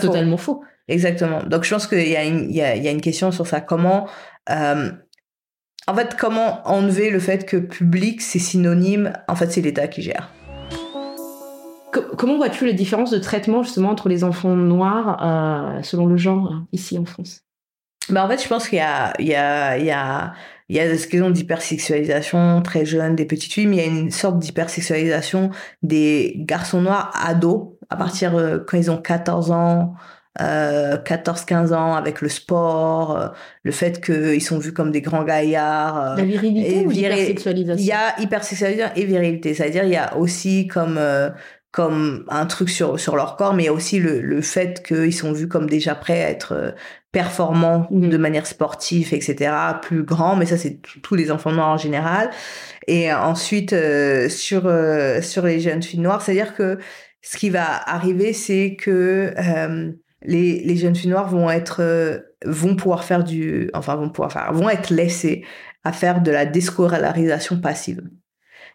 totalement 0.00 0.36
faux. 0.36 0.62
Exactement. 0.88 1.42
Donc 1.42 1.64
je 1.64 1.74
pense 1.74 1.86
qu'il 1.86 2.08
y, 2.08 2.16
a 2.16 2.24
une, 2.24 2.50
il 2.50 2.56
y, 2.56 2.62
a, 2.62 2.74
il 2.74 2.82
y 2.82 2.88
a 2.88 2.90
une 2.90 3.00
question 3.00 3.30
sur 3.30 3.46
ça. 3.46 3.60
Comment, 3.60 4.08
euh, 4.50 4.90
en 5.86 5.94
fait, 5.94 6.16
comment 6.18 6.66
enlever 6.66 7.10
le 7.10 7.20
fait 7.20 7.44
que 7.44 7.58
public 7.58 8.22
c'est 8.22 8.38
synonyme, 8.38 9.12
en 9.28 9.36
fait, 9.36 9.52
c'est 9.52 9.60
l'État 9.60 9.86
qui 9.86 10.02
gère. 10.02 10.30
Comment 11.90 12.36
vois-tu 12.36 12.66
les 12.66 12.74
différences 12.74 13.10
de 13.10 13.18
traitement 13.18 13.62
justement 13.62 13.90
entre 13.90 14.08
les 14.08 14.22
enfants 14.22 14.54
noirs 14.54 15.22
euh, 15.22 15.82
selon 15.82 16.06
le 16.06 16.16
genre 16.16 16.54
ici 16.72 16.98
en 16.98 17.04
France? 17.04 17.42
Ben, 18.08 18.24
En 18.24 18.28
fait, 18.28 18.42
je 18.42 18.48
pense 18.48 18.68
qu'il 18.68 18.78
y 18.78 18.82
a, 18.82 19.14
il 19.18 19.26
y 19.26 19.34
a, 19.34 19.78
il 19.78 19.84
y 19.84 19.90
a 19.90 20.32
il 20.68 20.76
y 20.76 20.80
a 20.80 20.86
des 20.86 20.96
questions 20.98 21.30
d'hypersexualisation 21.30 22.60
très 22.62 22.84
jeunes 22.84 23.16
des 23.16 23.24
petites 23.24 23.52
filles, 23.52 23.66
mais 23.66 23.76
il 23.76 23.80
y 23.80 23.82
a 23.82 23.86
une 23.86 24.10
sorte 24.10 24.38
d'hypersexualisation 24.38 25.50
des 25.82 26.34
garçons 26.38 26.82
noirs 26.82 27.10
ados 27.14 27.68
à 27.90 27.96
partir 27.96 28.36
euh, 28.36 28.58
quand 28.66 28.76
ils 28.76 28.90
ont 28.90 28.98
14 28.98 29.50
ans, 29.50 29.94
euh, 30.40 30.98
14-15 30.98 31.74
ans 31.74 31.94
avec 31.94 32.20
le 32.20 32.28
sport, 32.28 33.16
euh, 33.16 33.28
le 33.64 33.72
fait 33.72 34.04
qu'ils 34.04 34.42
sont 34.42 34.58
vus 34.58 34.72
comme 34.72 34.92
des 34.92 35.00
grands 35.00 35.24
gaillards. 35.24 36.12
Euh, 36.12 36.16
La 36.16 36.22
virilité 36.22 36.86
ou 36.86 36.90
l'hypersexualisation? 36.90 37.82
Il 37.82 37.86
y 37.86 37.92
a 37.92 38.20
hypersexualisation 38.20 38.92
et 38.94 39.04
virilité, 39.04 39.54
c'est-à-dire 39.54 39.84
il 39.84 39.90
y 39.90 39.96
a 39.96 40.16
aussi 40.16 40.68
comme 40.68 41.00
comme 41.70 42.24
un 42.28 42.46
truc 42.46 42.70
sur 42.70 42.98
sur 42.98 43.16
leur 43.16 43.36
corps, 43.36 43.54
mais 43.54 43.64
il 43.64 43.66
y 43.66 43.68
a 43.68 43.72
aussi 43.72 43.98
le, 43.98 44.20
le 44.20 44.40
fait 44.40 44.82
qu'ils 44.86 45.14
sont 45.14 45.32
vus 45.32 45.48
comme 45.48 45.68
déjà 45.68 45.94
prêts 45.94 46.24
à 46.24 46.30
être 46.30 46.74
performants 47.12 47.88
de 47.90 48.16
mhm. 48.16 48.20
manière 48.20 48.46
sportive, 48.46 49.14
etc., 49.14 49.52
plus 49.80 50.02
grands, 50.04 50.36
mais 50.36 50.46
ça 50.46 50.58
c'est 50.58 50.80
tous 51.02 51.14
les 51.14 51.30
enfants 51.30 51.52
noirs 51.52 51.68
en 51.68 51.76
général. 51.76 52.30
Et 52.86 53.12
ensuite 53.12 53.72
euh, 53.72 54.28
sur 54.28 54.66
euh, 54.66 55.22
sur 55.22 55.46
les 55.46 55.60
jeunes 55.60 55.82
filles 55.82 56.00
noires, 56.00 56.22
c'est-à-dire 56.22 56.54
que 56.54 56.78
ce 57.22 57.36
qui 57.36 57.50
va 57.50 57.66
arriver, 57.88 58.32
c'est 58.32 58.76
que 58.76 59.34
euh, 59.36 59.92
les, 60.22 60.60
les 60.60 60.76
jeunes 60.76 60.94
filles 60.94 61.10
noires 61.10 61.28
vont 61.28 61.50
être 61.50 62.22
vont 62.44 62.76
pouvoir 62.76 63.04
faire 63.04 63.24
du 63.24 63.70
enfin 63.74 63.96
vont 63.96 64.10
pouvoir 64.10 64.32
faire 64.32 64.52
vont 64.52 64.68
être 64.70 64.90
laissées 64.90 65.44
à 65.84 65.92
faire 65.92 66.20
de 66.22 66.30
la 66.30 66.46
déscolarisation 66.46 67.60
passive. 67.60 68.02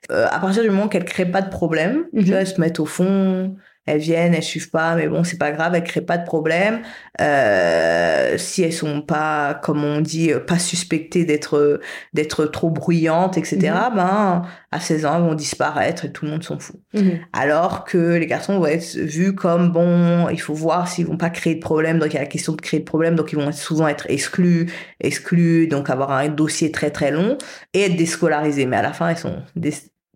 À 0.09 0.39
partir 0.39 0.63
du 0.63 0.69
moment 0.69 0.87
qu'elles 0.87 1.05
créent 1.05 1.25
pas 1.25 1.41
de 1.41 1.49
problème, 1.49 2.05
mm 2.13 2.31
elles 2.33 2.47
se 2.47 2.59
mettent 2.59 2.79
au 2.79 2.85
fond, 2.85 3.55
elles 3.85 3.99
viennent, 3.99 4.33
elles 4.33 4.43
suivent 4.43 4.69
pas, 4.69 4.95
mais 4.95 5.07
bon, 5.07 5.25
c'est 5.25 5.37
pas 5.37 5.51
grave, 5.51 5.75
elles 5.75 5.83
créent 5.83 6.01
pas 6.01 6.17
de 6.17 6.25
problème. 6.25 6.81
Euh, 7.19 8.37
si 8.37 8.63
elles 8.63 8.71
sont 8.71 9.01
pas, 9.01 9.55
comme 9.55 9.83
on 9.83 9.99
dit, 9.99 10.31
euh, 10.31 10.39
pas 10.39 10.57
suspectées 10.57 11.25
d'être 11.25 11.81
d'être 12.13 12.45
trop 12.45 12.69
bruyantes, 12.69 13.37
etc. 13.37 13.57
Mhm. 13.57 13.95
Ben, 13.95 14.41
à 14.71 14.79
16 14.79 15.05
ans, 15.05 15.17
elles 15.17 15.23
vont 15.23 15.35
disparaître 15.35 16.05
et 16.05 16.11
tout 16.13 16.23
le 16.23 16.31
monde 16.31 16.43
s'en 16.43 16.59
fout. 16.59 16.79
Mhm. 16.93 17.19
Alors 17.33 17.83
que 17.83 18.15
les 18.15 18.25
garçons 18.25 18.57
vont 18.57 18.67
être 18.67 18.95
vus 18.95 19.35
comme 19.35 19.71
bon, 19.71 20.29
il 20.29 20.39
faut 20.39 20.53
voir 20.53 20.87
s'ils 20.87 21.05
vont 21.05 21.17
pas 21.17 21.29
créer 21.29 21.55
de 21.55 21.61
problème. 21.61 21.99
Donc 21.99 22.11
il 22.11 22.15
y 22.15 22.19
a 22.19 22.21
la 22.21 22.27
question 22.27 22.53
de 22.53 22.61
créer 22.61 22.79
de 22.79 22.85
problème, 22.85 23.15
donc 23.15 23.33
ils 23.33 23.37
vont 23.37 23.51
souvent 23.51 23.89
être 23.89 24.05
exclus, 24.09 24.71
exclus, 25.01 25.67
donc 25.67 25.89
avoir 25.89 26.11
un 26.11 26.29
dossier 26.29 26.71
très 26.71 26.89
très 26.89 27.11
long 27.11 27.37
et 27.73 27.81
être 27.81 27.97
déscolarisés. 27.97 28.65
Mais 28.65 28.77
à 28.77 28.81
la 28.81 28.93
fin, 28.93 29.11
ils 29.11 29.17
sont 29.17 29.43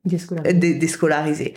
déscolarisés. 0.08 1.54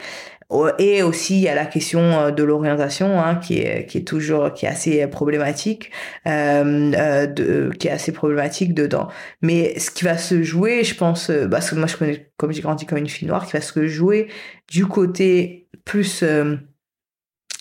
Et 0.78 1.02
aussi, 1.04 1.36
il 1.36 1.42
y 1.42 1.48
a 1.48 1.54
la 1.54 1.66
question 1.66 2.00
euh, 2.00 2.30
de 2.32 2.42
l'orientation 2.42 3.20
hein, 3.20 3.36
qui 3.36 3.60
est 3.60 3.86
qui 3.86 3.98
est 3.98 4.04
toujours 4.04 4.52
qui 4.52 4.66
est 4.66 4.68
assez 4.68 5.06
problématique, 5.06 5.92
euh, 6.26 6.92
euh, 6.92 7.26
de, 7.26 7.70
qui 7.78 7.86
est 7.86 7.92
assez 7.92 8.10
problématique 8.10 8.74
dedans. 8.74 9.08
Mais 9.42 9.78
ce 9.78 9.92
qui 9.92 10.04
va 10.04 10.18
se 10.18 10.42
jouer, 10.42 10.82
je 10.82 10.96
pense, 10.96 11.30
euh, 11.30 11.46
parce 11.48 11.70
que 11.70 11.76
moi 11.76 11.86
je 11.86 11.96
connais, 11.96 12.32
comme 12.36 12.52
j'ai 12.52 12.62
grandi 12.62 12.84
comme 12.84 12.98
une 12.98 13.08
fille 13.08 13.28
noire, 13.28 13.46
qui 13.46 13.52
va 13.52 13.60
se 13.60 13.86
jouer 13.86 14.26
du 14.68 14.86
côté 14.86 15.68
plus 15.84 16.24
euh, 16.24 16.56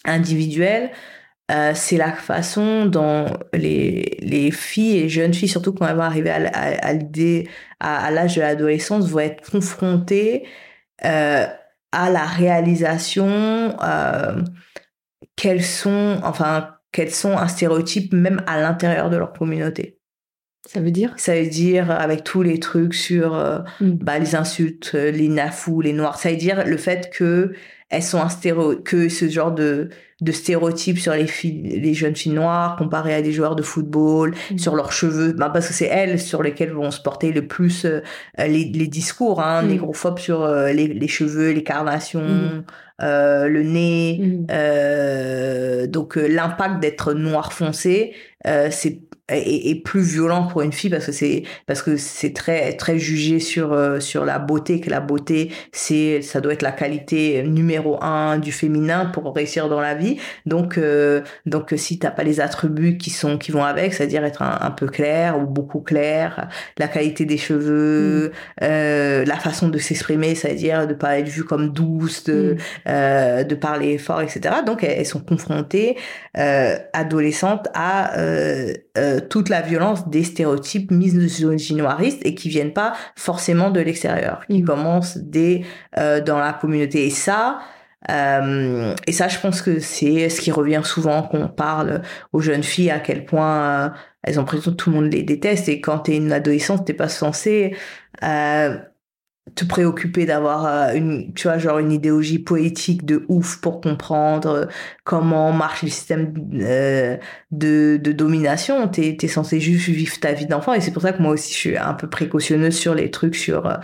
individuel, 0.04 0.90
euh, 1.52 1.74
c'est 1.76 1.98
la 1.98 2.12
façon 2.12 2.86
dont 2.88 3.28
les, 3.54 4.18
les 4.22 4.50
filles 4.52 4.98
et 5.00 5.10
jeunes 5.10 5.34
filles, 5.36 5.48
surtout 5.48 5.74
quand 5.74 5.88
elles 5.88 5.96
vont 5.96 6.02
arriver 6.02 6.32
à, 6.32 6.94
l'idée, 6.94 7.48
à 7.80 8.10
l'âge 8.12 8.36
de 8.36 8.42
l'adolescence, 8.42 9.08
vont 9.08 9.20
être 9.20 9.52
confrontées 9.52 10.44
euh, 11.06 11.46
à 11.92 12.10
la 12.10 12.26
réalisation 12.26 13.76
euh, 13.82 14.42
qu'elles 15.36 15.64
sont, 15.64 16.20
enfin, 16.24 16.76
qu'elles 16.92 17.12
sont 17.12 17.38
un 17.38 17.48
stéréotype 17.48 18.14
même 18.14 18.42
à 18.48 18.60
l'intérieur 18.60 19.10
de 19.10 19.18
leur 19.18 19.34
communauté. 19.34 20.00
Ça 20.68 20.82
veut 20.82 20.92
dire? 20.92 21.14
Ça 21.18 21.36
veut 21.36 21.48
dire 21.48 21.90
avec 21.90 22.24
tous 22.24 22.44
les 22.44 22.60
trucs 22.60 22.94
sur 22.94 23.34
euh, 23.34 23.60
mm. 23.82 23.92
bah, 24.02 24.20
les 24.20 24.36
insultes, 24.36 24.94
les 24.94 25.30
nafous, 25.30 25.82
les 25.82 25.94
noirs. 25.94 26.20
Ça 26.20 26.30
veut 26.30 26.36
dire 26.36 26.66
le 26.66 26.78
fait 26.78 27.10
que 27.12 27.54
elles 27.90 28.04
sont 28.04 28.22
un 28.22 28.30
stéréo 28.30 28.80
que 28.84 29.10
ce 29.10 29.28
genre 29.30 29.52
de 29.52 29.90
de 30.22 30.32
stéréotypes 30.32 31.00
sur 31.00 31.14
les 31.14 31.28
filles, 31.28 31.80
les 31.80 31.94
jeunes 31.94 32.16
filles 32.16 32.34
noires 32.34 32.76
comparées 32.76 33.14
à 33.14 33.22
des 33.22 33.32
joueurs 33.32 33.56
de 33.56 33.62
football, 33.62 34.36
mm. 34.52 34.58
sur 34.58 34.76
leurs 34.76 34.92
cheveux, 34.92 35.32
bah, 35.32 35.50
parce 35.52 35.68
que 35.68 35.74
c'est 35.74 35.86
elles 35.86 36.20
sur 36.20 36.44
lesquelles 36.44 36.72
vont 36.72 36.92
se 36.92 37.02
porter 37.02 37.32
le 37.32 37.48
plus 37.48 37.86
euh, 37.86 38.02
les, 38.38 38.66
les, 38.66 38.88
discours, 38.88 39.42
hein, 39.42 39.62
mm. 39.62 39.68
négrophobes 39.68 40.20
sur 40.20 40.44
euh, 40.44 40.72
les, 40.72 40.88
les, 40.88 41.08
cheveux, 41.08 41.52
les 41.52 41.64
carnations, 41.64 42.22
mm. 42.22 42.64
euh, 43.02 43.48
le 43.48 43.64
nez, 43.64 44.46
euh, 44.52 45.88
donc 45.88 46.18
l'impact 46.18 46.82
d'être 46.82 47.14
noir 47.14 47.54
foncé, 47.54 48.14
c'est 48.44 49.09
est, 49.30 49.84
plus 49.84 50.02
violent 50.02 50.48
pour 50.48 50.62
une 50.62 50.72
fille 50.72 50.90
parce 50.90 51.06
que 51.06 51.12
c'est 51.12 51.44
parce 51.66 51.82
que 51.82 51.98
c'est 51.98 52.34
très 52.34 52.74
très 52.74 52.98
jugé 53.00 53.40
sur 53.40 53.74
euh, 53.74 54.00
sur 54.00 54.26
la 54.26 54.40
beauté 54.40 54.80
que 54.80 54.90
la 54.90 55.00
beauté 55.00 55.52
c'est 55.72 56.22
ça 56.22 56.42
doit 56.42 56.54
être 56.54 56.62
la 56.62 56.72
qualité 56.72 57.44
numéro 57.44 58.02
un 58.04 58.38
du 58.38 58.52
féminin 58.52 59.06
pour 59.06 59.34
réussir 59.34 59.70
dans 59.70 59.80
la 59.80 59.96
vie 59.96 60.18
donc 60.46 60.78
euh, 60.78 61.22
donc 61.46 61.74
si 61.78 62.00
t'as 62.00 62.12
pas 62.12 62.24
les 62.24 62.40
attributs 62.40 62.98
qui 62.98 63.10
sont 63.10 63.38
qui 63.38 63.52
vont 63.52 63.64
avec 63.64 63.94
c'est-à-dire 63.94 64.24
être 64.26 64.42
un, 64.42 64.72
peu 64.72 64.88
clair 64.88 65.40
ou 65.40 65.46
beaucoup 65.46 65.80
clair 65.80 66.50
la 66.78 66.88
qualité 66.88 67.26
des 67.26 67.38
cheveux 67.38 68.28
mm. 68.28 68.64
euh, 68.64 69.26
la 69.26 69.38
façon 69.38 69.70
de 69.70 69.78
s'exprimer 69.78 70.36
c'est-à-dire 70.36 70.88
de 70.88 70.94
pas 70.94 71.20
être 71.20 71.28
vue 71.28 71.44
comme 71.46 71.70
douce 71.70 72.24
de 72.24 72.58
mm. 72.86 73.44
de 73.44 73.56
parler 73.56 73.98
fort 73.98 74.22
etc 74.22 74.56
donc 74.66 74.84
elles, 74.84 75.00
elles 75.00 75.06
sont 75.06 75.22
confrontées 75.22 75.98
adolescentes 76.94 77.68
à 77.74 78.14
toute 79.20 79.50
la 79.50 79.62
violence 79.62 80.08
des 80.10 80.24
stéréotypes 80.24 80.92
misogynoiristes 80.92 82.26
et 82.26 82.36
qui 82.36 82.50
viennent 82.50 82.74
pas 82.74 82.94
forcément 83.16 83.70
de 83.70 83.80
l'extérieur, 83.80 84.46
qui 84.48 84.62
mm. 84.62 84.66
commencent 84.66 85.18
dès 85.18 85.64
euh, 85.98 86.22
dans 86.22 86.40
la 86.40 86.54
communauté. 86.54 87.06
Et 87.06 87.12
ça, 87.12 87.60
Euh, 88.10 88.96
et 89.08 89.12
ça, 89.12 89.28
je 89.28 89.38
pense 89.40 89.62
que 89.62 89.80
c'est 89.80 90.30
ce 90.30 90.40
qui 90.40 90.52
revient 90.52 90.82
souvent 90.84 91.24
quand 91.24 91.38
on 91.38 91.48
parle 91.50 92.02
aux 92.32 92.40
jeunes 92.40 92.64
filles 92.64 92.92
à 92.92 93.00
quel 93.00 93.26
point 93.26 93.88
euh, 93.88 93.90
elles 94.24 94.40
ont 94.40 94.44
l'impression 94.44 94.72
que 94.72 94.78
tout 94.78 94.90
le 94.90 94.96
monde 94.96 95.12
les 95.12 95.24
déteste. 95.24 95.68
Et 95.68 95.82
quand 95.82 96.00
t'es 96.00 96.16
une 96.16 96.32
adolescente, 96.32 96.86
t'es 96.86 96.94
pas 96.94 97.10
censé 97.10 97.76
euh, 98.24 98.78
te 99.56 99.66
préoccuper 99.66 100.26
d'avoir 100.26 100.66
euh, 100.66 100.94
une, 100.94 101.34
tu 101.34 101.48
vois, 101.48 101.58
genre 101.58 101.80
une 101.80 101.92
idéologie 101.92 102.40
poétique 102.40 103.06
de 103.06 103.26
ouf 103.28 103.58
pour 103.62 103.82
comprendre 103.82 104.68
comment 105.04 105.52
marche 105.52 105.84
le 105.84 105.90
système 105.90 106.34
euh, 106.62 107.18
de, 107.52 108.00
de 108.02 108.12
domination. 108.12 108.88
T'es 108.88 109.18
es 109.22 109.28
censé 109.28 109.60
juste 109.60 109.90
vivre 109.90 110.20
ta 110.20 110.34
vie 110.34 110.46
d'enfant. 110.46 110.74
Et 110.74 110.82
c'est 110.82 110.92
pour 110.92 111.02
ça 111.02 111.14
que 111.14 111.22
moi 111.22 111.32
aussi, 111.34 111.54
je 111.54 111.58
suis 111.58 111.78
un 111.78 111.94
peu 111.94 112.08
précautionneuse 112.08 112.76
sur 112.76 112.96
les 112.96 113.12
trucs 113.12 113.36
sur 113.36 113.80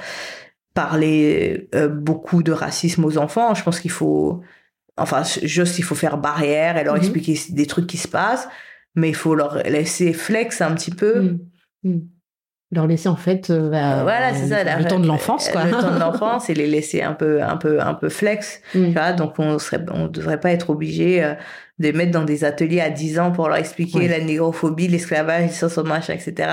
parler 0.76 1.70
euh, 1.74 1.88
beaucoup 1.88 2.44
de 2.44 2.52
racisme 2.52 3.04
aux 3.06 3.18
enfants. 3.18 3.56
Je 3.56 3.64
pense 3.64 3.80
qu'il 3.80 3.90
faut, 3.90 4.42
enfin, 4.98 5.24
juste 5.42 5.80
il 5.80 5.84
faut 5.84 5.96
faire 5.96 6.20
barrière 6.20 6.78
et 6.78 6.84
leur 6.84 6.96
mhm. 6.96 7.02
expliquer 7.02 7.40
des 7.50 7.66
trucs 7.66 7.88
qui 7.88 7.98
se 7.98 8.08
passent, 8.08 8.48
mais 8.94 9.10
il 9.10 9.16
faut 9.16 9.34
leur 9.34 9.64
laisser 9.64 10.14
flex 10.14 10.62
un 10.62 10.76
petit 10.76 10.92
peu. 10.92 11.22
Mhm. 11.22 11.40
Mhm. 11.84 12.10
Leur 12.76 12.88
laisser 12.88 13.08
en 13.08 13.16
fait 13.16 13.50
euh, 13.50 13.70
bah, 13.70 14.04
voilà, 14.04 14.34
c'est 14.34 14.48
ça, 14.48 14.78
le 14.78 14.86
temps 14.86 15.00
de 15.00 15.08
l'enfance 15.08 15.50
quoi. 15.50 15.64
Le 15.64 15.72
temps 15.72 15.92
de 15.92 16.00
l'enfance 16.00 16.50
et 16.50 16.54
les 16.54 16.68
laisser 16.68 17.02
un 17.02 17.14
peu 17.14 17.42
un 17.42 17.56
peu 17.56 17.82
un 17.82 17.94
peu 17.94 18.10
flex. 18.10 18.62
Tu 18.74 18.92
vois, 18.92 19.14
donc 19.14 19.40
on 19.40 19.58
serait 19.60 19.84
on 19.94 20.08
devrait 20.08 20.40
pas 20.40 20.52
être 20.52 20.70
obligé 20.70 21.24
euh, 21.24 21.34
de 21.80 21.92
mettre 21.92 22.12
dans 22.12 22.24
des 22.24 22.46
ateliers 22.46 22.80
à 22.80 22.90
10 22.90 23.20
ans 23.20 23.32
pour 23.32 23.50
leur 23.50 23.58
expliquer 23.58 24.08
la 24.08 24.20
négrophobie, 24.20 24.88
l'esclavage, 24.88 25.50
le 25.62 25.84
machin, 25.84 26.14
etc. 26.14 26.50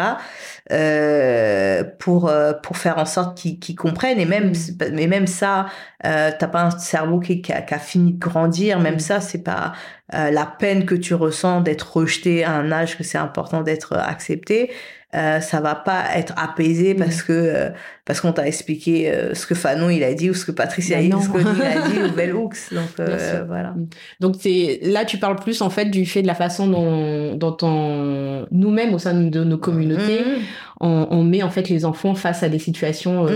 Euh, 0.71 1.85
pour 1.99 2.29
euh, 2.29 2.53
pour 2.53 2.77
faire 2.77 2.99
en 2.99 3.05
sorte 3.05 3.37
qu'ils 3.37 3.75
comprennent 3.75 4.21
et 4.21 4.27
même 4.27 4.51
mm. 4.51 4.93
mais 4.93 5.09
même 5.09 5.27
ça 5.27 5.67
euh, 6.07 6.31
t'as 6.39 6.47
pas 6.47 6.63
un 6.63 6.71
cerveau 6.71 7.19
qui, 7.19 7.43
qui, 7.43 7.53
a, 7.53 7.63
qui, 7.63 7.75
a, 7.75 7.81
fini 7.81 8.13
de 8.13 8.19
grandir 8.21 8.79
même 8.79 8.95
mm. 8.95 9.01
ça 9.01 9.21
c'est 9.21 9.43
pas 9.43 9.73
euh, 10.15 10.31
la 10.31 10.47
peine 10.47 10.87
que 10.87 10.95
tu 10.95 11.15
ressens 11.15 11.63
d'être 11.63 11.97
rejeté 11.97 12.45
à 12.45 12.53
un 12.53 12.71
âge 12.71 12.97
que 12.97 13.03
c'est 13.03 13.19
important 13.19 13.63
d'être 13.63 13.97
accepté 13.97 14.71
euh, 15.15 15.41
ça 15.41 15.61
va 15.61 15.75
pas 15.75 16.05
être 16.15 16.33
apaisé 16.39 16.95
mm. 16.95 16.97
parce 16.97 17.23
que 17.23 17.33
euh, 17.33 17.71
parce 18.05 18.21
qu'on 18.21 18.33
t'a 18.33 18.47
expliqué 18.47 19.13
euh, 19.13 19.35
ce 19.35 19.47
que 19.47 19.55
Fanon 19.55 19.89
il 19.89 20.03
a 20.03 20.13
dit 20.15 20.31
ou 20.31 20.35
ce 20.35 20.45
que 20.45 20.51
Patricia 20.51 20.99
ce 20.99 21.29
que 21.29 21.39
il 21.39 21.63
a 21.63 21.89
dit 21.89 21.99
ou 22.11 22.15
Bell 22.15 22.35
Hooks. 22.35 22.73
Donc 22.73 22.89
voilà. 22.97 23.71
Mm. 23.71 23.87
Donc 24.21 24.37
c'est 24.41 24.81
là 24.83 25.05
tu 25.05 25.19
parles 25.19 25.37
plus 25.37 25.63
en 25.63 25.71
fait 25.71 25.87
du 25.87 26.05
fait 26.07 26.23
de 26.23 26.27
la 26.27 26.35
façon 26.35 26.67
dont 26.67 27.35
dont 27.35 27.57
on 27.63 28.47
nous-mêmes 28.51 28.95
au 28.95 28.99
sein 28.99 29.15
de 29.15 29.45
nos 29.45 29.59
communautés 29.59 30.21
mm. 30.21 30.41
on, 30.81 31.09
on, 31.11 31.23
met 31.23 31.43
en 31.43 31.51
fait 31.51 31.69
les 31.69 31.85
enfants 31.85 32.15
face 32.15 32.43
à 32.43 32.49
des 32.49 32.59
situations 32.59 33.27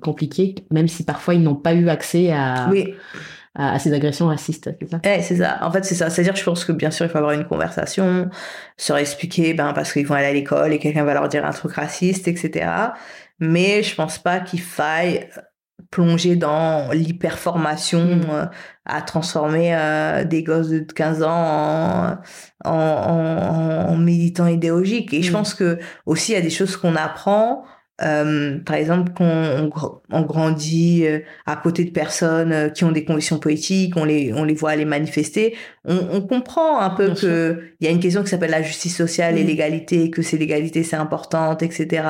compliquées 0.00 0.54
même 0.70 0.88
si 0.88 1.04
parfois 1.04 1.34
ils 1.34 1.42
n'ont 1.42 1.54
pas 1.54 1.74
eu 1.74 1.88
accès 1.88 2.32
à 2.32 2.68
oui 2.70 2.94
à, 3.56 3.78
ces 3.78 3.92
agressions 3.92 4.26
racistes, 4.26 4.70
c'est 4.80 4.90
ça? 4.90 5.00
Eh, 5.04 5.22
C'est 5.22 5.36
ça. 5.36 5.58
En 5.62 5.70
fait, 5.70 5.84
c'est 5.84 5.94
ça. 5.94 6.10
C'est-à-dire, 6.10 6.34
je 6.34 6.42
pense 6.42 6.64
que 6.64 6.72
bien 6.72 6.90
sûr, 6.90 7.06
il 7.06 7.08
faut 7.08 7.18
avoir 7.18 7.32
une 7.32 7.44
conversation, 7.44 8.28
se 8.76 8.92
expliquer, 8.94 9.54
ben, 9.54 9.72
parce 9.72 9.92
qu'ils 9.92 10.06
vont 10.06 10.16
aller 10.16 10.26
à 10.26 10.32
l'école 10.32 10.72
et 10.72 10.78
quelqu'un 10.78 11.04
va 11.04 11.14
leur 11.14 11.28
dire 11.28 11.44
un 11.44 11.52
truc 11.52 11.72
raciste, 11.72 12.26
etc. 12.26 12.66
Mais 13.40 13.82
je 13.82 13.94
pense 13.94 14.18
pas 14.18 14.40
qu'il 14.40 14.60
faille 14.60 15.28
plonger 15.90 16.36
dans 16.36 16.90
l'hyperformation 16.92 18.16
mm. 18.16 18.30
euh, 18.30 18.46
à 18.84 19.02
transformer 19.02 19.74
euh, 19.76 20.24
des 20.24 20.42
gosses 20.42 20.68
de 20.68 20.80
15 20.80 21.22
ans 21.22 21.30
en, 21.30 22.18
en, 22.64 22.70
en, 22.70 23.88
en 23.90 23.96
militants 23.96 24.46
idéologiques. 24.46 25.12
Et 25.14 25.22
je 25.22 25.30
mm. 25.30 25.32
pense 25.32 25.54
que 25.54 25.78
aussi, 26.06 26.32
il 26.32 26.34
y 26.34 26.38
a 26.38 26.42
des 26.42 26.50
choses 26.50 26.76
qu'on 26.76 26.96
apprend 26.96 27.64
euh, 28.02 28.58
par 28.58 28.74
exemple, 28.74 29.12
quand 29.16 29.24
on, 29.24 29.70
on, 30.10 30.22
grandit 30.22 31.06
euh, 31.06 31.20
à 31.46 31.54
côté 31.54 31.84
de 31.84 31.90
personnes 31.90 32.52
euh, 32.52 32.68
qui 32.68 32.82
ont 32.82 32.90
des 32.90 33.04
conditions 33.04 33.38
politiques, 33.38 33.96
on 33.96 34.04
les, 34.04 34.32
on 34.32 34.42
les 34.42 34.54
voit 34.54 34.70
aller 34.70 34.84
manifester, 34.84 35.56
on, 35.84 35.98
on 36.10 36.20
comprend 36.20 36.80
un 36.80 36.90
peu 36.90 37.14
que 37.14 37.60
il 37.78 37.86
y 37.86 37.88
a 37.88 37.92
une 37.92 38.00
question 38.00 38.24
qui 38.24 38.30
s'appelle 38.30 38.50
la 38.50 38.62
justice 38.62 38.96
sociale 38.96 39.38
et 39.38 39.44
l'égalité, 39.44 40.10
que 40.10 40.22
c'est 40.22 40.36
l'égalité 40.36 40.82
c'est 40.82 40.96
importante, 40.96 41.62
etc. 41.62 42.02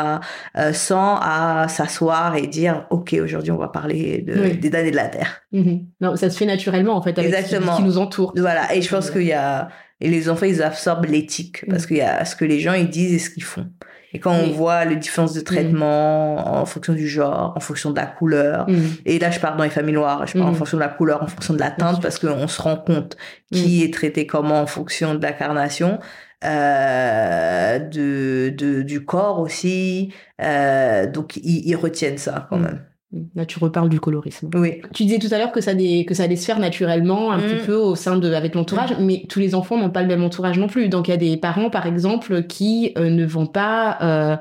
Euh, 0.57 0.73
sans 0.73 1.19
à 1.21 1.67
s'asseoir 1.69 2.37
et 2.37 2.47
dire 2.47 2.87
ok 2.89 3.15
aujourd'hui 3.23 3.51
on 3.51 3.59
va 3.59 3.69
parler 3.69 4.23
de, 4.27 4.55
des 4.55 4.71
damnés 4.71 4.91
de 4.91 4.97
la 4.97 5.09
terre. 5.09 5.43
Mm-hmm. 5.53 5.85
Non, 6.01 6.17
ça 6.17 6.31
se 6.31 6.39
fait 6.39 6.47
naturellement 6.47 6.97
en 6.97 7.03
fait 7.03 7.19
avec 7.19 7.27
Exactement. 7.31 7.73
Ce 7.73 7.77
qui 7.77 7.83
nous 7.83 7.99
entoure. 7.99 8.33
Voilà, 8.37 8.75
et 8.75 8.81
je 8.81 8.89
pense 8.89 9.11
qu'il 9.11 9.25
y 9.25 9.35
a 9.35 9.69
et 10.01 10.09
les 10.09 10.31
enfants 10.31 10.47
ils 10.47 10.63
absorbent 10.63 11.07
l'éthique 11.07 11.65
parce 11.69 11.85
mm. 11.85 11.87
qu'il 11.89 11.97
y 11.99 12.03
a 12.03 12.25
ce 12.25 12.37
que 12.37 12.47
les 12.47 12.61
gens 12.61 12.73
ils 12.73 12.89
disent 12.89 13.13
et 13.13 13.19
ce 13.19 13.29
qu'ils 13.29 13.45
font. 13.45 13.67
Et 14.15 14.21
quand 14.21 14.33
on 14.33 14.53
voit 14.53 14.85
les 14.85 14.95
différences 14.95 15.35
de 15.35 15.41
traitement 15.41 16.61
en 16.61 16.65
fonction 16.67 16.93
du 16.93 17.09
genre, 17.09 17.53
en 17.57 17.61
fonction 17.61 17.91
de 17.91 17.97
la 17.97 18.07
couleur, 18.07 18.71
mm. 18.71 18.83
et 19.07 19.19
là 19.19 19.33
je 19.33 19.41
parle 19.41 19.59
dans 19.59 19.65
les 19.65 19.71
familles 19.71 19.95
noires, 19.95 20.25
je 20.27 20.35
parle 20.35 20.47
en 20.47 20.53
mm. 20.53 20.55
fonction 20.55 20.77
de 20.77 20.83
la 20.83 20.89
couleur, 20.89 21.23
en 21.23 21.27
fonction 21.27 21.53
de 21.53 21.59
la 21.59 21.73
teinte, 21.73 22.01
parce 22.01 22.21
qu'on 22.21 22.47
se 22.47 22.63
rend 22.63 22.77
compte 22.77 23.17
qui 23.53 23.81
mm. 23.81 23.85
est 23.85 23.93
traité 23.93 24.27
comment 24.27 24.61
en 24.61 24.67
fonction 24.67 25.17
de 25.17 25.23
la 25.23 25.33
carnation, 25.33 25.99
euh, 26.45 27.81
de, 27.81 28.55
de, 28.57 28.83
du 28.83 29.05
corps 29.05 29.41
aussi. 29.41 30.15
Euh, 30.41 31.11
donc 31.11 31.37
ils, 31.37 31.69
ils 31.69 31.77
retiennent 31.77 32.19
ça 32.19 32.47
quand 32.49 32.59
même. 32.59 32.85
Là, 33.35 33.47
tu 33.47 33.59
reparles 33.59 33.89
du 33.89 34.01
colorisme. 34.01 34.51
Oui. 34.55 34.81
Tu 34.93 35.05
disais 35.05 35.19
tout 35.19 35.29
à 35.31 35.39
l'heure 35.39 35.53
que 35.53 35.61
ça, 35.61 35.75
que 35.75 36.15
ça 36.15 36.25
allait 36.25 36.37
se 36.37 36.45
faire 36.45 36.59
naturellement, 36.59 37.33
un 37.33 37.39
petit 37.39 37.63
mm. 37.63 37.67
peu 37.67 37.77
au 37.77 37.95
sein 37.95 38.17
de, 38.17 38.33
avec 38.33 38.55
l'entourage, 38.55 38.93
mm. 38.93 39.05
mais 39.05 39.23
tous 39.29 39.39
les 39.39 39.55
enfants 39.55 39.77
n'ont 39.77 39.91
pas 39.91 40.03
le 40.03 40.09
même 40.09 40.23
entourage 40.23 40.59
non 40.59 40.67
plus. 40.67 40.89
Donc, 40.89 41.09
il 41.09 41.13
y 41.13 41.15
a 41.15 41.19
des 41.19 41.37
parents, 41.37 41.71
par 41.71 41.87
exemple, 41.87 42.45
qui 42.45 42.93
euh, 42.99 43.11
ne 43.11 43.25
vont 43.25 43.47
pas 43.47 43.99
euh, 44.03 44.37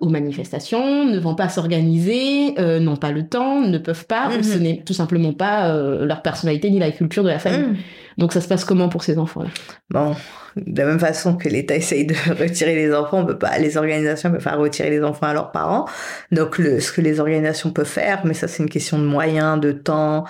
aux 0.00 0.08
manifestations, 0.08 1.06
ne 1.06 1.18
vont 1.18 1.34
pas 1.34 1.48
s'organiser, 1.48 2.58
euh, 2.58 2.80
n'ont 2.80 2.96
pas 2.96 3.12
le 3.12 3.26
temps, 3.26 3.60
ne 3.60 3.78
peuvent 3.78 4.06
pas, 4.06 4.28
ou 4.28 4.42
ce 4.42 4.58
mm-hmm. 4.58 4.62
n'est 4.62 4.82
tout 4.84 4.94
simplement 4.94 5.32
pas 5.32 5.72
leur 5.72 6.22
personnalité 6.22 6.70
ni 6.70 6.78
la 6.78 6.90
culture 6.90 7.22
de 7.22 7.28
la 7.28 7.38
famille. 7.38 7.68
Mm. 7.68 7.76
Donc, 8.18 8.32
ça 8.32 8.40
se 8.40 8.48
passe 8.48 8.64
comment 8.64 8.88
pour 8.88 9.02
ces 9.02 9.18
enfants-là? 9.18 9.50
Bon, 9.90 10.14
de 10.56 10.80
la 10.80 10.86
même 10.86 11.00
façon 11.00 11.36
que 11.36 11.48
l'État 11.48 11.76
essaye 11.76 12.06
de 12.06 12.14
retirer 12.38 12.74
les 12.74 12.94
enfants, 12.94 13.20
on 13.20 13.26
peut 13.26 13.38
pas, 13.38 13.58
les 13.58 13.76
organisations 13.76 14.28
ne 14.28 14.34
peuvent 14.34 14.44
pas 14.44 14.56
retirer 14.56 14.90
les 14.90 15.02
enfants 15.02 15.26
à 15.26 15.34
leurs 15.34 15.52
parents. 15.52 15.86
Donc, 16.30 16.58
le, 16.58 16.80
ce 16.80 16.92
que 16.92 17.00
les 17.00 17.20
organisations 17.20 17.70
peuvent 17.70 17.86
faire, 17.86 18.24
mais 18.24 18.34
ça, 18.34 18.48
c'est 18.48 18.62
une 18.62 18.68
question 18.68 18.98
de 18.98 19.04
moyens, 19.04 19.60
de 19.60 19.72
temps, 19.72 20.24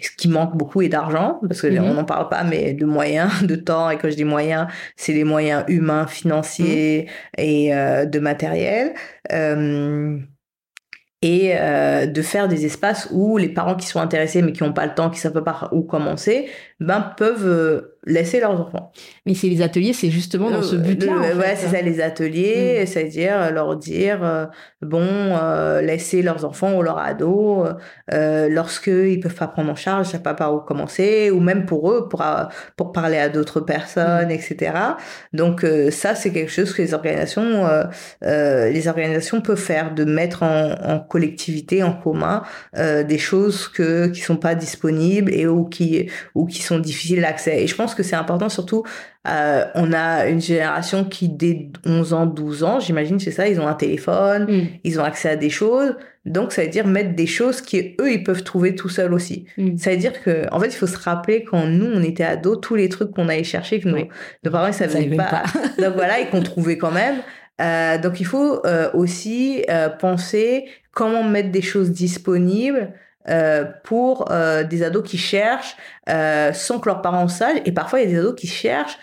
ce 0.00 0.10
qui 0.10 0.28
manque 0.28 0.56
beaucoup 0.56 0.82
est 0.82 0.88
d'argent, 0.88 1.40
parce 1.46 1.62
que 1.62 1.68
mhm. 1.68 1.84
on 1.84 1.94
n'en 1.94 2.04
parle 2.04 2.28
pas, 2.28 2.44
mais 2.44 2.74
de 2.74 2.84
moyens, 2.84 3.42
de 3.42 3.56
temps, 3.56 3.90
et 3.90 3.98
quand 3.98 4.10
je 4.10 4.16
dis 4.16 4.24
moyens, 4.24 4.66
c'est 4.96 5.12
les 5.12 5.24
moyens 5.24 5.64
humains, 5.68 6.06
financiers 6.06 7.08
mhm. 7.38 7.44
et 7.44 7.74
euh, 7.74 8.04
de 8.04 8.18
matériel. 8.18 8.94
Euh, 9.32 10.18
et 11.22 11.54
euh, 11.56 12.06
de 12.06 12.22
faire 12.22 12.46
des 12.46 12.66
espaces 12.66 13.08
où 13.10 13.38
les 13.38 13.48
parents 13.48 13.74
qui 13.74 13.86
sont 13.86 14.00
intéressés 14.00 14.42
mais 14.42 14.52
qui 14.52 14.62
n'ont 14.62 14.74
pas 14.74 14.86
le 14.86 14.94
temps, 14.94 15.10
qui 15.10 15.18
savent 15.18 15.32
pas 15.32 15.42
par 15.42 15.70
où 15.72 15.82
commencer, 15.82 16.48
ben 16.78 17.00
peuvent 17.16 17.90
laisser 18.06 18.40
leurs 18.40 18.60
enfants. 18.60 18.92
Mais 19.26 19.34
c'est 19.34 19.48
les 19.48 19.62
ateliers, 19.62 19.92
c'est 19.92 20.10
justement 20.10 20.50
dans 20.50 20.62
ce 20.62 20.76
euh, 20.76 20.78
but-là. 20.78 21.34
ouais, 21.36 21.56
c'est 21.56 21.68
ça 21.68 21.82
les 21.82 22.00
ateliers, 22.00 22.80
mm. 22.82 22.86
c'est-à-dire 22.86 23.52
leur 23.52 23.76
dire 23.76 24.48
bon, 24.82 25.36
laisser 25.82 26.22
leurs 26.22 26.44
enfants 26.44 26.76
ou 26.76 26.82
leurs 26.82 26.98
ados 26.98 27.68
lorsque 28.12 28.88
ils 28.88 29.20
peuvent 29.20 29.34
pas 29.34 29.48
prendre 29.48 29.70
en 29.70 29.76
charge, 29.76 30.06
savent 30.06 30.22
pas 30.22 30.34
par 30.34 30.54
où 30.54 30.60
commencer, 30.60 31.30
ou 31.30 31.40
même 31.40 31.66
pour 31.66 31.90
eux 31.90 32.08
pour 32.08 32.24
pour 32.76 32.92
parler 32.92 33.18
à 33.18 33.28
d'autres 33.28 33.60
personnes, 33.60 34.28
mm. 34.28 34.30
etc. 34.30 34.72
Donc 35.32 35.66
ça 35.90 36.14
c'est 36.14 36.32
quelque 36.32 36.52
chose 36.52 36.72
que 36.72 36.82
les 36.82 36.94
organisations 36.94 37.66
les 38.22 38.88
organisations 38.88 39.40
peuvent 39.40 39.56
faire, 39.56 39.94
de 39.94 40.04
mettre 40.04 40.42
en, 40.42 40.72
en 40.82 41.00
collectivité, 41.00 41.82
en 41.82 41.92
commun, 41.92 42.42
euh, 42.76 43.02
des 43.02 43.18
choses 43.18 43.68
que 43.68 44.08
qui 44.08 44.20
sont 44.20 44.36
pas 44.36 44.54
disponibles 44.54 45.32
et 45.34 45.46
ou 45.46 45.64
qui 45.64 46.08
ou 46.34 46.46
qui 46.46 46.62
sont 46.62 46.78
difficiles 46.78 47.20
d'accès. 47.20 47.62
Et 47.62 47.66
je 47.66 47.74
pense 47.74 47.94
que 47.96 48.02
c'est 48.02 48.16
important 48.16 48.48
surtout. 48.48 48.84
Euh, 49.26 49.64
on 49.74 49.92
a 49.92 50.26
une 50.26 50.40
génération 50.40 51.04
qui 51.04 51.28
dès 51.28 51.68
11 51.84 52.12
ans, 52.12 52.26
12 52.26 52.62
ans, 52.64 52.80
j'imagine 52.80 53.18
c'est 53.18 53.32
ça, 53.32 53.48
ils 53.48 53.60
ont 53.60 53.66
un 53.66 53.74
téléphone, 53.74 54.44
mm. 54.44 54.66
ils 54.84 55.00
ont 55.00 55.04
accès 55.04 55.30
à 55.30 55.36
des 55.36 55.50
choses. 55.50 55.96
Donc 56.24 56.52
ça 56.52 56.62
veut 56.62 56.68
dire 56.68 56.86
mettre 56.86 57.14
des 57.14 57.26
choses 57.26 57.60
qui 57.60 57.96
eux 58.00 58.12
ils 58.12 58.22
peuvent 58.22 58.44
trouver 58.44 58.74
tout 58.74 58.88
seuls 58.88 59.12
aussi. 59.12 59.46
Mm. 59.56 59.76
Ça 59.78 59.90
veut 59.90 59.96
dire 59.96 60.22
que 60.22 60.46
en 60.52 60.60
fait 60.60 60.68
il 60.68 60.76
faut 60.76 60.86
se 60.86 60.98
rappeler 60.98 61.44
quand 61.44 61.66
nous 61.66 61.86
on 61.86 62.02
était 62.02 62.24
ados 62.24 62.58
tous 62.60 62.76
les 62.76 62.88
trucs 62.88 63.12
qu'on 63.12 63.28
allait 63.28 63.44
chercher 63.44 63.80
que 63.80 63.88
nos, 63.88 64.08
nos 64.44 64.50
parents 64.50 64.68
ils 64.68 64.74
savaient 64.74 65.06
pas. 65.16 65.24
pas. 65.24 65.42
Donc 65.82 65.94
voilà 65.94 66.20
et 66.20 66.26
qu'on 66.26 66.42
trouvait 66.42 66.78
quand 66.78 66.92
même. 66.92 67.16
Euh, 67.60 67.98
donc 67.98 68.20
il 68.20 68.26
faut 68.26 68.64
euh, 68.66 68.90
aussi 68.92 69.64
penser 69.98 70.66
comment 70.92 71.22
mettre 71.22 71.50
des 71.50 71.62
choses 71.62 71.90
disponibles 71.90 72.92
euh, 73.28 73.64
pour 73.82 74.30
euh, 74.30 74.62
des 74.62 74.84
ados 74.84 75.02
qui 75.02 75.18
cherchent 75.18 75.76
euh, 76.08 76.52
sans 76.52 76.78
que 76.78 76.88
leurs 76.88 77.02
parents 77.02 77.26
sachent. 77.26 77.58
Et 77.64 77.72
parfois, 77.72 78.00
il 78.00 78.04
y 78.04 78.06
a 78.06 78.10
des 78.10 78.18
ados 78.20 78.36
qui 78.36 78.46
cherchent 78.46 78.98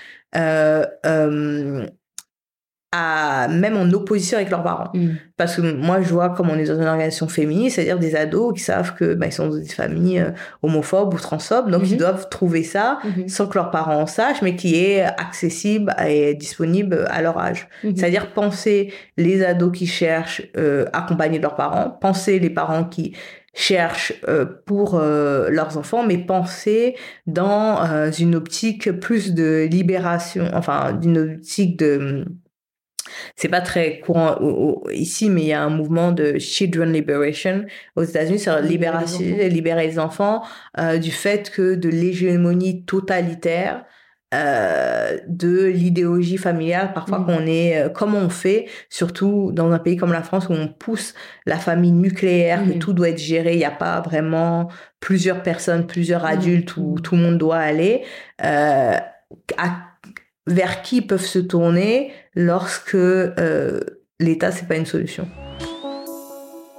à, 2.96 3.48
même 3.50 3.76
en 3.76 3.92
opposition 3.92 4.38
avec 4.38 4.50
leurs 4.50 4.64
parents. 4.64 4.92
Mm. 4.94 5.16
Parce 5.36 5.58
que 5.58 5.62
moi, 5.62 6.02
je 6.02 6.10
vois 6.10 6.30
comme 6.30 6.50
on 6.50 6.58
est 6.58 6.66
dans 6.66 6.80
une 6.80 6.86
organisation 6.86 7.28
féministe, 7.28 7.76
c'est-à-dire 7.76 8.00
des 8.00 8.16
ados 8.16 8.54
qui 8.54 8.62
savent 8.62 8.94
que 8.96 9.14
bah, 9.14 9.26
ils 9.26 9.34
sont 9.34 9.50
dans 9.50 9.58
des 9.58 9.66
familles 9.66 10.26
homophobes 10.62 11.14
ou 11.14 11.18
transphobes, 11.18 11.70
donc 11.70 11.82
ils 11.86 11.96
mm-hmm. 11.96 11.98
doivent 11.98 12.30
trouver 12.30 12.64
ça 12.64 13.00
mm-hmm. 13.04 13.28
sans 13.28 13.48
que 13.48 13.58
leurs 13.58 13.72
parents 13.72 14.00
en 14.00 14.06
sachent, 14.06 14.42
mais 14.42 14.56
qui 14.56 14.76
est 14.76 15.02
accessible 15.02 15.94
et 16.08 16.36
disponible 16.36 17.06
à 17.10 17.22
leur 17.22 17.38
âge. 17.40 17.68
Mm-hmm. 17.84 17.98
C'est-à-dire 17.98 18.32
penser 18.32 18.94
les 19.18 19.44
ados 19.44 19.78
qui 19.78 19.88
cherchent 19.88 20.44
euh, 20.56 20.86
accompagner 20.94 21.40
leurs 21.40 21.56
parents, 21.56 21.90
penser 21.90 22.40
les 22.40 22.52
parents 22.52 22.86
qui 22.86 23.14
cherchent 23.54 24.14
euh, 24.28 24.46
pour 24.66 24.96
euh, 24.96 25.50
leurs 25.50 25.78
enfants, 25.78 26.04
mais 26.04 26.18
penser 26.18 26.96
dans 27.28 27.84
euh, 27.86 28.12
une 28.12 28.36
optique 28.36 28.92
plus 28.92 29.34
de 29.34 29.68
libération, 29.70 30.50
enfin 30.54 30.94
d'une 30.94 31.18
optique 31.18 31.78
de 31.78 32.26
c'est 33.36 33.50
pas 33.50 33.62
très 33.62 34.00
courant 34.00 34.40
ici, 34.92 35.30
mais 35.30 35.42
il 35.42 35.48
y 35.48 35.54
a 35.54 35.62
un 35.62 35.70
mouvement 35.70 36.12
de 36.12 36.40
children 36.40 36.92
liberation 36.92 37.66
aux 37.96 38.04
États-Unis, 38.04 38.40
c'est 38.40 38.62
libérer, 38.64 39.06
libérer 39.50 39.88
les 39.88 40.00
enfants 40.00 40.42
du 41.00 41.12
fait 41.12 41.52
que 41.52 41.76
de 41.76 41.90
l'hégémonie 41.90 42.86
totalitaire 42.86 43.86
euh, 44.34 45.20
de 45.28 45.66
l'idéologie 45.66 46.38
familiale, 46.38 46.94
parfois 46.94 47.20
mm. 47.20 47.26
qu'on 47.26 47.46
est, 47.46 47.84
euh, 47.84 47.90
comme 47.90 48.16
on 48.16 48.30
fait, 48.30 48.66
surtout 48.90 49.52
dans 49.54 49.72
un 49.72 49.78
pays 49.78 49.96
comme 49.96 50.12
la 50.12 50.24
France 50.24 50.50
où 50.50 50.54
on 50.54 50.68
pousse 50.68 51.14
la 51.46 51.58
famille 51.58 51.92
nucléaire, 51.92 52.64
que 52.64 52.76
mm. 52.76 52.80
tout 52.80 52.94
doit 52.94 53.10
être 53.10 53.20
géré, 53.20 53.54
il 53.54 53.60
n'y 53.60 53.66
a 53.66 53.72
pas 53.72 54.02
vraiment 54.02 54.70
plusieurs 55.00 55.44
personnes, 55.44 55.86
plusieurs 55.86 56.24
mm. 56.24 56.28
adultes 56.28 56.78
où 56.78 56.96
tout 57.00 57.16
le 57.16 57.22
monde 57.22 57.38
doit 57.38 57.58
aller, 57.58 58.04
euh, 58.44 58.98
vers 60.48 60.82
qui 60.82 61.02
peuvent 61.02 61.26
se 61.26 61.40
tourner 61.40 62.12
lorsque 62.34 62.98
l'État, 64.20 64.52
c'est 64.52 64.68
pas 64.68 64.78
une 64.78 64.86
solution? 64.86 65.28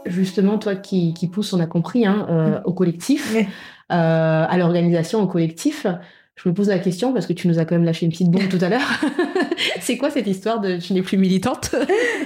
Justement, 0.07 0.59
toi 0.59 0.75
qui, 0.75 1.15
qui 1.15 1.29
pousse, 1.29 1.53
on 1.53 1.61
a 1.61 1.67
compris, 1.67 2.05
hein, 2.05 2.63
au 2.65 2.73
collectif, 2.73 3.37
à 3.91 4.57
l'organisation, 4.59 5.23
au 5.23 5.27
collectif, 5.29 5.87
je 6.37 6.49
me 6.49 6.55
pose 6.55 6.69
la 6.69 6.79
question 6.79 7.13
parce 7.13 7.27
que 7.27 7.33
tu 7.33 7.47
nous 7.49 7.59
as 7.59 7.65
quand 7.65 7.77
même 7.77 7.85
lâché 7.85 8.07
une 8.07 8.13
petite 8.13 8.31
bombe 8.31 8.49
tout 8.49 8.59
à 8.61 8.69
l'heure. 8.69 9.01
c'est 9.81 9.97
quoi 9.97 10.11
cette 10.11 10.27
histoire 10.27 10.61
de 10.61 10.79
tu 10.79 10.93
n'es 10.93 11.03
plus 11.03 11.17
militante? 11.17 11.75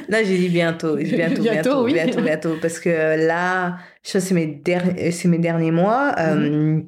Là, 0.08 0.24
j'ai 0.24 0.38
dit 0.38 0.48
bientôt, 0.48 0.96
bientôt, 0.96 1.42
bientôt, 1.42 1.84
bientôt, 1.84 2.22
bientôt, 2.22 2.54
parce 2.60 2.78
que 2.78 2.88
là, 3.26 3.78
ça 4.02 4.20
c'est 4.20 4.34
mes, 4.34 4.46
derniers, 4.46 5.10
c'est 5.10 5.28
mes 5.28 5.38
derniers 5.38 5.72
mois. 5.72 6.14
Euh, 6.18 6.80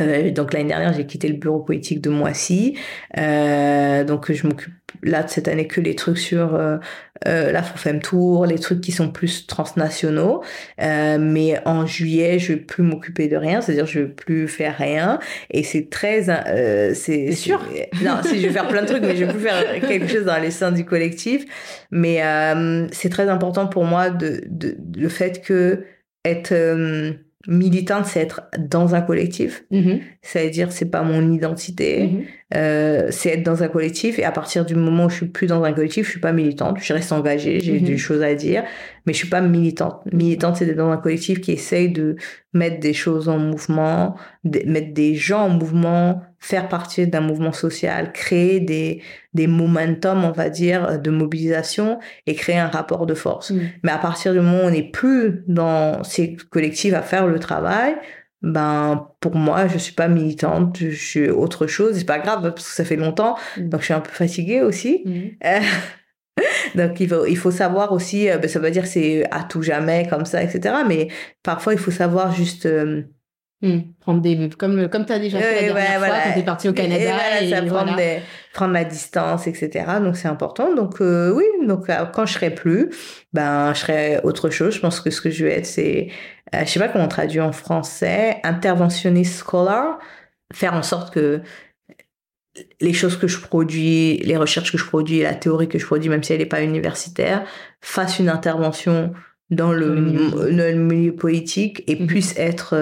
euh, 0.00 0.30
donc 0.30 0.52
l'année 0.52 0.68
dernière, 0.68 0.92
j'ai 0.92 1.06
quitté 1.06 1.28
le 1.28 1.36
bureau 1.36 1.60
politique 1.60 2.00
de 2.02 2.10
Moissy. 2.10 2.76
Euh, 3.16 4.04
donc 4.04 4.30
je 4.30 4.46
m'occupe 4.46 4.74
là 5.02 5.22
de 5.22 5.28
cette 5.28 5.48
année 5.48 5.66
que 5.66 5.80
les 5.80 5.94
trucs 5.94 6.18
sur 6.18 6.54
euh, 6.54 6.78
euh 7.26 7.52
la 7.52 7.62
Femme 7.62 8.00
Tour, 8.00 8.46
les 8.46 8.58
trucs 8.58 8.80
qui 8.80 8.92
sont 8.92 9.10
plus 9.10 9.46
transnationaux. 9.46 10.42
Euh, 10.80 11.18
mais 11.20 11.60
en 11.66 11.86
juillet, 11.86 12.38
je 12.38 12.52
vais 12.52 12.58
plus 12.58 12.82
m'occuper 12.82 13.28
de 13.28 13.36
rien, 13.36 13.60
c'est-à-dire 13.60 13.86
je 13.86 14.00
vais 14.00 14.06
plus 14.06 14.48
faire 14.48 14.76
rien. 14.76 15.18
Et 15.50 15.62
c'est 15.62 15.90
très, 15.90 16.22
c'est 16.94 17.32
sûr? 17.32 17.64
Non, 18.02 18.20
si 18.22 18.40
je 18.40 18.46
vais 18.46 18.52
faire 18.52 18.68
plein 18.68 18.82
de 18.82 18.86
trucs, 18.86 19.02
mais 19.02 19.16
je 19.16 19.24
vais 19.24 19.32
plus 19.32 19.42
faire 19.42 19.80
quelque 19.80 20.08
chose 20.08 20.24
dans 20.24 20.40
les 20.40 20.50
seins 20.50 20.72
du 20.72 20.84
collectif. 20.84 21.44
Mais 21.90 22.22
c'est 22.92 23.08
très 23.08 23.28
important 23.28 23.66
pour 23.66 23.84
moi 23.84 24.10
de, 24.10 24.42
de, 24.46 24.76
le 24.96 25.08
fait 25.08 25.42
que 25.42 25.84
être 26.24 26.54
militante, 27.48 28.04
c'est 28.04 28.20
être 28.20 28.42
dans 28.58 28.94
un 28.94 29.00
collectif. 29.00 29.64
Mm-hmm. 29.72 30.00
C'est-à-dire, 30.20 30.70
c'est 30.70 30.90
pas 30.90 31.02
mon 31.02 31.32
identité. 31.32 32.04
Mm-hmm. 32.04 32.24
Euh, 32.54 33.08
c'est 33.10 33.30
être 33.30 33.42
dans 33.42 33.62
un 33.62 33.68
collectif. 33.68 34.18
Et 34.18 34.24
à 34.24 34.30
partir 34.30 34.66
du 34.66 34.74
moment 34.74 35.06
où 35.06 35.08
je 35.08 35.16
suis 35.16 35.26
plus 35.26 35.46
dans 35.46 35.64
un 35.64 35.72
collectif, 35.72 36.06
je 36.06 36.10
suis 36.12 36.20
pas 36.20 36.32
militante. 36.32 36.76
Je 36.80 36.92
reste 36.92 37.10
engagée, 37.10 37.58
j'ai 37.60 37.80
mm-hmm. 37.80 37.84
des 37.84 37.96
choses 37.96 38.22
à 38.22 38.34
dire, 38.34 38.64
mais 39.06 39.14
je 39.14 39.18
suis 39.18 39.28
pas 39.28 39.40
militante. 39.40 40.02
Militante, 40.12 40.56
c'est 40.56 40.66
d'être 40.66 40.76
dans 40.76 40.90
un 40.90 40.98
collectif 40.98 41.40
qui 41.40 41.52
essaye 41.52 41.90
de 41.90 42.16
mettre 42.52 42.80
des 42.80 42.92
choses 42.92 43.30
en 43.30 43.38
mouvement, 43.38 44.14
de 44.44 44.60
mettre 44.66 44.92
des 44.92 45.14
gens 45.14 45.46
en 45.46 45.50
mouvement, 45.50 46.22
faire 46.40 46.68
partie 46.68 47.06
d'un 47.06 47.20
mouvement 47.20 47.52
social, 47.52 48.12
créer 48.12 48.60
des, 48.60 49.02
des 49.34 49.46
momentum, 49.46 50.24
on 50.24 50.30
va 50.30 50.50
dire, 50.50 50.98
de 51.00 51.10
mobilisation 51.10 51.98
et 52.26 52.34
créer 52.34 52.58
un 52.58 52.68
rapport 52.68 53.06
de 53.06 53.14
force. 53.14 53.50
Mm. 53.50 53.60
Mais 53.82 53.92
à 53.92 53.98
partir 53.98 54.32
du 54.32 54.40
moment 54.40 54.64
où 54.64 54.66
on 54.66 54.70
n'est 54.70 54.90
plus 54.90 55.42
dans 55.46 56.04
ces 56.04 56.36
collectifs 56.50 56.94
à 56.94 57.02
faire 57.02 57.26
le 57.26 57.38
travail, 57.38 57.96
ben 58.40 59.08
pour 59.18 59.34
moi 59.34 59.66
je 59.66 59.78
suis 59.78 59.94
pas 59.94 60.06
militante 60.06 60.76
je 60.78 60.90
suis 60.90 61.28
autre 61.28 61.66
chose 61.66 61.96
c'est 61.96 62.04
pas 62.04 62.20
grave 62.20 62.42
parce 62.42 62.68
que 62.68 62.74
ça 62.74 62.84
fait 62.84 62.94
longtemps 62.94 63.36
mm. 63.56 63.68
donc 63.68 63.80
je 63.80 63.86
suis 63.86 63.94
un 63.94 64.00
peu 64.00 64.12
fatiguée 64.12 64.62
aussi 64.62 65.02
mm. 65.04 65.58
donc 66.76 67.00
il 67.00 67.08
faut 67.08 67.26
il 67.26 67.36
faut 67.36 67.50
savoir 67.50 67.90
aussi 67.90 68.30
euh, 68.30 68.38
ben, 68.38 68.48
ça 68.48 68.60
veut 68.60 68.70
dire 68.70 68.86
c'est 68.86 69.28
à 69.32 69.42
tout 69.42 69.62
jamais 69.62 70.06
comme 70.08 70.24
ça 70.24 70.40
etc 70.40 70.76
mais 70.86 71.08
parfois 71.42 71.72
il 71.72 71.80
faut 71.80 71.90
savoir 71.90 72.32
juste 72.32 72.66
euh, 72.66 73.02
Hmm. 73.60 73.80
Prendre 73.98 74.20
des, 74.20 74.50
comme, 74.50 74.88
comme 74.88 75.04
tu 75.04 75.12
as 75.12 75.18
déjà 75.18 75.40
fait 75.40 75.66
la 75.66 75.72
dernière 75.72 75.98
fois 75.98 76.08
quand 76.22 76.32
tu 76.32 76.38
es 76.38 76.44
parti 76.44 76.68
au 76.68 76.72
Canada. 76.72 77.42
Et, 77.42 77.50
ça 77.50 77.62
prendre, 77.62 77.96
prendre 78.52 78.72
la 78.72 78.84
distance, 78.84 79.48
etc. 79.48 79.84
Donc 80.00 80.16
c'est 80.16 80.28
important. 80.28 80.72
Donc 80.76 81.00
euh, 81.00 81.32
oui, 81.32 81.44
donc 81.66 81.90
euh, 81.90 82.04
quand 82.06 82.24
je 82.24 82.34
serai 82.34 82.50
plus, 82.50 82.90
ben 83.32 83.74
je 83.74 83.80
serai 83.80 84.20
autre 84.22 84.48
chose. 84.50 84.74
Je 84.74 84.80
pense 84.80 85.00
que 85.00 85.10
ce 85.10 85.20
que 85.20 85.30
je 85.30 85.44
vais 85.44 85.54
être, 85.54 85.66
c'est, 85.66 86.08
euh, 86.54 86.60
je 86.64 86.70
sais 86.70 86.78
pas 86.78 86.86
comment 86.86 87.06
on 87.06 87.08
traduit 87.08 87.40
en 87.40 87.50
français, 87.50 88.40
interventionniste 88.44 89.38
scholar, 89.38 89.98
faire 90.54 90.74
en 90.74 90.84
sorte 90.84 91.12
que 91.12 91.42
les 92.80 92.92
choses 92.92 93.16
que 93.16 93.26
je 93.26 93.40
produis, 93.40 94.18
les 94.18 94.36
recherches 94.36 94.70
que 94.70 94.78
je 94.78 94.84
produis, 94.84 95.22
la 95.22 95.34
théorie 95.34 95.68
que 95.68 95.80
je 95.80 95.86
produis, 95.86 96.08
même 96.08 96.22
si 96.22 96.32
elle 96.32 96.38
n'est 96.38 96.46
pas 96.46 96.62
universitaire, 96.62 97.44
fassent 97.80 98.20
une 98.20 98.28
intervention 98.28 99.12
dans 99.50 99.72
le, 99.72 99.94
milieu. 99.94 101.14
politique 101.14 101.82
et 101.86 101.96
mhm. 101.96 102.06
puisse 102.06 102.34
être 102.38 102.74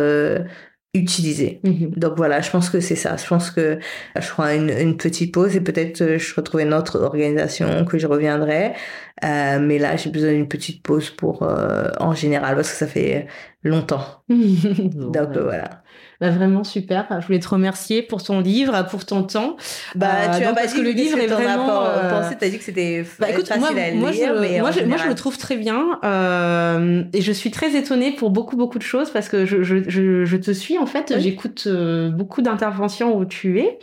utilisé. 0.97 1.61
Mhm. 1.63 1.91
Donc 1.97 2.15
voilà, 2.17 2.41
je 2.41 2.51
pense 2.51 2.71
que 2.71 2.81
c'est 2.81 2.97
ça. 2.97 3.17
Je 3.17 3.27
pense 3.27 3.51
que 3.51 3.79
je 4.15 4.21
ferai 4.21 4.57
une, 4.57 4.71
une 4.71 4.97
petite 4.97 5.33
pause 5.33 5.55
et 5.57 5.61
peut-être 5.61 6.01
euh, 6.03 6.19
je 6.19 6.35
retrouverai 6.35 6.65
une 6.65 6.75
autre 6.75 7.01
organisation 7.01 7.85
que 7.85 7.99
je 7.99 8.07
reviendrai. 8.07 8.73
Euh, 9.25 9.59
mais 9.61 9.79
là, 9.79 9.97
j'ai 9.97 10.11
besoin 10.11 10.33
d'une 10.33 10.49
petite 10.49 10.83
pause 10.83 11.11
pour 11.11 11.43
euh, 11.43 11.89
en 12.01 12.15
général 12.15 12.57
parce 12.57 12.71
que 12.71 12.77
ça 12.77 12.87
fait 12.87 13.27
longtemps. 13.63 14.23
Donc 14.29 15.37
voilà. 15.37 15.83
Bah, 16.21 16.31
vraiment 16.31 16.65
super. 16.65 17.07
Je 17.21 17.27
voulais 17.27 17.41
te 17.41 17.49
remercier 17.49 18.03
pour 18.03 18.23
ton 18.23 18.41
livre, 18.41 18.87
pour 18.89 19.05
ton 19.05 19.23
temps. 19.23 19.57
Bah, 19.95 20.37
tu 20.37 20.45
as 20.45 20.53
parce 20.55 20.73
que 20.73 20.81
le 20.81 20.91
livre 20.91 21.19
est 21.19 21.27
vraiment. 21.27 21.85
Euh... 21.85 22.11
Pensé, 22.11 22.37
as 22.41 22.49
dit 22.49 22.59
que 22.59 22.65
c'était 22.65 23.05
bah, 23.19 23.27
facile 23.29 23.59
moi, 23.59 23.69
à 23.69 23.91
lire, 23.91 23.95
moi, 23.97 24.13
je, 24.13 24.41
mais 24.41 24.61
moi, 24.61 24.71
je, 24.71 24.81
moi, 24.85 24.97
je, 24.97 25.09
le 25.09 25.15
trouve 25.15 25.37
très 25.37 25.57
bien 25.57 25.99
euh, 26.05 27.03
et 27.13 27.21
je 27.21 27.33
suis 27.33 27.51
très 27.51 27.77
étonnée 27.77 28.13
pour 28.13 28.31
beaucoup 28.31 28.57
beaucoup 28.57 28.79
de 28.79 28.85
choses 28.85 29.11
parce 29.11 29.29
que 29.29 29.45
je, 29.45 29.63
je, 29.63 30.25
je 30.25 30.37
te 30.37 30.51
suis 30.53 30.79
en 30.79 30.87
fait. 30.87 31.15
J'écoute 31.19 31.65
euh, 31.67 32.09
beaucoup 32.09 32.41
d'interventions 32.41 33.17
où 33.17 33.25
tu 33.25 33.61
es. 33.61 33.79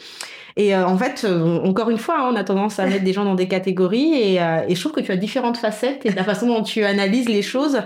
Et 0.56 0.76
euh, 0.76 0.86
en 0.86 0.98
fait, 0.98 1.24
euh, 1.24 1.60
encore 1.64 1.90
une 1.90 1.98
fois, 1.98 2.20
hein, 2.20 2.30
on 2.32 2.36
a 2.36 2.44
tendance 2.44 2.80
à 2.80 2.86
mettre 2.86 3.04
des 3.04 3.14
gens 3.14 3.26
dans 3.26 3.36
des 3.36 3.48
catégories 3.48 4.14
et, 4.14 4.42
euh, 4.42 4.62
et, 4.68 4.76
je 4.76 4.80
trouve 4.80 4.92
que 4.92 5.02
tu 5.02 5.12
as 5.12 5.18
différentes 5.18 5.58
facettes 5.58 6.06
et 6.06 6.12
la 6.12 6.24
façon 6.24 6.48
dont 6.48 6.62
tu 6.62 6.84
analyses 6.84 7.28
les 7.28 7.42
choses, 7.42 7.80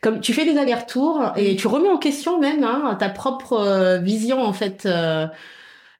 comme 0.00 0.20
tu 0.20 0.32
fais 0.32 0.44
des 0.44 0.58
allers-retours 0.58 1.32
et 1.36 1.54
tu 1.56 1.66
remets 1.66 1.90
en 1.90 1.98
question 1.98 2.40
même 2.40 2.64
hein, 2.64 2.96
ta 2.98 3.10
propre 3.10 3.98
vision 4.02 4.42
en 4.42 4.52
fait. 4.52 4.88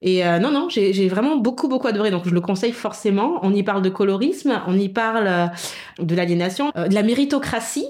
Et 0.02 0.22
non, 0.22 0.50
non, 0.50 0.68
j'ai 0.68 1.08
vraiment 1.08 1.36
beaucoup, 1.36 1.68
beaucoup 1.68 1.86
adoré. 1.86 2.10
Donc, 2.10 2.26
je 2.26 2.30
le 2.30 2.40
conseille 2.40 2.72
forcément. 2.72 3.38
On 3.42 3.54
y 3.54 3.62
parle 3.62 3.80
de 3.82 3.88
colorisme, 3.88 4.60
on 4.66 4.78
y 4.78 4.88
parle 4.88 5.50
de 5.98 6.14
l'aliénation, 6.14 6.70
de 6.74 6.94
la 6.94 7.02
méritocratie. 7.02 7.86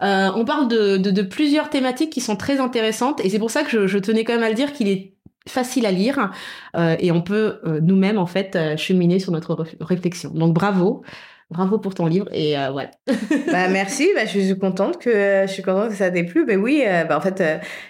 on 0.00 0.44
parle 0.44 0.68
de, 0.68 0.96
de, 0.96 1.10
de, 1.10 1.22
plusieurs 1.22 1.70
thématiques 1.70 2.10
qui 2.10 2.20
sont 2.20 2.36
très 2.36 2.58
intéressantes. 2.58 3.24
Et 3.24 3.30
c'est 3.30 3.38
pour 3.38 3.50
ça 3.50 3.62
que 3.62 3.70
je, 3.70 3.86
je 3.86 3.98
tenais 3.98 4.24
quand 4.24 4.34
même 4.34 4.42
à 4.42 4.48
le 4.48 4.54
dire 4.54 4.72
qu'il 4.72 4.88
est 4.88 5.13
facile 5.48 5.86
à 5.86 5.90
lire 5.90 6.30
euh, 6.76 6.96
et 6.98 7.12
on 7.12 7.22
peut 7.22 7.60
euh, 7.64 7.80
nous-mêmes 7.80 8.18
en 8.18 8.26
fait 8.26 8.56
euh, 8.56 8.76
cheminer 8.76 9.18
sur 9.18 9.32
notre 9.32 9.66
réflexion. 9.80 10.30
Donc 10.30 10.54
bravo. 10.54 11.02
Bravo 11.50 11.78
pour 11.78 11.94
ton 11.94 12.06
livre 12.06 12.26
et 12.32 12.54
voilà. 12.72 12.90
bah, 13.06 13.68
merci, 13.68 14.08
bah, 14.14 14.24
je 14.24 14.40
suis 14.40 14.58
contente 14.58 14.98
que 14.98 15.44
je 15.46 15.52
suis 15.52 15.62
contente 15.62 15.90
que 15.90 15.94
ça 15.94 16.10
t'ait 16.10 16.24
plu. 16.24 16.46
Mais 16.46 16.56
oui, 16.56 16.82
bah, 17.06 17.18
en 17.18 17.20
fait, 17.20 17.44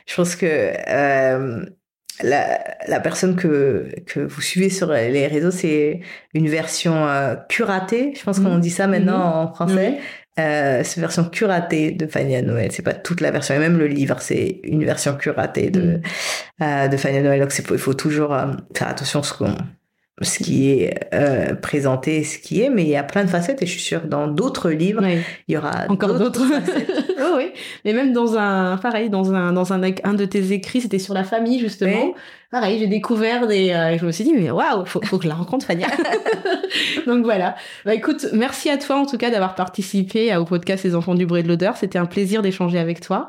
je 0.07 0.15
pense 0.15 0.35
que 0.35 0.73
la, 2.23 2.63
la, 2.87 3.01
personne 3.01 3.37
que, 3.37 3.89
que 4.07 4.21
vous 4.21 4.41
suivez 4.41 4.71
sur 4.71 4.93
les 4.93 5.27
réseaux, 5.27 5.51
c'est 5.51 6.01
une 6.33 6.49
version 6.49 7.07
curatée. 7.49 8.13
Je 8.17 8.23
pense 8.23 8.39
qu'on 8.39 8.57
mmh. 8.57 8.61
dit 8.61 8.71
ça 8.71 8.87
maintenant 8.87 9.19
mmh. 9.19 9.47
en 9.49 9.55
français. 9.55 9.99
Euh, 10.39 10.81
c'est 10.83 10.97
une 10.97 11.03
version 11.03 11.25
curatée 11.25 11.93
de 11.93 12.07
Fanny 12.07 12.35
à 12.35 12.43
Noël. 12.43 12.73
C'est 12.73 12.83
pas 12.83 12.95
toute 12.95 13.21
la 13.21 13.31
version. 13.31 13.55
Et 13.55 13.59
même 13.59 13.79
le 13.79 13.87
livre, 13.87 14.21
c'est 14.21 14.61
une 14.65 14.85
version 14.85 15.15
curatée 15.17 15.71
de, 15.71 15.99
mm. 15.99 16.03
euh, 16.63 16.89
de 16.89 16.97
Fanny 16.97 17.19
à 17.19 17.23
Noël. 17.23 17.41
Donc 17.41 17.53
il 17.57 17.79
faut 17.79 17.95
toujours 17.95 18.35
euh, 18.35 18.47
faire 18.75 18.89
attention 18.89 19.21
à 19.21 19.23
ce 19.23 19.33
qu'on 19.35 19.55
ce 20.23 20.39
qui 20.39 20.71
est 20.71 21.09
euh, 21.13 21.55
présenté, 21.55 22.23
ce 22.23 22.39
qui 22.39 22.63
est, 22.63 22.71
mais 22.71 22.83
il 22.83 22.89
y 22.89 22.97
a 22.97 23.03
plein 23.03 23.25
de 23.25 23.31
facettes 23.31 23.63
et 23.63 23.67
je 23.67 23.73
suis 23.73 23.81
sûre 23.81 24.03
dans 24.07 24.29
d'autres 24.29 24.71
livres, 24.71 25.03
il 25.49 25.55
y 25.55 25.57
aura 25.57 25.87
encore 25.89 26.17
d'autres 26.17 26.47
facettes. 26.47 26.89
oh, 27.21 27.35
oui, 27.37 27.51
mais 27.85 27.93
même 27.93 28.13
dans 28.13 28.37
un, 28.37 28.77
pareil, 28.77 29.11
dans 29.11 29.33
un, 29.33 29.53
dans 29.53 29.73
un, 29.73 29.83
un 29.83 30.15
de 30.15 30.25
tes 30.25 30.53
écrits, 30.53 30.83
c'était 30.83 31.01
sur 31.01 31.15
la 31.15 31.25
famille 31.25 31.59
justement. 31.59 32.15
Pareil, 32.53 32.79
j'ai 32.79 32.87
découvert 32.87 33.49
des, 33.49 33.71
euh, 33.71 33.99
je 33.99 34.07
me 34.07 34.13
suis 34.13 34.23
dit 34.23 34.33
mais 34.33 34.53
waouh, 34.53 34.87
faut, 34.87 35.01
faut 35.05 35.19
que 35.19 35.25
je 35.25 35.29
la 35.29 35.35
rencontre 35.35 35.67
Fania. 35.67 35.89
Donc 37.07 37.25
voilà. 37.25 37.57
Bah 37.85 37.95
écoute, 37.95 38.27
merci 38.33 38.71
à 38.71 38.79
toi 38.79 38.97
en 38.97 39.07
tout 39.07 39.19
cas 39.19 39.31
d'avoir 39.31 39.57
participé 39.57 40.35
au 40.37 40.45
podcast 40.45 40.85
Les 40.85 40.95
enfants 40.95 41.17
du 41.17 41.27
bruit 41.27 41.43
de 41.43 41.49
l'odeur. 41.49 41.77
C'était 41.77 41.99
un 41.99 42.07
plaisir 42.07 42.43
d'échanger 42.43 42.79
avec 42.79 43.01
toi. 43.01 43.29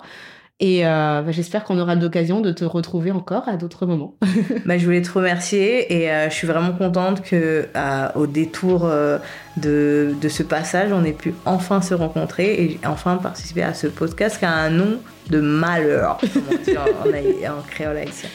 Et 0.61 0.85
euh, 0.85 1.21
bah, 1.21 1.31
j'espère 1.31 1.65
qu'on 1.65 1.77
aura 1.79 1.95
l'occasion 1.95 2.39
de 2.39 2.51
te 2.53 2.63
retrouver 2.63 3.11
encore 3.11 3.49
à 3.49 3.57
d'autres 3.57 3.85
moments. 3.85 4.15
bah, 4.65 4.77
je 4.77 4.85
voulais 4.85 5.01
te 5.01 5.11
remercier 5.11 5.93
et 5.93 6.09
euh, 6.09 6.29
je 6.29 6.33
suis 6.33 6.47
vraiment 6.47 6.71
contente 6.71 7.21
que 7.21 7.67
au 8.15 8.25
détour 8.25 8.85
euh, 8.85 9.17
de, 9.57 10.15
de, 10.19 10.29
ce 10.29 10.43
passage, 10.43 10.93
on 10.93 11.03
ait 11.03 11.11
pu 11.11 11.33
enfin 11.45 11.81
se 11.81 11.93
rencontrer 11.93 12.63
et 12.63 12.79
enfin 12.85 13.17
participer 13.17 13.63
à 13.63 13.73
ce 13.73 13.87
podcast 13.87 14.39
qui 14.39 14.45
a 14.45 14.53
un 14.53 14.69
nom 14.69 14.99
de 15.29 15.41
malheur, 15.41 16.19
comme 16.33 16.43
on 16.49 16.63
dit 16.63 16.77
en, 16.77 16.83
en, 16.83 17.61
créole 17.61 17.97
haïtien. 17.97 18.29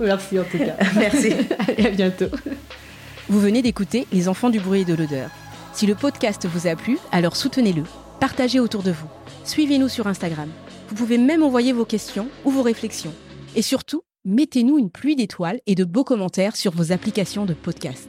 merci 0.00 0.38
en 0.38 0.44
tout 0.44 0.58
cas. 0.58 0.76
merci. 0.96 1.34
Allez, 1.68 1.86
à 1.86 1.90
bientôt. 1.90 2.30
Vous 3.28 3.40
venez 3.40 3.60
d'écouter 3.60 4.06
Les 4.12 4.28
enfants 4.28 4.50
du 4.50 4.60
bruit 4.60 4.82
et 4.82 4.84
de 4.86 4.94
l'odeur. 4.94 5.28
Si 5.74 5.86
le 5.86 5.94
podcast 5.94 6.46
vous 6.46 6.68
a 6.68 6.74
plu, 6.76 6.98
alors 7.12 7.36
soutenez-le. 7.36 7.82
Partagez 8.18 8.60
autour 8.60 8.82
de 8.82 8.92
vous. 8.92 9.08
Suivez-nous 9.44 9.88
sur 9.88 10.06
Instagram. 10.06 10.48
Vous 10.88 10.94
pouvez 10.94 11.18
même 11.18 11.42
envoyer 11.42 11.72
vos 11.72 11.84
questions 11.84 12.28
ou 12.44 12.50
vos 12.50 12.62
réflexions. 12.62 13.12
Et 13.56 13.62
surtout, 13.62 14.02
mettez-nous 14.24 14.78
une 14.78 14.90
pluie 14.90 15.16
d'étoiles 15.16 15.60
et 15.66 15.74
de 15.74 15.84
beaux 15.84 16.04
commentaires 16.04 16.56
sur 16.56 16.72
vos 16.72 16.92
applications 16.92 17.46
de 17.46 17.54
podcast. 17.54 18.08